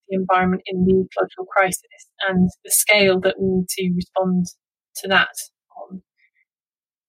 the 0.08 0.16
environment 0.16 0.62
in 0.66 0.84
the 0.84 1.04
ecological 1.04 1.46
crisis 1.46 1.82
and 2.28 2.48
the 2.64 2.70
scale 2.70 3.20
that 3.20 3.36
we 3.38 3.46
need 3.46 3.68
to 3.68 3.92
respond 3.94 4.46
to 4.96 5.08
that 5.08 5.34
on. 5.76 6.02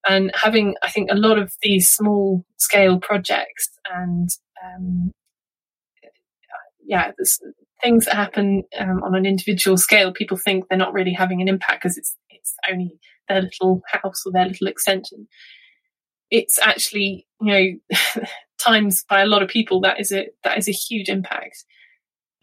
And 0.07 0.31
having, 0.35 0.75
I 0.83 0.89
think, 0.89 1.09
a 1.11 1.15
lot 1.15 1.37
of 1.37 1.53
these 1.61 1.89
small 1.89 2.45
scale 2.57 2.99
projects 2.99 3.69
and 3.93 4.29
um, 4.63 5.11
yeah, 6.87 7.11
things 7.83 8.05
that 8.05 8.15
happen 8.15 8.63
um, 8.79 9.03
on 9.03 9.15
an 9.15 9.25
individual 9.25 9.77
scale, 9.77 10.11
people 10.11 10.37
think 10.37 10.65
they're 10.67 10.77
not 10.77 10.93
really 10.93 11.13
having 11.13 11.41
an 11.41 11.47
impact 11.47 11.83
because 11.83 11.97
it's 11.97 12.15
it's 12.29 12.55
only 12.71 12.97
their 13.27 13.41
little 13.41 13.81
house 13.91 14.23
or 14.25 14.31
their 14.31 14.45
little 14.45 14.67
extension. 14.67 15.27
It's 16.31 16.59
actually, 16.59 17.27
you 17.41 17.79
know, 17.91 17.97
times 18.59 19.03
by 19.09 19.21
a 19.21 19.25
lot 19.25 19.43
of 19.43 19.49
people 19.49 19.81
that 19.81 19.99
is 19.99 20.11
a 20.11 20.27
that 20.43 20.57
is 20.57 20.67
a 20.67 20.71
huge 20.71 21.09
impact, 21.09 21.65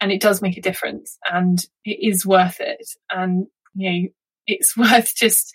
and 0.01 0.11
it 0.11 0.21
does 0.21 0.41
make 0.41 0.57
a 0.57 0.61
difference, 0.61 1.17
and 1.31 1.59
it 1.83 1.97
is 2.01 2.25
worth 2.25 2.59
it, 2.59 2.87
and 3.11 3.47
you 3.73 3.91
know, 3.91 4.09
it's 4.47 4.75
worth 4.77 5.15
just 5.15 5.53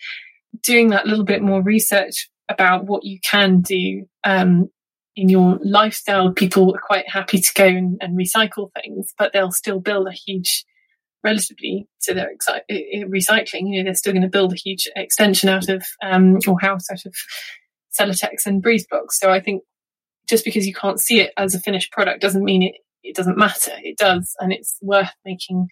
doing 0.62 0.88
that 0.88 1.06
little 1.06 1.24
bit 1.24 1.42
more 1.42 1.62
research 1.62 2.28
about 2.48 2.84
what 2.86 3.04
you 3.04 3.18
can 3.22 3.60
do 3.60 4.04
um, 4.24 4.68
in 5.16 5.28
your 5.28 5.58
lifestyle, 5.62 6.32
people 6.32 6.74
are 6.74 6.80
quite 6.80 7.08
happy 7.08 7.40
to 7.40 7.52
go 7.54 7.66
and, 7.66 7.98
and 8.00 8.18
recycle 8.18 8.70
things, 8.80 9.12
but 9.18 9.32
they'll 9.32 9.52
still 9.52 9.80
build 9.80 10.06
a 10.08 10.12
huge, 10.12 10.64
relatively 11.22 11.86
to 12.02 12.14
their 12.14 12.28
exi- 12.28 13.04
recycling, 13.04 13.68
you 13.68 13.78
know, 13.78 13.84
they're 13.84 13.94
still 13.94 14.12
going 14.12 14.22
to 14.22 14.28
build 14.28 14.52
a 14.52 14.56
huge 14.56 14.88
extension 14.96 15.48
out 15.48 15.68
of 15.68 15.84
um, 16.02 16.38
your 16.46 16.58
house 16.60 16.90
out 16.90 17.04
of 17.04 17.14
Celotex 17.98 18.46
and 18.46 18.62
breeze 18.62 18.86
blocks. 18.88 19.18
So 19.18 19.30
I 19.30 19.40
think 19.40 19.62
just 20.28 20.44
because 20.44 20.66
you 20.66 20.74
can't 20.74 21.00
see 21.00 21.20
it 21.20 21.32
as 21.36 21.54
a 21.54 21.60
finished 21.60 21.92
product 21.92 22.22
doesn't 22.22 22.44
mean 22.44 22.62
it, 22.62 22.74
it 23.02 23.16
doesn't 23.16 23.38
matter. 23.38 23.72
It 23.82 23.98
does, 23.98 24.34
and 24.38 24.52
it's 24.52 24.78
worth 24.82 25.14
making 25.24 25.68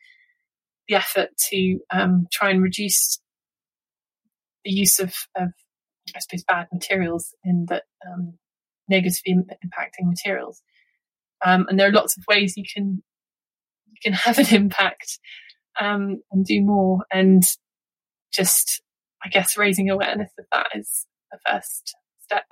the 0.88 0.94
effort 0.96 1.30
to 1.50 1.78
um, 1.90 2.26
try 2.32 2.50
and 2.50 2.62
reduce 2.62 3.20
the 4.64 4.70
use 4.70 4.98
of, 4.98 5.14
of, 5.36 5.48
I 6.16 6.18
suppose, 6.20 6.44
bad 6.44 6.66
materials 6.72 7.34
in 7.44 7.66
that 7.68 7.84
um, 8.06 8.38
negatively 8.88 9.34
impacting 9.34 10.08
materials. 10.08 10.62
Um, 11.44 11.66
and 11.68 11.78
there 11.78 11.88
are 11.88 11.92
lots 11.92 12.16
of 12.16 12.24
ways 12.28 12.56
you 12.56 12.64
can 12.72 13.02
you 13.86 13.96
can 14.02 14.12
have 14.12 14.38
an 14.38 14.54
impact 14.54 15.18
um, 15.80 16.22
and 16.32 16.44
do 16.44 16.62
more. 16.62 17.04
And 17.12 17.42
just, 18.32 18.82
I 19.24 19.28
guess, 19.28 19.56
raising 19.56 19.90
awareness 19.90 20.30
of 20.38 20.46
that 20.52 20.68
is 20.74 21.06
the 21.30 21.38
first 21.46 21.94
step. 22.22 22.44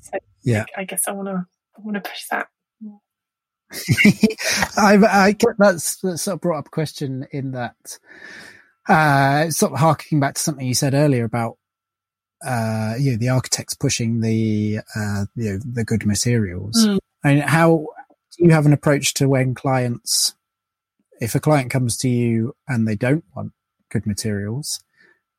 So 0.00 0.18
yeah, 0.42 0.64
I, 0.76 0.82
I 0.82 0.84
guess 0.84 1.08
I 1.08 1.12
want 1.12 1.28
to 1.28 1.46
I 1.76 1.80
want 1.80 1.94
to 1.94 2.08
push 2.08 2.24
that. 2.30 2.48
I've, 4.76 5.04
I 5.04 5.32
get 5.32 5.56
that's, 5.58 5.96
that's 5.96 6.22
sort 6.22 6.34
of 6.36 6.40
brought 6.40 6.58
up 6.58 6.66
a 6.68 6.70
question 6.70 7.26
in 7.32 7.52
that, 7.52 7.98
uh, 8.88 9.50
sort 9.50 9.72
of 9.72 9.78
harking 9.78 10.20
back 10.20 10.34
to 10.34 10.40
something 10.40 10.66
you 10.66 10.74
said 10.74 10.94
earlier 10.94 11.24
about 11.24 11.56
uh, 12.44 12.94
you 12.98 13.12
know, 13.12 13.16
the 13.16 13.28
architects 13.28 13.74
pushing 13.74 14.20
the, 14.20 14.80
uh, 14.94 15.24
you 15.34 15.52
know, 15.52 15.58
the 15.64 15.84
good 15.84 16.04
materials. 16.04 16.86
Mm. 16.86 16.98
I 17.24 17.34
mean, 17.34 17.42
how 17.42 17.86
do 18.36 18.44
you 18.44 18.50
have 18.50 18.66
an 18.66 18.72
approach 18.72 19.14
to 19.14 19.28
when 19.28 19.54
clients, 19.54 20.34
if 21.20 21.34
a 21.34 21.40
client 21.40 21.70
comes 21.70 21.96
to 21.98 22.08
you 22.08 22.54
and 22.68 22.86
they 22.86 22.96
don't 22.96 23.24
want 23.34 23.52
good 23.90 24.06
materials, 24.06 24.82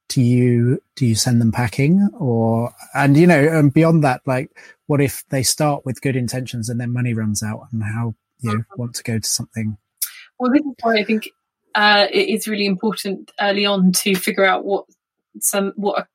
do 0.09 0.21
you, 0.21 0.81
do 0.95 1.05
you 1.05 1.15
send 1.15 1.41
them 1.41 1.51
packing 1.51 2.09
or, 2.17 2.73
and 2.93 3.17
you 3.17 3.27
know, 3.27 3.39
and 3.39 3.73
beyond 3.73 4.03
that, 4.03 4.21
like, 4.25 4.49
what 4.87 5.01
if 5.01 5.23
they 5.29 5.43
start 5.43 5.85
with 5.85 6.01
good 6.01 6.15
intentions 6.15 6.69
and 6.69 6.79
then 6.79 6.93
money 6.93 7.13
runs 7.13 7.43
out 7.43 7.67
and 7.71 7.83
how, 7.83 8.15
you 8.39 8.57
know, 8.57 8.63
want 8.77 8.95
to 8.95 9.03
go 9.03 9.19
to 9.19 9.27
something? 9.27 9.77
Well, 10.39 10.51
this 10.51 10.61
is 10.61 10.73
why 10.81 10.97
I 10.97 11.03
think, 11.03 11.29
uh, 11.73 12.07
it 12.11 12.29
is 12.29 12.47
really 12.47 12.65
important 12.65 13.31
early 13.39 13.65
on 13.65 13.91
to 13.91 14.15
figure 14.15 14.45
out 14.45 14.65
what 14.65 14.85
some, 15.39 15.73
what 15.75 16.07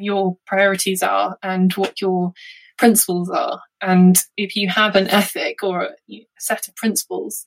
your 0.00 0.36
priorities 0.46 1.02
are 1.02 1.36
and 1.42 1.72
what 1.74 2.00
your 2.00 2.32
principles 2.76 3.30
are. 3.30 3.60
And 3.80 4.16
if 4.36 4.56
you 4.56 4.68
have 4.68 4.96
an 4.96 5.08
ethic 5.08 5.62
or 5.62 5.82
a 6.10 6.26
set 6.38 6.68
of 6.68 6.76
principles, 6.76 7.44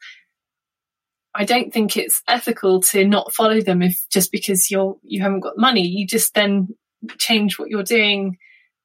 I 1.33 1.45
don't 1.45 1.71
think 1.71 1.95
it's 1.95 2.23
ethical 2.27 2.81
to 2.81 3.05
not 3.05 3.33
follow 3.33 3.61
them 3.61 3.81
if 3.81 4.09
just 4.09 4.31
because 4.31 4.71
you're 4.71 4.97
you 5.03 5.21
haven't 5.21 5.41
got 5.41 5.57
money. 5.57 5.87
You 5.87 6.07
just 6.07 6.33
then 6.33 6.69
change 7.19 7.59
what 7.59 7.69
you're 7.69 7.83
doing 7.83 8.37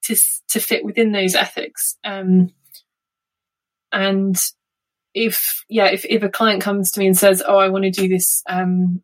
to 0.02 0.16
to 0.48 0.60
fit 0.60 0.84
within 0.84 1.12
those 1.12 1.34
ethics. 1.34 1.96
Um, 2.04 2.52
and 3.90 4.36
if 5.14 5.64
yeah, 5.68 5.86
if 5.86 6.04
if 6.04 6.22
a 6.22 6.28
client 6.28 6.62
comes 6.62 6.90
to 6.92 7.00
me 7.00 7.06
and 7.06 7.16
says, 7.16 7.42
"Oh, 7.46 7.58
I 7.58 7.68
want 7.68 7.84
to 7.84 7.90
do 7.90 8.08
this 8.08 8.42
um, 8.48 9.02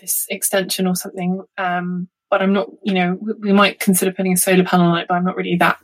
this 0.00 0.26
extension 0.28 0.86
or 0.86 0.94
something," 0.94 1.42
um, 1.58 2.08
but 2.30 2.42
I'm 2.42 2.52
not, 2.52 2.68
you 2.82 2.94
know, 2.94 3.18
we 3.40 3.52
might 3.52 3.80
consider 3.80 4.12
putting 4.12 4.32
a 4.32 4.36
solar 4.36 4.64
panel 4.64 4.90
on 4.90 4.98
it, 4.98 5.06
but 5.08 5.14
I'm 5.14 5.24
not 5.24 5.36
really 5.36 5.56
that 5.56 5.78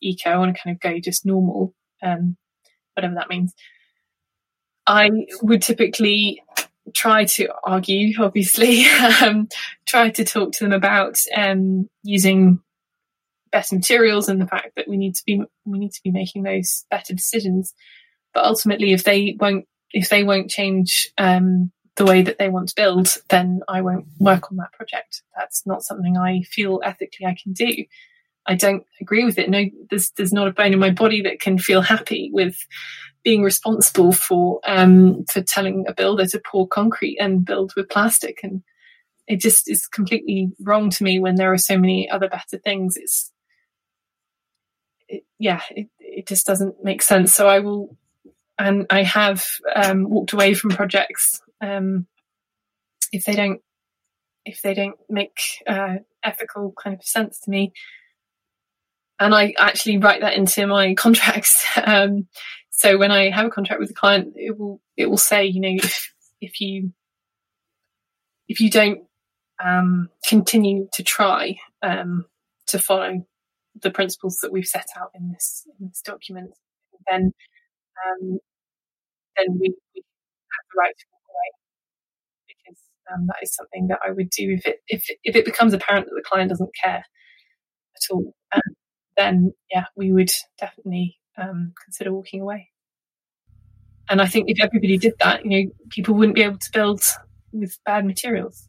eco. 0.00 0.30
I 0.30 0.38
want 0.38 0.56
to 0.56 0.62
kind 0.62 0.74
of 0.74 0.80
go 0.80 0.98
just 0.98 1.26
normal, 1.26 1.74
um, 2.02 2.36
whatever 2.94 3.16
that 3.16 3.28
means. 3.28 3.54
I 4.86 5.10
would 5.42 5.60
typically 5.60 6.42
try 6.94 7.26
to 7.26 7.48
argue, 7.64 8.14
obviously, 8.18 8.86
um, 9.22 9.48
try 9.86 10.10
to 10.10 10.24
talk 10.24 10.52
to 10.52 10.64
them 10.64 10.72
about 10.72 11.18
um, 11.36 11.88
using 12.02 12.60
better 13.50 13.76
materials 13.76 14.28
and 14.28 14.40
the 14.40 14.46
fact 14.46 14.72
that 14.76 14.88
we 14.88 14.96
need 14.96 15.14
to 15.14 15.22
be 15.24 15.42
we 15.64 15.78
need 15.78 15.92
to 15.92 16.02
be 16.02 16.10
making 16.10 16.42
those 16.42 16.86
better 16.90 17.14
decisions. 17.14 17.74
But 18.38 18.44
ultimately, 18.44 18.92
if 18.92 19.02
they 19.02 19.36
won't 19.40 19.66
if 19.90 20.10
they 20.10 20.22
won't 20.22 20.48
change 20.48 21.08
um, 21.18 21.72
the 21.96 22.04
way 22.04 22.22
that 22.22 22.38
they 22.38 22.48
want 22.48 22.68
to 22.68 22.76
build, 22.76 23.16
then 23.30 23.62
I 23.66 23.80
won't 23.80 24.06
work 24.20 24.52
on 24.52 24.58
that 24.58 24.70
project. 24.72 25.22
That's 25.36 25.66
not 25.66 25.82
something 25.82 26.16
I 26.16 26.42
feel 26.42 26.80
ethically 26.84 27.26
I 27.26 27.36
can 27.42 27.52
do. 27.52 27.84
I 28.46 28.54
don't 28.54 28.84
agree 29.00 29.24
with 29.24 29.40
it. 29.40 29.50
No, 29.50 29.64
there's 29.90 30.10
there's 30.10 30.32
not 30.32 30.46
a 30.46 30.52
bone 30.52 30.72
in 30.72 30.78
my 30.78 30.90
body 30.90 31.20
that 31.22 31.40
can 31.40 31.58
feel 31.58 31.80
happy 31.80 32.30
with 32.32 32.56
being 33.24 33.42
responsible 33.42 34.12
for 34.12 34.60
um, 34.64 35.24
for 35.24 35.42
telling 35.42 35.86
a 35.88 35.92
builder 35.92 36.26
to 36.26 36.40
pour 36.48 36.68
concrete 36.68 37.18
and 37.18 37.44
build 37.44 37.72
with 37.76 37.88
plastic, 37.88 38.38
and 38.44 38.62
it 39.26 39.40
just 39.40 39.68
is 39.68 39.88
completely 39.88 40.52
wrong 40.60 40.90
to 40.90 41.02
me 41.02 41.18
when 41.18 41.34
there 41.34 41.52
are 41.52 41.58
so 41.58 41.76
many 41.76 42.08
other 42.08 42.28
better 42.28 42.58
things. 42.58 42.96
It's 42.96 43.32
it, 45.08 45.24
yeah, 45.40 45.62
it, 45.70 45.88
it 45.98 46.28
just 46.28 46.46
doesn't 46.46 46.84
make 46.84 47.02
sense. 47.02 47.34
So 47.34 47.48
I 47.48 47.58
will, 47.58 47.96
and 48.58 48.86
I 48.90 49.02
have 49.04 49.46
um, 49.74 50.08
walked 50.08 50.32
away 50.32 50.54
from 50.54 50.70
projects 50.70 51.40
um, 51.60 52.06
if 53.12 53.24
they 53.24 53.34
don't 53.34 53.60
if 54.44 54.62
they 54.62 54.74
don't 54.74 54.96
make 55.10 55.38
uh, 55.66 55.96
ethical 56.24 56.72
kind 56.82 56.96
of 56.96 57.04
sense 57.04 57.40
to 57.40 57.50
me. 57.50 57.72
And 59.20 59.34
I 59.34 59.52
actually 59.58 59.98
write 59.98 60.22
that 60.22 60.34
into 60.34 60.66
my 60.66 60.94
contracts. 60.96 61.64
Um, 61.84 62.28
so 62.70 62.96
when 62.96 63.10
I 63.10 63.30
have 63.30 63.46
a 63.46 63.50
contract 63.50 63.80
with 63.80 63.90
a 63.90 63.94
client, 63.94 64.34
it 64.36 64.58
will 64.58 64.80
it 64.96 65.10
will 65.10 65.18
say, 65.18 65.44
you 65.46 65.60
know, 65.60 65.68
if 65.84 66.12
if 66.40 66.60
you 66.60 66.92
if 68.48 68.60
you 68.60 68.70
don't 68.70 69.02
um, 69.62 70.08
continue 70.26 70.88
to 70.92 71.02
try 71.02 71.56
um, 71.82 72.24
to 72.68 72.78
follow 72.78 73.26
the 73.80 73.90
principles 73.90 74.38
that 74.42 74.52
we've 74.52 74.66
set 74.66 74.86
out 74.96 75.10
in 75.14 75.30
this 75.32 75.66
in 75.78 75.88
this 75.88 76.00
document, 76.00 76.52
then 77.10 77.32
um, 78.06 78.38
then 79.36 79.58
we, 79.60 79.74
we, 79.94 80.02
have 80.02 80.66
the 80.72 80.78
right 80.78 80.94
to 80.96 81.04
walk 81.12 81.22
away 81.30 81.50
because 82.48 82.80
um, 83.12 83.26
that 83.26 83.36
is 83.42 83.54
something 83.54 83.88
that 83.88 83.98
I 84.06 84.10
would 84.10 84.30
do 84.30 84.56
if 84.58 84.66
it 84.66 84.78
if 84.88 85.04
if 85.24 85.36
it 85.36 85.44
becomes 85.44 85.74
apparent 85.74 86.06
that 86.06 86.14
the 86.14 86.28
client 86.28 86.50
doesn't 86.50 86.70
care 86.82 87.04
at 87.96 88.10
all. 88.10 88.34
Um, 88.54 88.62
then 89.16 89.52
yeah, 89.70 89.84
we 89.96 90.12
would 90.12 90.30
definitely 90.58 91.18
um, 91.36 91.72
consider 91.84 92.12
walking 92.12 92.40
away. 92.40 92.70
And 94.10 94.22
I 94.22 94.26
think 94.26 94.48
if 94.48 94.62
everybody 94.62 94.96
did 94.96 95.14
that, 95.20 95.44
you 95.44 95.50
know, 95.50 95.70
people 95.90 96.14
wouldn't 96.14 96.36
be 96.36 96.42
able 96.42 96.58
to 96.58 96.70
build 96.72 97.02
with 97.52 97.78
bad 97.84 98.06
materials. 98.06 98.67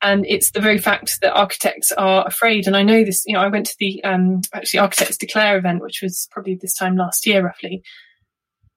And 0.00 0.24
it's 0.26 0.52
the 0.52 0.60
very 0.60 0.78
fact 0.78 1.20
that 1.22 1.34
architects 1.34 1.90
are 1.92 2.26
afraid. 2.26 2.66
And 2.66 2.76
I 2.76 2.82
know 2.82 3.04
this, 3.04 3.24
you 3.26 3.34
know, 3.34 3.40
I 3.40 3.48
went 3.48 3.66
to 3.66 3.76
the 3.80 4.02
um, 4.04 4.42
actually 4.52 4.80
Architects 4.80 5.16
Declare 5.16 5.58
event, 5.58 5.82
which 5.82 6.02
was 6.02 6.28
probably 6.30 6.54
this 6.54 6.74
time 6.74 6.96
last 6.96 7.26
year, 7.26 7.44
roughly, 7.44 7.82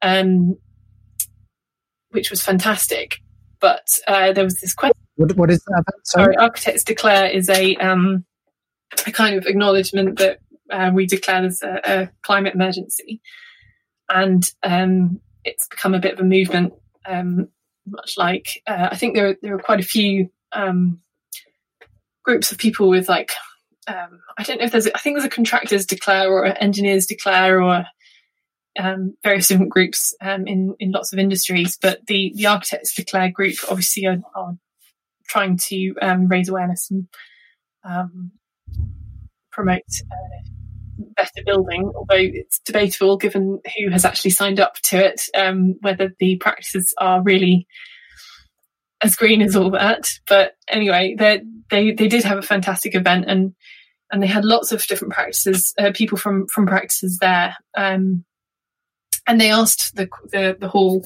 um, 0.01 0.55
which 2.09 2.31
was 2.31 2.41
fantastic. 2.41 3.17
But 3.59 3.87
uh, 4.07 4.33
there 4.33 4.43
was 4.43 4.59
this 4.61 4.73
question. 4.73 4.97
What, 5.15 5.37
what 5.37 5.51
is 5.51 5.63
that? 5.65 5.83
Sorry? 6.05 6.25
Sorry, 6.25 6.37
Architects 6.37 6.83
Declare 6.83 7.27
is 7.27 7.49
a 7.49 7.75
um, 7.75 8.25
a 9.05 9.11
kind 9.11 9.35
of 9.35 9.45
acknowledgement 9.45 10.17
that 10.17 10.39
uh, 10.71 10.91
we 10.93 11.05
declare 11.05 11.45
as 11.45 11.61
a, 11.61 11.81
a, 11.85 12.09
climate 12.23 12.55
emergency, 12.55 13.21
and 14.09 14.51
um, 14.63 15.19
it's 15.43 15.67
become 15.67 15.93
a 15.93 15.99
bit 15.99 16.13
of 16.13 16.19
a 16.19 16.23
movement. 16.23 16.73
Um, 17.05 17.49
much 17.85 18.15
like 18.17 18.61
uh, 18.67 18.89
I 18.91 18.95
think 18.95 19.15
there 19.15 19.37
there 19.43 19.55
are 19.55 19.61
quite 19.61 19.79
a 19.79 19.83
few 19.83 20.29
um, 20.53 21.00
groups 22.23 22.51
of 22.51 22.57
people 22.57 22.89
with 22.89 23.09
like 23.09 23.31
um, 23.87 24.19
I 24.37 24.43
don't 24.43 24.59
know 24.59 24.65
if 24.65 24.71
there's 24.71 24.87
I 24.87 24.99
think 24.99 25.15
there's 25.15 25.25
a 25.25 25.29
contractors 25.29 25.85
declare 25.85 26.31
or 26.31 26.45
engineers 26.45 27.05
declare 27.05 27.61
or 27.61 27.85
um, 28.79 29.15
various 29.23 29.47
different 29.47 29.71
groups 29.71 30.13
um, 30.21 30.47
in 30.47 30.75
in 30.79 30.91
lots 30.91 31.11
of 31.11 31.19
industries, 31.19 31.77
but 31.81 32.05
the 32.07 32.31
the 32.35 32.47
architects 32.47 32.95
declare 32.95 33.31
group 33.31 33.55
obviously 33.69 34.05
are, 34.05 34.19
are 34.35 34.55
trying 35.27 35.57
to 35.57 35.93
um, 36.01 36.27
raise 36.27 36.49
awareness 36.49 36.89
and 36.91 37.07
um, 37.83 38.31
promote 39.51 39.81
uh, 40.11 41.03
better 41.15 41.43
building. 41.45 41.91
Although 41.95 42.15
it's 42.15 42.59
debatable, 42.59 43.17
given 43.17 43.59
who 43.77 43.89
has 43.89 44.05
actually 44.05 44.31
signed 44.31 44.59
up 44.59 44.75
to 44.83 44.97
it, 44.97 45.21
um, 45.35 45.75
whether 45.81 46.13
the 46.19 46.37
practices 46.37 46.93
are 46.97 47.21
really 47.21 47.67
as 49.01 49.15
green 49.15 49.41
as 49.41 49.55
all 49.55 49.71
that. 49.71 50.09
But 50.27 50.55
anyway, 50.67 51.15
they 51.17 51.41
they 51.69 52.07
did 52.07 52.23
have 52.23 52.37
a 52.37 52.43
fantastic 52.43 52.95
event 52.95 53.25
and 53.27 53.53
and 54.11 54.21
they 54.21 54.27
had 54.27 54.43
lots 54.43 54.71
of 54.71 54.85
different 54.85 55.13
practices, 55.13 55.73
uh, 55.79 55.91
people 55.93 56.17
from 56.17 56.47
from 56.47 56.67
practices 56.67 57.17
there. 57.19 57.55
Um, 57.75 58.25
and 59.27 59.39
they 59.39 59.51
asked 59.51 59.95
the 59.95 60.09
the, 60.31 60.57
the 60.59 60.67
hall, 60.67 61.05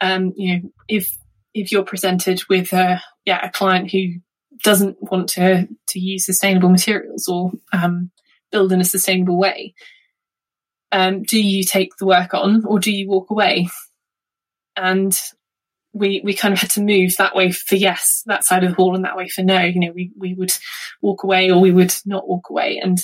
um, 0.00 0.32
you 0.36 0.54
know, 0.54 0.70
if 0.88 1.16
if 1.54 1.72
you're 1.72 1.84
presented 1.84 2.42
with 2.48 2.72
a 2.72 3.02
yeah 3.24 3.44
a 3.44 3.50
client 3.50 3.90
who 3.90 4.20
doesn't 4.62 4.96
want 5.00 5.28
to 5.30 5.66
to 5.88 5.98
use 5.98 6.26
sustainable 6.26 6.68
materials 6.68 7.26
or 7.28 7.52
um, 7.72 8.10
build 8.52 8.72
in 8.72 8.80
a 8.80 8.84
sustainable 8.84 9.38
way, 9.38 9.74
um, 10.92 11.22
do 11.22 11.40
you 11.40 11.64
take 11.64 11.96
the 11.98 12.06
work 12.06 12.34
on 12.34 12.64
or 12.66 12.78
do 12.78 12.92
you 12.92 13.08
walk 13.08 13.30
away? 13.30 13.68
And 14.76 15.18
we 15.92 16.20
we 16.24 16.34
kind 16.34 16.54
of 16.54 16.60
had 16.60 16.70
to 16.70 16.82
move 16.82 17.16
that 17.16 17.34
way 17.34 17.50
for 17.50 17.74
yes, 17.74 18.22
that 18.26 18.44
side 18.44 18.64
of 18.64 18.70
the 18.70 18.76
hall, 18.76 18.94
and 18.94 19.04
that 19.04 19.16
way 19.16 19.28
for 19.28 19.42
no. 19.42 19.60
You 19.60 19.80
know, 19.80 19.92
we 19.92 20.12
we 20.16 20.34
would 20.34 20.52
walk 21.02 21.24
away 21.24 21.50
or 21.50 21.60
we 21.60 21.72
would 21.72 21.94
not 22.06 22.28
walk 22.28 22.50
away. 22.50 22.78
And 22.78 22.98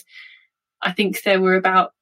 I 0.82 0.92
think 0.92 1.22
there 1.22 1.40
were 1.40 1.56
about 1.56 1.92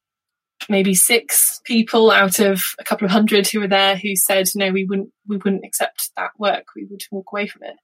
maybe 0.69 0.95
six 0.95 1.61
people 1.65 2.11
out 2.11 2.39
of 2.39 2.63
a 2.79 2.85
couple 2.85 3.05
of 3.05 3.11
hundred 3.11 3.47
who 3.47 3.61
were 3.61 3.69
there 3.69 3.97
who 3.97 4.17
said 4.17 4.47
no, 4.55 4.71
we 4.71 4.85
wouldn't 4.85 5.11
we 5.27 5.37
wouldn't 5.37 5.65
accept 5.65 6.11
that 6.17 6.31
work. 6.39 6.65
We 6.77 6.87
would 6.91 7.03
walk 7.11 7.27
away 7.33 7.47
from 7.47 7.63
it. 7.65 7.77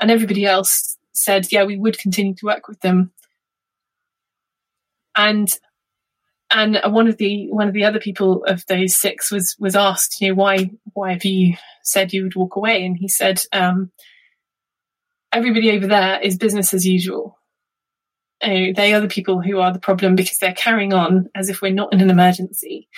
And 0.00 0.10
everybody 0.10 0.44
else 0.44 0.96
said, 1.12 1.52
yeah, 1.52 1.64
we 1.64 1.76
would 1.76 1.98
continue 1.98 2.34
to 2.34 2.46
work 2.46 2.66
with 2.66 2.80
them. 2.80 3.12
And 5.14 5.48
and 6.52 6.78
one 6.84 7.08
of 7.08 7.16
the 7.16 7.50
one 7.50 7.66
of 7.66 7.74
the 7.74 7.84
other 7.84 7.98
people 7.98 8.44
of 8.44 8.64
those 8.66 8.94
six 8.94 9.30
was 9.30 9.56
was 9.58 9.74
asked, 9.74 10.20
you 10.20 10.28
know, 10.28 10.34
why 10.34 10.70
why 10.92 11.12
have 11.12 11.24
you 11.24 11.56
said 11.82 12.12
you 12.12 12.24
would 12.24 12.36
walk 12.36 12.56
away? 12.56 12.84
And 12.84 12.96
he 12.96 13.08
said, 13.08 13.42
um, 13.52 13.90
everybody 15.32 15.72
over 15.72 15.86
there 15.86 16.20
is 16.20 16.36
business 16.36 16.74
as 16.74 16.86
usual. 16.86 17.38
They 18.40 18.92
are 18.92 19.00
the 19.00 19.08
people 19.08 19.40
who 19.40 19.60
are 19.60 19.72
the 19.72 19.78
problem 19.78 20.14
because 20.16 20.38
they're 20.38 20.52
carrying 20.52 20.92
on 20.92 21.30
as 21.34 21.48
if 21.48 21.62
we're 21.62 21.72
not 21.72 21.92
in 21.92 22.00
an 22.00 22.10
emergency, 22.10 22.88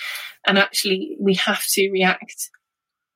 and 0.45 0.57
actually 0.57 1.17
we 1.19 1.35
have 1.35 1.63
to 1.67 1.89
react 1.91 2.49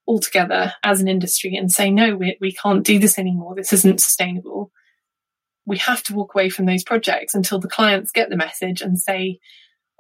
altogether 0.08 0.74
as 0.84 1.02
an 1.02 1.08
industry 1.08 1.56
and 1.56 1.72
say 1.72 1.92
no, 1.92 2.16
we 2.16 2.38
we 2.40 2.54
can't 2.54 2.86
do 2.86 2.98
this 2.98 3.20
anymore. 3.20 3.56
This 3.56 3.74
isn't 3.74 4.00
sustainable. 4.00 4.72
We 5.66 5.78
have 5.80 6.02
to 6.04 6.16
walk 6.16 6.34
away 6.34 6.50
from 6.50 6.66
those 6.66 6.84
projects 6.84 7.36
until 7.36 7.60
the 7.60 7.68
clients 7.68 8.12
get 8.12 8.30
the 8.30 8.38
message 8.38 8.82
and 8.82 8.98
say 8.98 9.40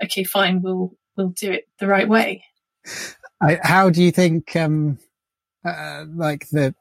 okay, 0.04 0.24
fine, 0.24 0.62
we'll 0.62 0.96
we'll 1.16 1.30
do 1.30 1.52
it 1.52 1.68
the 1.80 1.88
right 1.88 2.08
way. 2.08 2.44
I, 3.42 3.60
how 3.62 3.90
do 3.90 4.04
you 4.04 4.12
think, 4.12 4.56
um, 4.56 5.00
uh, 5.66 6.06
like 6.14 6.50
the 6.50 6.76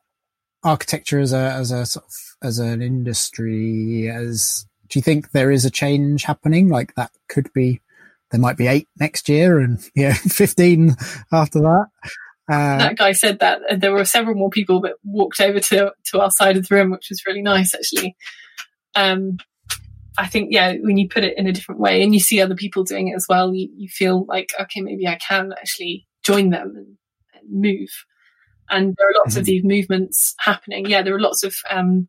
architecture 0.64 1.21
as 1.21 1.33
a 1.33 1.53
as 1.53 1.71
a 1.71 1.87
sort 1.87 2.07
of 2.07 2.14
as 2.43 2.59
an 2.59 2.83
industry, 2.83 4.11
as 4.11 4.66
do 4.89 4.99
you 4.99 5.03
think 5.03 5.31
there 5.31 5.51
is 5.51 5.64
a 5.64 5.71
change 5.71 6.25
happening? 6.25 6.69
Like 6.69 6.95
that 6.95 7.11
could 7.29 7.53
be 7.53 7.81
there 8.31 8.41
might 8.41 8.57
be 8.57 8.66
eight 8.66 8.89
next 8.99 9.29
year, 9.29 9.59
and 9.59 9.79
yeah, 9.95 10.14
fifteen 10.14 10.97
after 11.33 11.61
that. 11.61 11.87
Uh, 12.51 12.79
that 12.79 12.97
guy 12.97 13.12
said 13.12 13.41
that 13.41 13.61
and 13.69 13.83
there 13.83 13.93
were 13.93 14.07
several 14.07 14.35
more 14.35 14.49
people 14.49 14.81
that 14.81 14.95
walked 15.05 15.39
over 15.41 15.61
to 15.61 15.93
to 16.05 16.21
our 16.21 16.31
side 16.31 16.57
of 16.57 16.66
the 16.66 16.75
room, 16.75 16.91
which 16.91 17.09
was 17.11 17.27
really 17.27 17.43
nice, 17.43 17.75
actually. 17.75 18.16
Um, 18.95 19.39
I 20.19 20.27
think, 20.27 20.49
yeah, 20.51 20.75
when 20.81 20.99
you 20.99 21.09
put 21.09 21.25
it 21.25 21.39
in 21.39 21.47
a 21.47 21.53
different 21.53 21.81
way 21.81 22.03
and 22.03 22.12
you 22.12 22.21
see 22.21 22.41
other 22.41 22.57
people 22.57 22.83
doing 22.83 23.09
it 23.09 23.14
as 23.14 23.27
well, 23.29 23.55
you, 23.55 23.69
you 23.77 23.89
feel 23.89 24.27
like, 24.27 24.51
okay, 24.61 24.81
maybe 24.81 25.07
I 25.07 25.16
can 25.16 25.53
actually 25.53 26.07
join 26.25 26.51
them 26.51 26.75
and, 26.77 26.97
and 27.35 27.62
move. 27.62 27.89
And 28.69 28.95
there 28.99 29.09
are 29.09 29.19
lots 29.19 29.35
mm-hmm. 29.35 29.41
of 29.41 29.47
these 29.47 29.64
movements 29.64 30.35
happening. 30.41 30.87
Yeah, 30.87 31.03
there 31.03 31.14
are 31.14 31.21
lots 31.21 31.45
of 31.45 31.55
um, 31.71 32.09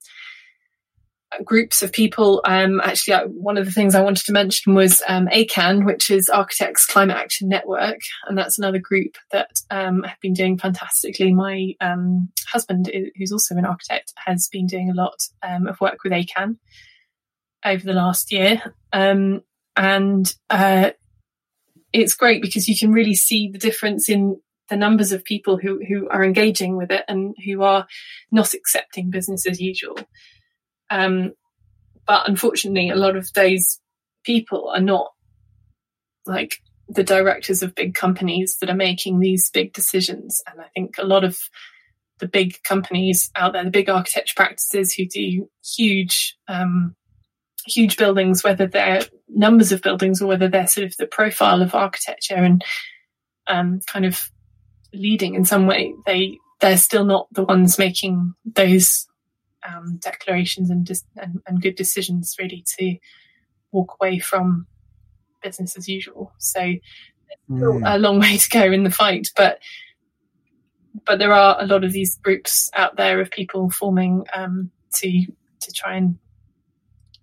groups 1.43 1.84
of 1.84 1.91
people. 1.91 2.41
Um, 2.45 2.82
actually, 2.82 3.14
uh, 3.14 3.28
one 3.28 3.57
of 3.57 3.66
the 3.66 3.72
things 3.72 3.93
I 3.93 4.01
wanted 4.01 4.26
to 4.26 4.32
mention 4.32 4.74
was 4.74 5.03
um, 5.07 5.28
ACAN, 5.28 5.86
which 5.86 6.10
is 6.10 6.30
Architects 6.30 6.88
Climate 6.88 7.16
Action 7.16 7.47
Network, 7.47 7.99
and 8.28 8.38
that's 8.38 8.57
another 8.57 8.80
group 8.80 9.16
that 9.32 9.62
um, 9.70 10.03
have 10.03 10.20
been 10.20 10.34
doing 10.34 10.57
fantastically. 10.57 11.34
My 11.34 11.74
um, 11.80 12.30
husband, 12.47 12.91
who's 13.16 13.32
also 13.32 13.55
an 13.55 13.66
architect, 13.66 14.14
has 14.26 14.49
been 14.51 14.66
doing 14.66 14.89
a 14.89 14.99
lot 14.99 15.20
um, 15.43 15.68
of 15.68 15.80
work 15.80 15.99
with 16.03 16.12
ACAN 16.12 16.57
over 17.66 17.84
the 17.84 17.93
last 17.93 18.32
year. 18.32 18.62
Um, 18.93 19.41
and 19.76 20.34
uh, 20.49 20.91
it's 21.93 22.16
great 22.16 22.41
because 22.41 22.68
you 22.68 22.78
can 22.78 22.91
really 22.91 23.16
see 23.16 23.49
the 23.49 23.60
difference 23.60 24.10
in 24.10 24.39
the 24.70 24.78
numbers 24.78 25.12
of 25.12 25.24
people 25.24 25.57
who, 25.57 25.82
who 25.88 26.07
are 26.10 26.24
engaging 26.24 26.78
with 26.78 26.91
it 26.91 27.03
and 27.07 27.36
who 27.45 27.64
are 27.64 27.88
not 28.32 28.53
accepting 28.53 29.10
business 29.10 29.45
as 29.47 29.60
usual. 29.60 29.97
Um, 30.89 31.34
but 32.05 32.28
unfortunately, 32.28 32.89
a 32.89 32.95
lot 32.95 33.16
of 33.16 33.32
those 33.34 33.80
people 34.24 34.70
are 34.70 34.82
not 34.82 35.12
like 36.26 36.57
the 36.88 37.03
directors 37.03 37.62
of 37.62 37.76
big 37.76 37.93
companies 37.93 38.57
that 38.60 38.70
are 38.70 38.76
making 38.76 39.20
these 39.20 39.49
big 39.49 39.74
decisions. 39.74 40.41
And 40.49 40.60
I 40.60 40.66
think 40.74 40.97
a 40.97 41.05
lot 41.05 41.24
of 41.24 41.39
the 42.20 42.28
big 42.28 42.62
companies 42.64 43.32
out 43.36 43.53
there, 43.53 43.64
the 43.64 43.70
big 43.70 43.89
architecture 43.89 44.34
practices 44.36 44.93
who 44.93 45.05
do 45.05 45.49
huge 45.64 46.36
um, 46.47 46.95
huge 47.68 47.97
buildings, 47.97 48.43
whether 48.43 48.68
they're 48.68 49.03
numbers 49.28 49.72
of 49.72 49.82
buildings 49.82 50.22
or 50.22 50.28
whether 50.28 50.47
they're 50.47 50.68
sort 50.68 50.86
of 50.86 50.97
the 50.97 51.07
profile 51.07 51.62
of 51.62 51.76
architecture 51.76 52.36
and 52.36 52.64
um, 53.47 53.80
kind 53.88 54.05
of 54.05 54.30
leading 54.93 55.36
in 55.36 55.45
some 55.45 55.68
way, 55.68 55.93
they 56.05 56.38
they're 56.60 56.78
still 56.78 57.05
not 57.05 57.28
the 57.32 57.43
ones 57.43 57.78
making 57.78 58.34
those 58.45 59.07
um, 59.68 59.97
declarations 60.01 60.70
and, 60.70 60.86
dis- 60.86 61.05
and, 61.16 61.41
and 61.47 61.62
good 61.62 61.76
decisions 61.76 62.36
really 62.38 62.66
to 62.78 62.97
walk 63.72 63.95
away 63.99 64.20
from 64.20 64.68
business 65.41 65.78
as 65.78 65.88
usual. 65.88 66.34
So 66.38 66.74
mm. 67.49 67.82
a 67.86 67.97
long 67.97 68.20
way 68.20 68.38
to 68.38 68.49
go 68.49 68.72
in 68.72 68.84
the 68.84 68.91
fight, 68.91 69.30
but 69.36 69.60
but 71.05 71.20
there 71.20 71.34
are 71.34 71.55
a 71.60 71.66
lot 71.66 71.84
of 71.84 71.93
these 71.93 72.18
groups 72.18 72.70
out 72.74 72.97
there 72.97 73.22
of 73.22 73.32
people 73.32 73.70
forming 73.70 74.26
um, 74.34 74.72
to 74.95 75.26
to 75.62 75.72
try 75.72 75.95
and 75.95 76.18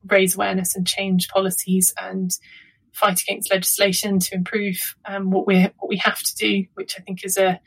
raise 0.08 0.34
awareness 0.34 0.76
and 0.76 0.86
change 0.86 1.28
policies 1.28 1.92
and 2.00 2.30
fight 2.92 3.20
against 3.22 3.50
legislation 3.50 4.18
to 4.18 4.34
improve 4.34 4.96
um, 5.04 5.30
what 5.30 5.46
we 5.46 5.62
what 5.78 5.88
we 5.88 5.98
have 5.98 6.20
to 6.20 6.34
do, 6.36 6.64
which 6.74 6.98
I 6.98 7.02
think 7.02 7.24
is 7.24 7.36
a 7.36 7.60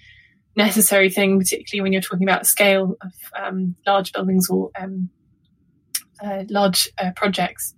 necessary 0.56 1.10
thing, 1.10 1.40
particularly 1.40 1.84
when 1.84 1.94
you're 1.94 2.02
talking 2.02 2.28
about 2.28 2.48
scale 2.48 2.96
of 3.02 3.14
um, 3.40 3.76
large 3.86 4.12
buildings 4.12 4.50
or 4.50 4.72
um, 4.80 5.10
uh, 6.24 6.44
large 6.50 6.90
uh, 6.98 7.12
projects. 7.16 7.76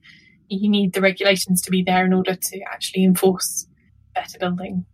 You 0.48 0.70
need 0.70 0.94
the 0.94 1.02
regulations 1.02 1.62
to 1.62 1.72
be 1.72 1.84
there 1.84 2.06
in 2.06 2.14
order 2.14 2.36
to 2.36 2.60
actually 2.72 3.06
enforce 3.06 3.68
better 4.14 4.38
building 4.40 4.86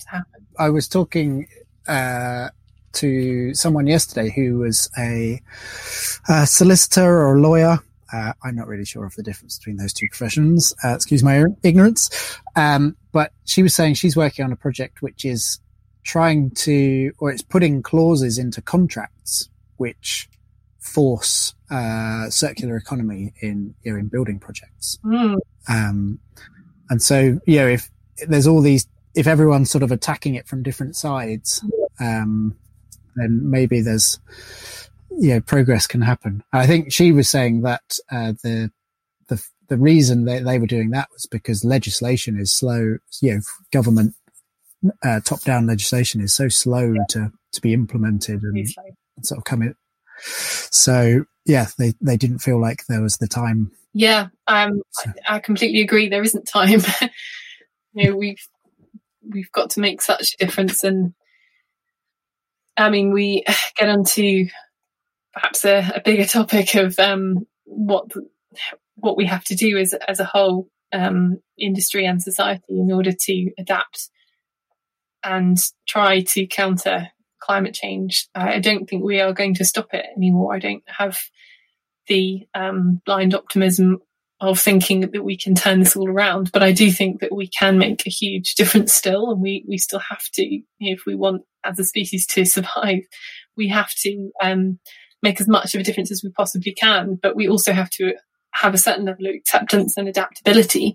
to 0.00 0.08
happen. 0.08 0.46
I 0.58 0.68
was 0.70 0.88
talking 0.88 1.48
uh, 1.88 2.48
to 2.94 3.54
someone 3.54 3.86
yesterday 3.86 4.30
who 4.34 4.58
was 4.58 4.90
a, 4.98 5.40
a 6.28 6.46
solicitor 6.46 7.04
or 7.04 7.36
a 7.36 7.40
lawyer. 7.40 7.78
Uh, 8.12 8.32
I'm 8.42 8.54
not 8.54 8.66
really 8.68 8.84
sure 8.84 9.04
of 9.04 9.14
the 9.14 9.22
difference 9.22 9.58
between 9.58 9.76
those 9.76 9.92
two 9.92 10.06
professions. 10.08 10.74
Uh, 10.84 10.94
excuse 10.94 11.22
my 11.22 11.44
ignorance. 11.62 12.38
Um, 12.54 12.96
but 13.12 13.32
she 13.44 13.62
was 13.62 13.74
saying 13.74 13.94
she's 13.94 14.16
working 14.16 14.44
on 14.44 14.52
a 14.52 14.56
project 14.56 15.02
which 15.02 15.24
is 15.24 15.60
trying 16.04 16.50
to, 16.50 17.12
or 17.18 17.30
it's 17.30 17.42
putting 17.42 17.82
clauses 17.82 18.38
into 18.38 18.62
contracts 18.62 19.48
which 19.76 20.28
force 20.78 21.54
uh, 21.70 22.30
circular 22.30 22.76
economy 22.76 23.34
in 23.40 23.74
you 23.82 23.92
know, 23.92 23.98
in 23.98 24.06
building 24.06 24.38
projects. 24.38 24.98
Mm. 25.04 25.38
Um, 25.68 26.18
and 26.88 27.02
so 27.02 27.40
you 27.46 27.56
know 27.58 27.66
if 27.66 27.90
there's 28.28 28.46
all 28.46 28.60
these, 28.60 28.86
if 29.14 29.26
everyone's 29.26 29.70
sort 29.70 29.82
of 29.82 29.90
attacking 29.90 30.36
it 30.36 30.46
from 30.46 30.62
different 30.62 30.96
sides, 30.96 31.64
um, 31.98 32.56
then 33.16 33.50
maybe 33.50 33.80
there's 33.80 34.20
you 35.18 35.34
know 35.34 35.40
progress 35.40 35.86
can 35.86 36.02
happen. 36.02 36.42
I 36.52 36.66
think 36.66 36.92
she 36.92 37.12
was 37.12 37.28
saying 37.28 37.62
that 37.62 37.98
uh, 38.10 38.32
the 38.42 38.70
the 39.28 39.42
the 39.68 39.76
reason 39.76 40.24
that 40.26 40.44
they 40.44 40.58
were 40.58 40.66
doing 40.66 40.90
that 40.90 41.08
was 41.12 41.26
because 41.26 41.64
legislation 41.64 42.38
is 42.38 42.52
slow. 42.52 42.98
You 43.20 43.34
know, 43.34 43.40
government 43.72 44.14
uh, 45.02 45.20
top 45.20 45.42
down 45.42 45.66
legislation 45.66 46.20
is 46.20 46.34
so 46.34 46.48
slow 46.48 46.92
yeah. 46.92 47.04
to 47.10 47.32
to 47.52 47.60
be 47.60 47.72
implemented 47.72 48.42
and, 48.42 48.56
and 48.56 49.26
sort 49.26 49.38
of 49.38 49.44
come 49.44 49.62
in. 49.62 49.74
So 50.20 51.24
yeah, 51.44 51.66
they 51.78 51.94
they 52.00 52.16
didn't 52.16 52.40
feel 52.40 52.60
like 52.60 52.84
there 52.88 53.02
was 53.02 53.16
the 53.16 53.28
time. 53.28 53.70
Yeah, 53.94 54.28
um, 54.46 54.82
so. 54.90 55.10
I, 55.28 55.36
I 55.36 55.38
completely 55.38 55.80
agree. 55.80 56.08
There 56.08 56.22
isn't 56.22 56.44
time. 56.44 56.80
you 57.94 58.10
know, 58.10 58.16
we've 58.16 58.46
we've 59.28 59.50
got 59.52 59.70
to 59.70 59.80
make 59.80 60.02
such 60.02 60.34
a 60.34 60.44
difference, 60.44 60.84
and 60.84 61.14
I 62.76 62.90
mean, 62.90 63.12
we 63.12 63.44
get 63.76 63.88
onto 63.88 64.46
perhaps 65.36 65.64
a, 65.66 65.92
a 65.94 66.00
bigger 66.00 66.24
topic 66.24 66.74
of 66.74 66.98
um, 66.98 67.46
what 67.64 68.10
what 68.94 69.16
we 69.16 69.26
have 69.26 69.44
to 69.44 69.54
do 69.54 69.76
as 69.76 69.94
as 70.08 70.18
a 70.18 70.24
whole 70.24 70.68
um, 70.92 71.38
industry 71.58 72.06
and 72.06 72.22
society 72.22 72.80
in 72.80 72.90
order 72.90 73.12
to 73.12 73.50
adapt 73.58 74.08
and 75.22 75.58
try 75.86 76.20
to 76.20 76.46
counter 76.46 77.08
climate 77.38 77.74
change. 77.74 78.28
I 78.34 78.60
don't 78.60 78.88
think 78.88 79.04
we 79.04 79.20
are 79.20 79.32
going 79.32 79.54
to 79.56 79.64
stop 79.64 79.92
it 79.92 80.06
anymore. 80.16 80.54
I 80.54 80.58
don't 80.58 80.84
have 80.86 81.20
the 82.08 82.46
um, 82.54 83.02
blind 83.04 83.34
optimism 83.34 83.98
of 84.40 84.58
thinking 84.58 85.00
that 85.00 85.24
we 85.24 85.36
can 85.36 85.54
turn 85.54 85.80
this 85.80 85.96
all 85.96 86.08
around, 86.08 86.52
but 86.52 86.62
I 86.62 86.72
do 86.72 86.90
think 86.90 87.20
that 87.20 87.34
we 87.34 87.48
can 87.48 87.78
make 87.78 88.06
a 88.06 88.10
huge 88.10 88.54
difference 88.54 88.94
still, 88.94 89.30
and 89.30 89.42
we 89.42 89.64
we 89.68 89.76
still 89.76 89.98
have 89.98 90.24
to, 90.34 90.60
if 90.80 91.04
we 91.06 91.14
want 91.14 91.42
as 91.62 91.78
a 91.78 91.84
species 91.84 92.26
to 92.28 92.44
survive, 92.46 93.02
we 93.54 93.68
have 93.68 93.92
to 94.02 94.30
um, 94.42 94.78
make 95.22 95.40
as 95.40 95.48
much 95.48 95.74
of 95.74 95.80
a 95.80 95.84
difference 95.84 96.10
as 96.10 96.22
we 96.22 96.30
possibly 96.30 96.72
can. 96.72 97.18
But 97.20 97.36
we 97.36 97.48
also 97.48 97.72
have 97.72 97.90
to 97.90 98.14
have 98.52 98.74
a 98.74 98.78
certain 98.78 99.04
level 99.04 99.26
of 99.26 99.34
acceptance 99.34 99.96
and 99.96 100.08
adaptability 100.08 100.94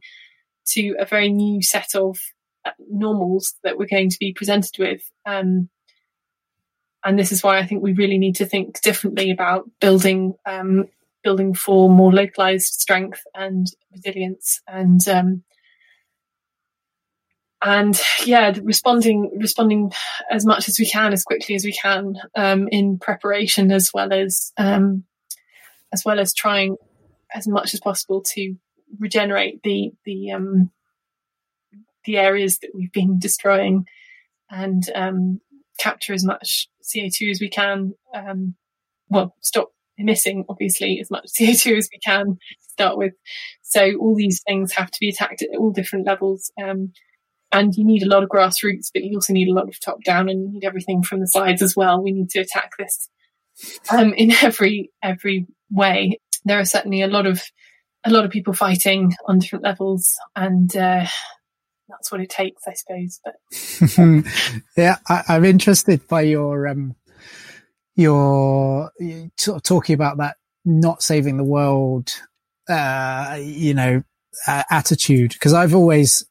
to 0.69 0.95
a 0.99 1.05
very 1.05 1.29
new 1.29 1.61
set 1.61 1.95
of 1.95 2.17
uh, 2.65 2.71
normals 2.89 3.55
that 3.63 3.77
we're 3.77 3.87
going 3.87 4.09
to 4.09 4.17
be 4.19 4.33
presented 4.33 4.77
with. 4.79 5.01
Um, 5.25 5.69
and 7.03 7.17
this 7.17 7.31
is 7.31 7.43
why 7.43 7.57
I 7.57 7.65
think 7.65 7.81
we 7.81 7.93
really 7.93 8.17
need 8.17 8.35
to 8.35 8.45
think 8.45 8.81
differently 8.81 9.31
about 9.31 9.69
building 9.79 10.35
um, 10.45 10.85
building 11.23 11.53
for 11.53 11.89
more 11.89 12.11
localized 12.11 12.73
strength 12.73 13.21
and 13.35 13.67
resilience 13.91 14.61
and 14.67 15.07
um, 15.07 15.43
and 17.63 17.99
yeah, 18.25 18.53
responding 18.63 19.31
responding 19.37 19.91
as 20.29 20.45
much 20.45 20.67
as 20.67 20.79
we 20.79 20.89
can, 20.89 21.13
as 21.13 21.23
quickly 21.23 21.55
as 21.55 21.63
we 21.63 21.73
can, 21.73 22.15
um, 22.35 22.67
in 22.69 22.97
preparation 22.97 23.71
as 23.71 23.91
well 23.93 24.11
as 24.11 24.51
um, 24.57 25.03
as 25.93 26.03
well 26.05 26.19
as 26.19 26.33
trying 26.33 26.77
as 27.33 27.47
much 27.47 27.73
as 27.73 27.79
possible 27.79 28.21
to 28.21 28.55
regenerate 28.99 29.61
the 29.63 29.91
the 30.05 30.31
um, 30.31 30.71
the 32.05 32.17
areas 32.17 32.59
that 32.59 32.71
we've 32.73 32.91
been 32.91 33.19
destroying 33.19 33.85
and 34.49 34.89
um, 34.95 35.39
capture 35.77 36.13
as 36.13 36.25
much 36.25 36.67
CO2 36.83 37.31
as 37.31 37.39
we 37.39 37.49
can. 37.49 37.93
Um, 38.13 38.55
well, 39.09 39.35
stop 39.41 39.69
emitting 39.97 40.45
obviously 40.49 40.99
as 40.99 41.11
much 41.11 41.27
CO2 41.39 41.77
as 41.77 41.89
we 41.91 41.99
can 42.03 42.25
to 42.25 42.69
start 42.69 42.97
with. 42.97 43.13
So 43.61 43.95
all 43.99 44.15
these 44.15 44.41
things 44.45 44.73
have 44.73 44.91
to 44.91 44.99
be 44.99 45.09
attacked 45.09 45.41
at 45.41 45.57
all 45.57 45.71
different 45.71 46.05
levels. 46.07 46.51
And 47.53 47.75
you 47.75 47.83
need 47.83 48.03
a 48.03 48.07
lot 48.07 48.23
of 48.23 48.29
grassroots, 48.29 48.89
but 48.93 49.03
you 49.03 49.15
also 49.15 49.33
need 49.33 49.49
a 49.49 49.53
lot 49.53 49.67
of 49.67 49.79
top 49.79 50.03
down, 50.03 50.29
and 50.29 50.41
you 50.41 50.51
need 50.53 50.63
everything 50.63 51.03
from 51.03 51.19
the 51.19 51.27
sides 51.27 51.61
as 51.61 51.75
well. 51.75 52.01
We 52.01 52.11
need 52.11 52.29
to 52.31 52.39
attack 52.39 52.71
this 52.77 53.09
um, 53.91 54.13
in 54.13 54.31
every 54.41 54.91
every 55.03 55.47
way. 55.69 56.19
There 56.45 56.59
are 56.59 56.65
certainly 56.65 57.01
a 57.01 57.07
lot 57.07 57.25
of 57.25 57.43
a 58.05 58.09
lot 58.09 58.25
of 58.25 58.31
people 58.31 58.53
fighting 58.53 59.13
on 59.27 59.39
different 59.39 59.65
levels, 59.65 60.15
and 60.35 60.75
uh, 60.75 61.05
that's 61.89 62.11
what 62.11 62.21
it 62.21 62.29
takes, 62.29 62.63
I 62.67 62.73
suppose. 62.73 63.19
But 63.23 64.31
yeah, 64.77 64.97
I, 65.07 65.35
am 65.35 65.45
interested 65.45 66.07
by 66.07 66.21
your 66.21 66.67
um, 66.67 66.95
your 67.95 68.91
t- 69.37 69.59
talking 69.63 69.93
about 69.93 70.17
that 70.17 70.37
not 70.63 71.01
saving 71.01 71.37
the 71.37 71.43
world, 71.43 72.11
uh, 72.69 73.37
you 73.39 73.73
know, 73.73 74.03
uh, 74.47 74.63
attitude 74.69 75.33
because 75.33 75.53
I've 75.53 75.75
always 75.75 76.25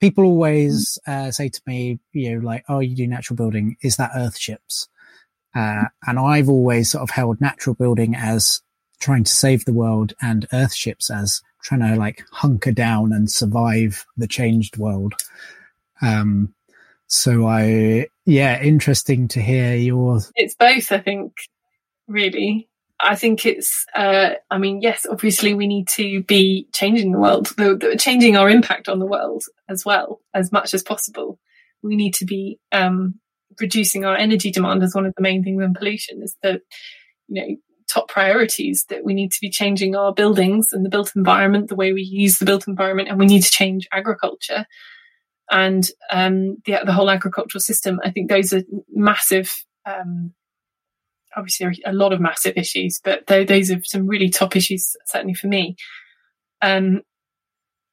people 0.00 0.24
always 0.24 0.98
uh, 1.06 1.30
say 1.30 1.48
to 1.48 1.60
me, 1.66 1.98
you 2.12 2.34
know, 2.34 2.46
like, 2.46 2.64
oh, 2.68 2.80
you 2.80 2.94
do 2.94 3.06
natural 3.06 3.36
building. 3.36 3.76
Is 3.82 3.96
that 3.96 4.12
earthships? 4.12 4.88
Uh, 5.54 5.84
and 6.06 6.18
I've 6.18 6.48
always 6.48 6.90
sort 6.90 7.02
of 7.02 7.10
held 7.10 7.40
natural 7.40 7.74
building 7.74 8.14
as 8.14 8.62
trying 9.00 9.24
to 9.24 9.32
save 9.32 9.64
the 9.64 9.72
world 9.72 10.12
and 10.20 10.48
earthships 10.50 11.10
as 11.10 11.42
trying 11.62 11.80
to 11.80 11.96
like 11.96 12.24
hunker 12.32 12.72
down 12.72 13.12
and 13.12 13.30
survive 13.30 14.04
the 14.16 14.26
changed 14.26 14.76
world. 14.76 15.14
Um, 16.00 16.54
so 17.06 17.46
I, 17.46 18.08
yeah, 18.26 18.62
interesting 18.62 19.28
to 19.28 19.40
hear 19.40 19.74
yours. 19.74 20.30
It's 20.36 20.54
both, 20.54 20.92
I 20.92 20.98
think, 20.98 21.32
really. 22.06 22.67
I 23.00 23.14
think 23.14 23.46
it's, 23.46 23.86
uh, 23.94 24.30
I 24.50 24.58
mean, 24.58 24.80
yes, 24.82 25.06
obviously 25.08 25.54
we 25.54 25.66
need 25.66 25.88
to 25.88 26.22
be 26.24 26.66
changing 26.72 27.12
the 27.12 27.18
world, 27.18 27.46
the, 27.56 27.76
the, 27.76 27.96
changing 27.96 28.36
our 28.36 28.50
impact 28.50 28.88
on 28.88 28.98
the 28.98 29.06
world 29.06 29.44
as 29.68 29.84
well, 29.84 30.20
as 30.34 30.50
much 30.50 30.74
as 30.74 30.82
possible. 30.82 31.38
We 31.82 31.94
need 31.94 32.14
to 32.14 32.24
be 32.24 32.58
um, 32.72 33.20
reducing 33.60 34.04
our 34.04 34.16
energy 34.16 34.50
demand 34.50 34.82
as 34.82 34.94
one 34.94 35.06
of 35.06 35.14
the 35.16 35.22
main 35.22 35.44
things 35.44 35.62
in 35.62 35.74
pollution 35.74 36.22
is 36.22 36.36
the, 36.42 36.60
you 37.28 37.40
know, 37.40 37.56
top 37.88 38.08
priorities 38.08 38.84
that 38.88 39.04
we 39.04 39.14
need 39.14 39.32
to 39.32 39.40
be 39.40 39.48
changing 39.48 39.96
our 39.96 40.12
buildings 40.12 40.68
and 40.72 40.84
the 40.84 40.90
built 40.90 41.12
environment, 41.16 41.68
the 41.68 41.76
way 41.76 41.92
we 41.92 42.02
use 42.02 42.38
the 42.38 42.44
built 42.44 42.68
environment, 42.68 43.08
and 43.08 43.18
we 43.18 43.26
need 43.26 43.42
to 43.42 43.50
change 43.50 43.88
agriculture 43.92 44.66
and 45.50 45.90
um, 46.10 46.56
the, 46.66 46.78
the 46.84 46.92
whole 46.92 47.10
agricultural 47.10 47.60
system. 47.60 48.00
I 48.04 48.10
think 48.10 48.28
those 48.28 48.52
are 48.52 48.62
massive 48.90 49.64
um, 49.86 50.34
obviously 51.36 51.82
a 51.84 51.92
lot 51.92 52.12
of 52.12 52.20
massive 52.20 52.56
issues, 52.56 53.00
but 53.02 53.26
those 53.26 53.70
are 53.70 53.82
some 53.84 54.06
really 54.06 54.30
top 54.30 54.56
issues, 54.56 54.96
certainly 55.06 55.34
for 55.34 55.46
me. 55.46 55.76
Um, 56.62 57.02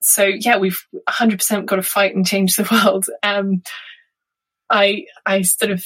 so 0.01 0.23
yeah, 0.23 0.57
we've 0.57 0.85
100% 1.09 1.65
got 1.65 1.77
to 1.77 1.83
fight 1.83 2.15
and 2.15 2.25
change 2.25 2.55
the 2.55 2.67
world. 2.71 3.07
Um, 3.23 3.63
I, 4.69 5.05
I 5.25 5.41
sort 5.43 5.71
of 5.71 5.85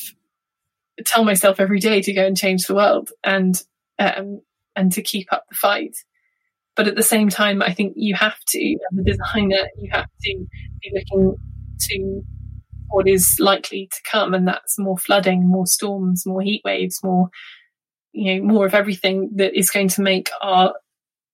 tell 1.06 1.24
myself 1.24 1.60
every 1.60 1.80
day 1.80 2.02
to 2.02 2.14
go 2.14 2.26
and 2.26 2.38
change 2.38 2.66
the 2.66 2.76
world 2.76 3.12
and, 3.24 3.62
um, 3.97 4.41
and 4.76 4.91
to 4.93 5.02
keep 5.02 5.32
up 5.32 5.45
the 5.50 5.56
fight. 5.56 5.95
But 6.76 6.88
at 6.88 6.95
the 6.95 7.04
same 7.04 7.30
time, 7.30 7.62
I 7.62 7.74
think 7.74 7.93
you 7.97 8.16
have 8.16 8.39
to, 8.50 8.74
as 8.74 9.00
a 9.00 9.04
designer, 9.04 9.68
you 9.78 9.89
have 9.91 10.08
to 10.22 10.45
be 10.82 10.91
looking 10.93 11.36
to 11.82 12.22
what 12.89 13.07
is 13.07 13.39
likely 13.39 13.87
to 13.91 13.97
come, 14.09 14.33
and 14.33 14.47
that's 14.47 14.79
more 14.79 14.97
flooding, 14.97 15.47
more 15.47 15.67
storms, 15.67 16.25
more 16.25 16.41
heat 16.41 16.61
waves, 16.65 17.01
more 17.03 17.29
you 18.11 18.35
know 18.35 18.43
more 18.43 18.65
of 18.65 18.73
everything 18.73 19.29
that 19.35 19.57
is 19.57 19.69
going 19.69 19.87
to 19.89 20.01
make 20.01 20.29
our 20.41 20.73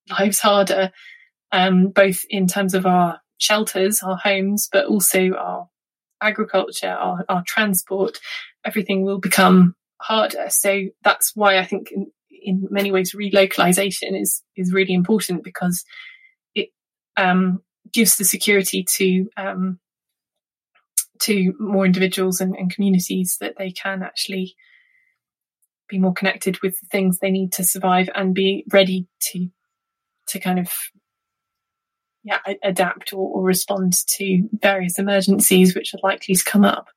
lives 0.09 0.39
harder, 0.39 0.91
um, 1.51 1.87
both 1.89 2.23
in 2.29 2.47
terms 2.47 2.73
of 2.73 2.85
our 2.85 3.19
shelters, 3.37 4.01
our 4.03 4.17
homes, 4.17 4.69
but 4.71 4.85
also 4.85 5.33
our 5.33 5.67
agriculture, 6.21 6.89
our, 6.89 7.25
our 7.29 7.43
transport. 7.47 8.19
Everything 8.65 9.03
will 9.03 9.19
become 9.19 9.75
harder. 10.01 10.47
So 10.49 10.83
that's 11.03 11.35
why 11.35 11.57
I 11.57 11.65
think 11.65 11.91
in, 11.91 12.11
in 12.29 12.67
many 12.69 12.91
ways 12.91 13.13
relocalization 13.13 14.19
is 14.19 14.41
is 14.55 14.73
really 14.73 14.93
important 14.93 15.43
because 15.43 15.83
it 16.53 16.69
um, 17.17 17.61
gives 17.93 18.17
the 18.17 18.25
security 18.25 18.83
to 18.83 19.29
um, 19.37 19.79
to 21.20 21.53
more 21.59 21.86
individuals 21.86 22.41
and, 22.41 22.55
and 22.55 22.74
communities 22.74 23.38
that 23.39 23.55
they 23.57 23.72
can 23.72 24.03
actually 24.03 24.55
be 25.88 25.99
more 25.99 26.13
connected 26.13 26.59
with 26.61 26.80
the 26.80 26.88
things 26.88 27.20
they 27.20 27.32
need 27.32 27.51
to 27.53 27.63
survive 27.63 28.09
and 28.16 28.34
be 28.34 28.66
ready 28.72 29.07
to 29.20 29.49
to 30.28 30.39
kind 30.39 30.57
of 30.59 30.72
yeah 32.24 32.39
adapt 32.63 33.13
or, 33.13 33.30
or 33.36 33.43
respond 33.43 33.93
to 34.07 34.49
various 34.61 34.97
emergencies 34.97 35.76
which 35.76 35.93
are 35.93 35.99
likely 36.03 36.34
to 36.36 36.43
come 36.43 36.66
up. 36.66 36.88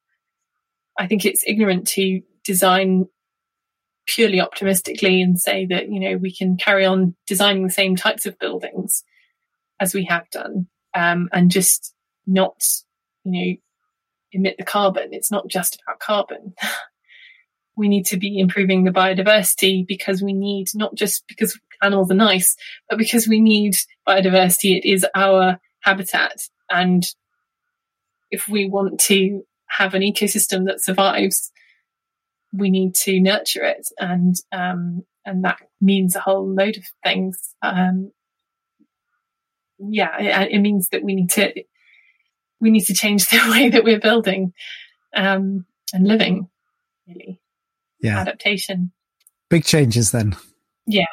I 0.98 1.06
think 1.06 1.24
it's 1.24 1.44
ignorant 1.46 1.86
to 1.88 2.22
design 2.44 3.06
purely 4.06 4.40
optimistically 4.40 5.20
and 5.20 5.38
say 5.38 5.66
that 5.66 5.90
you 5.90 6.00
know 6.00 6.16
we 6.16 6.34
can 6.34 6.56
carry 6.56 6.84
on 6.84 7.14
designing 7.26 7.64
the 7.64 7.72
same 7.72 7.94
types 7.94 8.24
of 8.24 8.38
buildings 8.38 9.04
as 9.80 9.94
we 9.94 10.04
have 10.06 10.28
done 10.30 10.66
um, 10.94 11.28
and 11.32 11.50
just 11.50 11.94
not 12.26 12.56
you 13.24 13.32
know 13.32 13.56
emit 14.32 14.56
the 14.58 14.64
carbon. 14.64 15.08
It's 15.12 15.30
not 15.30 15.48
just 15.48 15.80
about 15.82 16.00
carbon. 16.00 16.54
We 17.76 17.86
need 17.86 18.06
to 18.06 18.16
be 18.16 18.40
improving 18.40 18.82
the 18.82 18.90
biodiversity 18.90 19.86
because 19.86 20.20
we 20.20 20.32
need 20.32 20.66
not 20.74 20.96
just 20.96 21.22
because 21.28 21.56
animals 21.80 22.10
are 22.10 22.14
nice 22.14 22.56
but 22.90 22.98
because 22.98 23.28
we 23.28 23.38
need 23.38 23.76
biodiversity. 24.04 24.76
It 24.76 24.84
is 24.84 25.06
our 25.14 25.60
habitat. 25.82 26.42
And 26.68 27.04
if 28.32 28.48
we 28.48 28.68
want 28.68 28.98
to 29.02 29.44
have 29.68 29.94
an 29.94 30.02
ecosystem 30.02 30.66
that 30.66 30.82
survives 30.82 31.52
we 32.52 32.70
need 32.70 32.94
to 32.94 33.20
nurture 33.20 33.64
it, 33.64 33.88
and 33.98 34.34
um, 34.52 35.04
and 35.24 35.44
that 35.44 35.58
means 35.80 36.16
a 36.16 36.20
whole 36.20 36.48
load 36.48 36.76
of 36.76 36.84
things. 37.04 37.54
Um, 37.62 38.12
yeah, 39.78 40.42
it, 40.42 40.52
it, 40.52 40.58
means 40.58 40.88
that 40.88 41.04
we 41.04 41.14
need 41.14 41.30
to 41.30 41.52
we 42.60 42.70
need 42.70 42.84
to 42.86 42.94
change 42.94 43.28
the 43.28 43.38
way 43.50 43.68
that 43.68 43.84
we're 43.84 44.00
building 44.00 44.52
um, 45.14 45.66
and 45.92 46.06
living. 46.06 46.48
Really, 47.06 47.40
yeah, 48.00 48.18
adaptation. 48.18 48.92
Big 49.48 49.64
changes 49.64 50.10
then. 50.10 50.36
Yeah, 50.86 51.04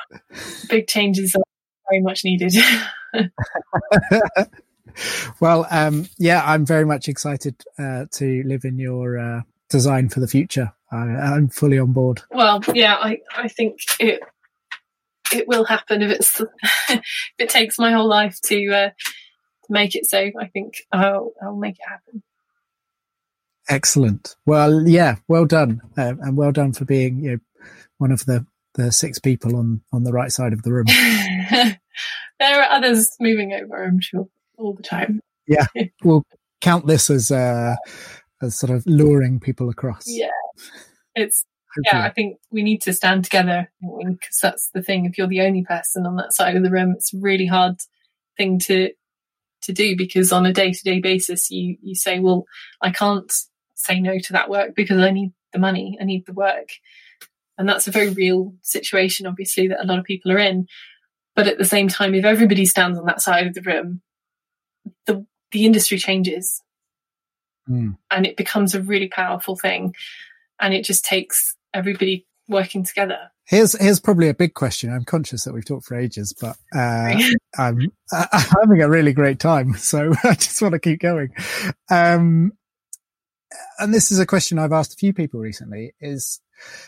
big 0.70 0.88
changes 0.88 1.36
are 1.36 1.44
very 1.90 2.02
much 2.02 2.24
needed. 2.24 2.54
well, 5.40 5.68
um, 5.70 6.08
yeah, 6.18 6.44
I'm 6.46 6.66
very 6.66 6.86
much 6.86 7.08
excited 7.08 7.56
uh, 7.78 8.06
to 8.14 8.44
live 8.46 8.66
in 8.66 8.78
your 8.80 9.18
uh, 9.18 9.42
design 9.70 10.10
for 10.10 10.20
the 10.20 10.28
future. 10.28 10.74
I, 10.92 11.36
am 11.36 11.50
fully 11.50 11.80
on 11.80 11.92
board. 11.92 12.22
Well, 12.32 12.62
yeah, 12.74 12.96
I, 12.96 13.20
I 13.36 13.48
think 13.48 13.80
it 14.00 14.22
it 15.34 15.48
will 15.48 15.66
happen 15.66 16.02
if 16.02 16.12
it's 16.12 16.42
if 16.90 17.02
it 17.38 17.50
takes 17.50 17.80
my 17.80 17.92
whole 17.92 18.08
life 18.08 18.40
to 18.46 18.72
uh, 18.72 18.90
make 19.70 19.96
it 19.96 20.06
so. 20.06 20.32
I 20.40 20.48
think 20.48 20.78
I'll 20.92 21.34
I'll 21.42 21.56
make 21.56 21.76
it 21.76 21.88
happen. 21.88 22.24
Excellent. 23.68 24.36
Well, 24.46 24.88
yeah, 24.88 25.16
well 25.28 25.46
done, 25.46 25.82
uh, 25.98 26.14
and 26.22 26.38
well 26.38 26.52
done 26.52 26.74
for 26.74 26.86
being 26.86 27.24
you 27.24 27.32
know, 27.32 27.38
one 27.98 28.12
of 28.12 28.26
the 28.26 28.46
the 28.76 28.92
six 28.92 29.20
people 29.20 29.56
on 29.56 29.82
on 29.92 30.04
the 30.04 30.14
right 30.14 30.32
side 30.32 30.54
of 30.54 30.64
the 30.64 30.72
room. 30.72 30.86
there 32.40 32.62
are 32.62 32.72
others 32.72 33.16
moving 33.20 33.54
over, 33.54 33.84
I'm 33.84 34.00
sure, 34.00 34.28
all 34.58 34.74
the 34.74 34.84
time. 34.84 35.22
Yeah, 35.48 35.66
we'll 36.04 36.24
count 36.62 36.88
this 36.88 37.10
as 37.10 37.32
uh, 37.32 37.76
as 38.42 38.58
sort 38.58 38.72
of 38.72 38.86
luring 38.86 39.40
people 39.40 39.70
across. 39.70 40.04
Yeah, 40.06 40.30
it's 41.16 41.46
Hopefully. 41.76 42.02
yeah. 42.02 42.06
I 42.08 42.12
think 42.12 42.38
we 42.52 42.62
need 42.64 42.82
to 42.84 42.94
stand 42.94 43.26
together 43.26 43.70
because 43.82 44.40
that's 44.42 44.70
the 44.74 44.82
thing. 44.82 45.06
If 45.06 45.18
you're 45.18 45.28
the 45.28 45.42
only 45.42 45.64
person 45.64 46.06
on 46.06 46.16
that 46.18 46.34
side 46.34 46.56
of 46.56 46.64
the 46.64 46.72
room, 46.72 46.92
it's 46.96 47.14
a 47.14 47.18
really 47.20 47.46
hard 47.48 47.76
thing 48.38 48.60
to 48.60 48.92
to 49.66 49.74
do 49.74 49.96
because 49.96 50.32
on 50.32 50.46
a 50.46 50.54
day 50.54 50.72
to 50.72 50.84
day 50.84 51.00
basis, 51.00 51.52
you 51.52 51.78
you 51.82 51.96
say, 51.96 52.20
well, 52.20 52.46
I 52.82 52.92
can't 52.92 53.32
say 53.76 54.00
no 54.00 54.18
to 54.20 54.34
that 54.34 54.50
work 54.50 54.76
because 54.76 55.00
I 55.00 55.12
need 55.12 55.34
the 55.54 55.60
money, 55.60 55.98
I 56.00 56.06
need 56.06 56.26
the 56.26 56.34
work, 56.34 56.70
and 57.58 57.68
that's 57.68 57.88
a 57.88 57.92
very 57.92 58.10
real 58.10 58.54
situation, 58.62 59.28
obviously, 59.28 59.68
that 59.68 59.84
a 59.84 59.88
lot 59.88 60.00
of 60.00 60.06
people 60.06 60.32
are 60.32 60.40
in. 60.40 60.68
But 61.36 61.48
at 61.48 61.58
the 61.58 61.66
same 61.66 61.90
time, 61.90 62.16
if 62.16 62.26
everybody 62.26 62.66
stands 62.66 62.98
on 62.98 63.06
that 63.06 63.22
side 63.22 63.48
of 63.48 63.54
the 63.54 63.62
room, 63.62 64.02
the 65.06 65.26
the 65.52 65.66
industry 65.66 65.98
changes 65.98 66.62
mm. 67.70 67.98
and 68.12 68.26
it 68.26 68.38
becomes 68.38 68.76
a 68.76 68.82
really 68.82 69.08
powerful 69.08 69.56
thing. 69.56 69.96
And 70.60 70.74
it 70.74 70.84
just 70.84 71.06
takes 71.06 71.56
everybody 71.74 72.26
working 72.48 72.84
together. 72.84 73.32
Here's 73.48 73.80
here's 73.80 74.00
probably 74.00 74.28
a 74.28 74.34
big 74.34 74.56
question. 74.56 74.92
I'm 74.92 75.06
conscious 75.06 75.44
that 75.44 75.54
we've 75.54 75.66
talked 75.66 75.86
for 75.86 75.96
ages, 75.96 76.34
but 76.34 76.56
uh, 76.76 77.20
I'm, 77.58 77.92
I'm 78.12 78.46
having 78.62 78.82
a 78.82 78.90
really 78.90 79.14
great 79.14 79.40
time, 79.40 79.74
so 79.78 80.14
I 80.24 80.34
just 80.34 80.62
want 80.62 80.74
to 80.74 80.80
keep 80.80 81.00
going. 81.00 81.30
Um, 81.90 82.54
and 83.80 83.94
this 83.94 84.12
is 84.12 84.20
a 84.20 84.26
question 84.26 84.58
I've 84.58 84.72
asked 84.72 84.94
a 84.94 84.98
few 84.98 85.14
people 85.14 85.40
recently: 85.40 85.94
is 86.00 86.42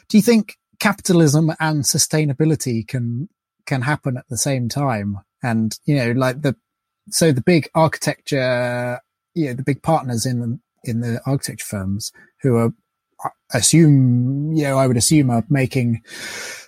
do 0.10 0.18
you 0.18 0.24
think 0.24 0.58
capitalism 0.80 1.52
and 1.60 1.84
sustainability 1.84 2.88
can 2.88 3.30
can 3.68 3.84
happen 3.84 4.18
at 4.18 4.28
the 4.30 4.38
same 4.38 4.68
time? 4.68 5.20
And 5.44 5.78
you 5.86 5.96
know, 5.96 6.12
like 6.12 6.42
the 6.42 6.56
so 7.10 7.32
the 7.32 7.42
big 7.42 7.70
architecture, 7.76 9.00
you 9.36 9.48
know, 9.48 9.54
the 9.54 9.64
big 9.64 9.84
partners 9.84 10.26
in 10.26 10.40
the 10.40 10.60
in 10.84 11.02
the 11.02 11.22
architecture 11.26 11.66
firms 11.66 12.12
who 12.42 12.56
are 12.56 12.74
assume, 13.54 14.54
you 14.54 14.64
know, 14.64 14.78
I 14.78 14.88
would 14.88 14.98
assume 14.98 15.30
are 15.30 15.44
making 15.50 16.02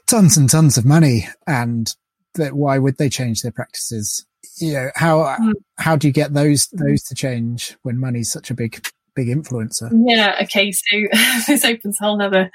tons 0.07 0.37
and 0.37 0.49
tons 0.49 0.77
of 0.77 0.85
money 0.85 1.27
and 1.47 1.93
that 2.35 2.53
why 2.53 2.77
would 2.77 2.97
they 2.97 3.09
change 3.09 3.41
their 3.41 3.51
practices? 3.51 4.25
You 4.59 4.73
know, 4.73 4.91
how, 4.95 5.37
mm. 5.39 5.53
how 5.77 5.95
do 5.95 6.07
you 6.07 6.13
get 6.13 6.33
those, 6.33 6.67
those 6.67 7.03
to 7.03 7.15
change 7.15 7.75
when 7.83 7.99
money's 7.99 8.31
such 8.31 8.49
a 8.49 8.53
big, 8.53 8.85
big 9.15 9.27
influencer? 9.27 9.89
Yeah. 10.05 10.37
Okay. 10.43 10.71
So 10.71 10.97
this 11.47 11.65
opens 11.65 11.99
a 11.99 12.03
whole 12.03 12.21
other 12.21 12.51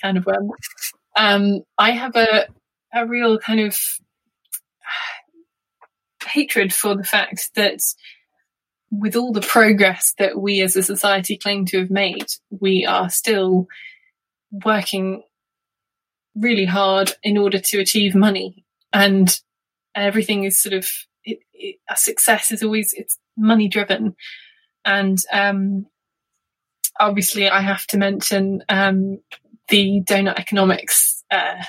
kind 0.00 0.16
of 0.16 0.26
worm. 0.26 0.50
Um, 1.16 1.62
I 1.78 1.92
have 1.92 2.16
a, 2.16 2.46
a 2.92 3.06
real 3.06 3.38
kind 3.38 3.60
of 3.60 3.76
hatred 6.26 6.74
for 6.74 6.96
the 6.96 7.04
fact 7.04 7.50
that 7.54 7.80
with 8.90 9.14
all 9.14 9.32
the 9.32 9.40
progress 9.40 10.14
that 10.18 10.38
we 10.38 10.60
as 10.62 10.76
a 10.76 10.82
society 10.82 11.36
claim 11.36 11.64
to 11.66 11.78
have 11.78 11.90
made, 11.90 12.26
we 12.50 12.84
are 12.84 13.08
still 13.08 13.68
working 14.50 15.22
really 16.34 16.64
hard 16.64 17.12
in 17.22 17.38
order 17.38 17.60
to 17.60 17.78
achieve 17.78 18.14
money. 18.14 18.64
And 18.92 19.38
everything 19.94 20.44
is 20.44 20.60
sort 20.60 20.72
of, 20.72 20.88
it, 21.24 21.38
it, 21.52 21.76
a 21.88 21.96
success 21.96 22.50
is 22.50 22.62
always, 22.62 22.92
it's 22.92 23.18
money 23.36 23.68
driven. 23.68 24.16
And, 24.84 25.18
um, 25.32 25.86
obviously 26.98 27.48
I 27.48 27.60
have 27.60 27.86
to 27.88 27.98
mention, 27.98 28.64
um, 28.68 29.20
the 29.68 30.02
donut 30.04 30.38
economics, 30.38 31.22
uh, 31.30 31.62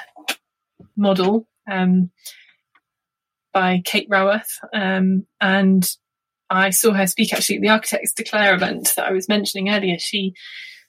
model, 0.96 1.48
um, 1.70 2.10
by 3.54 3.82
Kate 3.84 4.10
Raworth. 4.10 4.58
Um, 4.74 5.28
and 5.40 5.88
I 6.52 6.70
saw 6.70 6.92
her 6.92 7.08
speak 7.08 7.34
actually 7.34 7.56
at 7.56 7.62
the 7.62 7.70
Architects 7.70 8.14
Declare 8.14 8.56
event 8.56 8.94
that 8.98 9.08
I 9.08 9.14
was 9.14 9.30
mentioning 9.30 9.70
earlier. 9.70 9.98
She 9.98 10.34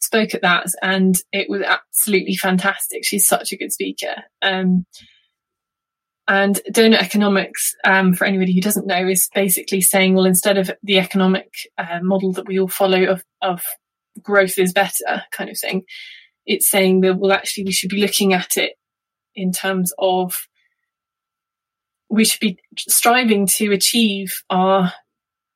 spoke 0.00 0.34
at 0.34 0.42
that 0.42 0.66
and 0.82 1.16
it 1.32 1.48
was 1.48 1.62
absolutely 1.62 2.34
fantastic. 2.34 3.04
She's 3.04 3.26
such 3.26 3.52
a 3.52 3.56
good 3.56 3.72
speaker. 3.72 4.24
Um, 4.42 4.84
and 6.26 6.60
donut 6.70 7.00
economics, 7.00 7.74
um, 7.84 8.12
for 8.12 8.24
anybody 8.24 8.54
who 8.54 8.60
doesn't 8.60 8.86
know, 8.86 9.06
is 9.06 9.28
basically 9.34 9.80
saying, 9.80 10.14
well, 10.14 10.24
instead 10.24 10.58
of 10.58 10.70
the 10.82 10.98
economic 10.98 11.52
uh, 11.78 12.00
model 12.02 12.32
that 12.32 12.46
we 12.46 12.58
all 12.58 12.68
follow 12.68 13.04
of, 13.04 13.22
of 13.40 13.62
growth 14.20 14.58
is 14.58 14.72
better 14.72 15.22
kind 15.30 15.48
of 15.48 15.58
thing, 15.58 15.82
it's 16.44 16.68
saying 16.68 17.02
that, 17.02 17.18
well, 17.18 17.32
actually, 17.32 17.64
we 17.64 17.72
should 17.72 17.90
be 17.90 18.00
looking 18.00 18.32
at 18.32 18.56
it 18.56 18.72
in 19.34 19.52
terms 19.52 19.92
of 19.98 20.48
we 22.08 22.24
should 22.24 22.40
be 22.40 22.58
striving 22.76 23.46
to 23.46 23.72
achieve 23.72 24.42
our 24.50 24.92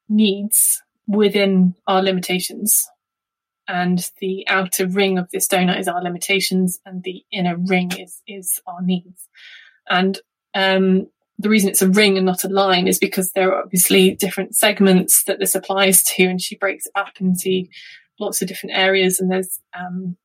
needs 0.09 0.83
within 1.07 1.75
our 1.87 2.03
limitations. 2.03 2.87
And 3.69 4.09
the 4.21 4.47
outer 4.49 4.87
ring 4.87 5.19
of 5.19 5.29
this 5.31 5.49
donut 5.49 5.81
is 5.81 5.89
our 5.89 6.03
limitations, 6.03 6.79
and 6.87 7.03
the 7.03 7.25
inner 7.33 7.57
ring 7.57 7.91
is 7.99 8.23
is 8.27 8.61
our 8.67 8.81
needs. 8.81 9.29
And 9.89 10.21
um, 10.55 11.09
the 11.39 11.49
reason 11.49 11.69
it's 11.69 11.83
a 11.83 11.89
ring 11.89 12.17
and 12.17 12.27
not 12.27 12.45
a 12.45 12.49
line 12.49 12.87
is 12.87 12.99
because 12.99 13.33
there 13.33 13.53
are 13.53 13.63
obviously 13.63 14.15
different 14.15 14.55
segments 14.55 15.25
that 15.25 15.41
this 15.41 15.55
applies 15.55 16.03
to, 16.05 16.25
and 16.25 16.41
she 16.41 16.57
breaks 16.57 16.87
it 16.87 16.93
up 16.95 17.21
into 17.21 17.65
lots 18.21 18.41
of 18.41 18.49
different 18.49 18.77
areas. 18.77 19.19
And 19.19 19.31
there's 19.31 19.61
um, 19.77 20.17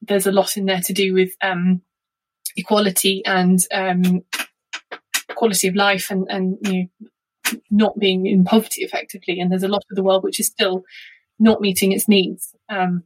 there's 0.00 0.26
a 0.26 0.32
lot 0.32 0.56
in 0.56 0.64
there 0.64 0.80
to 0.80 0.92
do 0.94 1.12
with 1.12 1.36
um, 1.42 1.82
equality 2.56 3.22
and 3.26 3.58
um, 3.72 4.22
quality 5.34 5.68
of 5.68 5.74
life, 5.74 6.10
and 6.10 6.26
and 6.30 6.58
you 6.62 6.72
know, 6.72 7.08
not 7.70 7.98
being 7.98 8.26
in 8.26 8.44
poverty 8.44 8.82
effectively. 8.82 9.40
And 9.40 9.50
there's 9.50 9.62
a 9.62 9.68
lot 9.68 9.84
of 9.90 9.96
the 9.96 10.02
world 10.02 10.24
which 10.24 10.40
is 10.40 10.46
still 10.46 10.84
not 11.38 11.60
meeting 11.60 11.92
its 11.92 12.08
needs. 12.08 12.54
Um, 12.68 13.04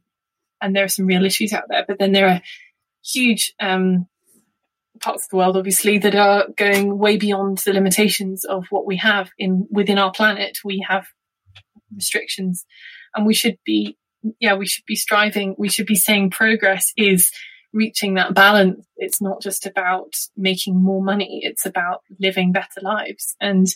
and 0.61 0.75
there 0.75 0.83
are 0.83 0.89
some 0.89 1.07
real 1.07 1.25
issues 1.25 1.53
out 1.53 1.65
there. 1.69 1.83
But 1.87 1.99
then 1.99 2.11
there 2.11 2.27
are 2.27 2.41
huge 3.03 3.53
um, 3.59 4.07
parts 5.01 5.25
of 5.25 5.29
the 5.29 5.37
world, 5.37 5.57
obviously, 5.57 5.97
that 5.97 6.15
are 6.15 6.47
going 6.55 6.97
way 6.97 7.17
beyond 7.17 7.59
the 7.59 7.73
limitations 7.73 8.45
of 8.45 8.65
what 8.69 8.85
we 8.85 8.97
have 8.97 9.29
in 9.37 9.67
within 9.71 9.97
our 9.97 10.11
planet. 10.11 10.59
We 10.63 10.85
have 10.87 11.07
restrictions, 11.93 12.65
and 13.15 13.25
we 13.25 13.33
should 13.33 13.57
be, 13.65 13.97
yeah, 14.39 14.55
we 14.55 14.67
should 14.67 14.85
be 14.85 14.95
striving. 14.95 15.55
We 15.57 15.69
should 15.69 15.87
be 15.87 15.95
saying 15.95 16.31
progress 16.31 16.93
is 16.95 17.31
reaching 17.73 18.15
that 18.15 18.33
balance. 18.33 18.85
It's 18.97 19.21
not 19.21 19.41
just 19.41 19.65
about 19.65 20.15
making 20.37 20.81
more 20.81 21.03
money; 21.03 21.41
it's 21.43 21.65
about 21.65 22.01
living 22.19 22.51
better 22.51 22.81
lives. 22.81 23.35
And 23.41 23.67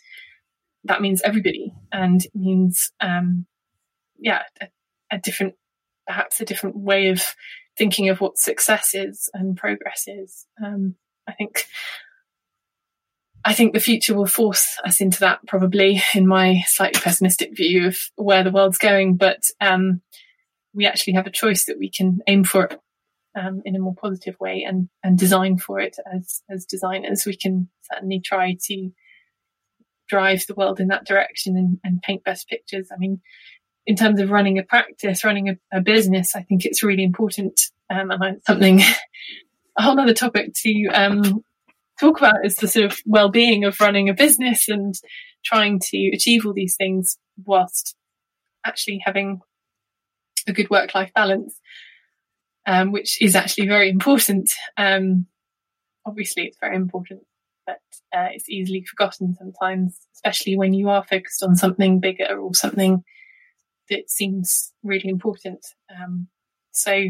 that 0.85 1.01
means 1.01 1.21
everybody 1.21 1.73
and 1.91 2.23
it 2.23 2.31
means, 2.33 2.91
um, 3.01 3.45
yeah, 4.17 4.43
a, 4.61 4.67
a 5.11 5.17
different, 5.19 5.55
perhaps 6.07 6.39
a 6.41 6.45
different 6.45 6.77
way 6.77 7.09
of 7.09 7.23
thinking 7.77 8.09
of 8.09 8.21
what 8.21 8.37
success 8.37 8.93
is 8.93 9.29
and 9.33 9.57
progress 9.57 10.05
is. 10.07 10.45
Um, 10.63 10.95
I 11.27 11.33
think 11.33 11.65
I 13.47 13.53
think 13.53 13.73
the 13.73 13.79
future 13.79 14.15
will 14.15 14.25
force 14.25 14.79
us 14.83 14.99
into 14.99 15.19
that 15.19 15.39
probably 15.47 16.01
in 16.15 16.25
my 16.25 16.63
slightly 16.65 16.99
pessimistic 16.99 17.55
view 17.55 17.87
of 17.87 17.97
where 18.15 18.43
the 18.43 18.51
world's 18.51 18.79
going. 18.79 19.17
But 19.17 19.43
um, 19.61 20.01
we 20.73 20.87
actually 20.87 21.13
have 21.13 21.27
a 21.27 21.31
choice 21.31 21.65
that 21.65 21.77
we 21.77 21.91
can 21.91 22.19
aim 22.25 22.43
for 22.43 22.65
it 22.65 22.79
um, 23.39 23.61
in 23.63 23.75
a 23.75 23.79
more 23.79 23.93
positive 23.93 24.35
way 24.39 24.65
and, 24.67 24.89
and 25.03 25.15
design 25.15 25.59
for 25.59 25.79
it 25.79 25.97
as, 26.11 26.41
as 26.49 26.65
designers. 26.65 27.25
We 27.27 27.37
can 27.37 27.69
certainly 27.93 28.19
try 28.19 28.57
to 28.63 28.89
drive 30.07 30.45
the 30.47 30.55
world 30.55 30.79
in 30.79 30.87
that 30.87 31.05
direction 31.05 31.57
and, 31.57 31.79
and 31.83 32.01
paint 32.01 32.23
best 32.23 32.47
pictures. 32.47 32.89
I 32.93 32.97
mean, 32.97 33.21
in 33.85 33.95
terms 33.95 34.19
of 34.19 34.31
running 34.31 34.57
a 34.57 34.63
practice, 34.63 35.23
running 35.23 35.49
a, 35.49 35.57
a 35.71 35.81
business, 35.81 36.35
I 36.35 36.41
think 36.41 36.65
it's 36.65 36.83
really 36.83 37.03
important. 37.03 37.59
Um, 37.89 38.11
and 38.11 38.41
something, 38.45 38.81
a 39.77 39.81
whole 39.81 39.99
other 39.99 40.13
topic 40.13 40.53
to 40.63 40.87
um, 40.87 41.43
talk 41.99 42.17
about 42.17 42.45
is 42.45 42.55
the 42.55 42.67
sort 42.67 42.85
of 42.85 42.97
well-being 43.05 43.63
of 43.63 43.79
running 43.79 44.09
a 44.09 44.13
business 44.13 44.67
and 44.67 44.95
trying 45.43 45.79
to 45.79 46.11
achieve 46.13 46.45
all 46.45 46.53
these 46.53 46.75
things 46.75 47.17
whilst 47.45 47.95
actually 48.65 49.01
having 49.05 49.41
a 50.47 50.53
good 50.53 50.69
work-life 50.69 51.11
balance, 51.13 51.59
um, 52.65 52.91
which 52.91 53.21
is 53.21 53.35
actually 53.35 53.67
very 53.67 53.89
important. 53.89 54.51
Um, 54.77 55.27
obviously, 56.05 56.45
it's 56.45 56.57
very 56.59 56.75
important, 56.75 57.21
but 57.65 57.79
uh, 58.15 58.27
it's 58.31 58.49
easily 58.49 58.83
forgotten 58.83 59.35
sometimes, 59.35 59.99
especially 60.15 60.57
when 60.57 60.73
you 60.73 60.89
are 60.89 61.03
focused 61.03 61.43
on 61.43 61.55
something 61.55 61.99
bigger 61.99 62.37
or 62.37 62.53
something 62.53 63.03
that 63.89 64.09
seems 64.09 64.73
really 64.83 65.09
important. 65.09 65.65
Um, 65.91 66.27
so 66.71 67.09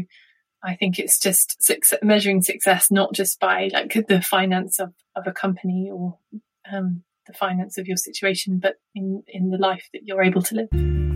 I 0.62 0.76
think 0.76 0.98
it's 0.98 1.18
just 1.18 1.62
success, 1.62 1.98
measuring 2.02 2.42
success 2.42 2.90
not 2.90 3.14
just 3.14 3.38
by 3.40 3.70
like 3.72 4.06
the 4.08 4.20
finance 4.20 4.78
of, 4.78 4.92
of 5.14 5.26
a 5.26 5.32
company 5.32 5.90
or 5.92 6.18
um, 6.70 7.02
the 7.26 7.32
finance 7.32 7.78
of 7.78 7.86
your 7.86 7.96
situation, 7.96 8.58
but 8.58 8.74
in, 8.94 9.22
in 9.28 9.50
the 9.50 9.58
life 9.58 9.88
that 9.92 10.02
you're 10.04 10.22
able 10.22 10.42
to 10.42 10.54
live. 10.54 11.15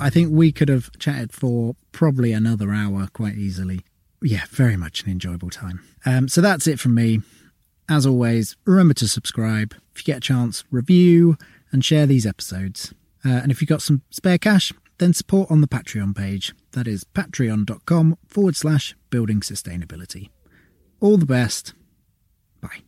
I 0.00 0.10
think 0.10 0.30
we 0.30 0.52
could 0.52 0.68
have 0.68 0.90
chatted 0.98 1.32
for 1.32 1.74
probably 1.92 2.32
another 2.32 2.72
hour 2.72 3.08
quite 3.12 3.36
easily. 3.36 3.80
Yeah, 4.22 4.44
very 4.50 4.76
much 4.76 5.04
an 5.04 5.10
enjoyable 5.10 5.50
time. 5.50 5.80
Um, 6.04 6.28
so 6.28 6.40
that's 6.40 6.66
it 6.66 6.80
from 6.80 6.94
me. 6.94 7.20
As 7.88 8.04
always, 8.04 8.56
remember 8.64 8.94
to 8.94 9.08
subscribe. 9.08 9.74
If 9.94 10.00
you 10.00 10.12
get 10.12 10.18
a 10.18 10.20
chance, 10.20 10.64
review 10.70 11.36
and 11.72 11.84
share 11.84 12.06
these 12.06 12.26
episodes. 12.26 12.92
Uh, 13.24 13.30
and 13.30 13.50
if 13.50 13.60
you've 13.60 13.68
got 13.68 13.82
some 13.82 14.02
spare 14.10 14.38
cash, 14.38 14.72
then 14.98 15.14
support 15.14 15.50
on 15.50 15.60
the 15.60 15.68
Patreon 15.68 16.16
page. 16.16 16.54
That 16.72 16.86
is 16.86 17.04
patreon.com 17.04 18.18
forward 18.26 18.56
slash 18.56 18.94
building 19.10 19.40
sustainability. 19.40 20.30
All 21.00 21.16
the 21.16 21.26
best. 21.26 21.74
Bye. 22.60 22.82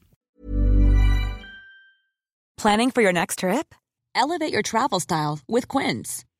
Planning 2.56 2.90
for 2.90 3.02
your 3.02 3.12
next 3.12 3.38
trip? 3.38 3.74
Elevate 4.14 4.52
your 4.52 4.62
travel 4.62 5.00
style 5.00 5.38
with 5.48 5.68
Quince. 5.68 6.24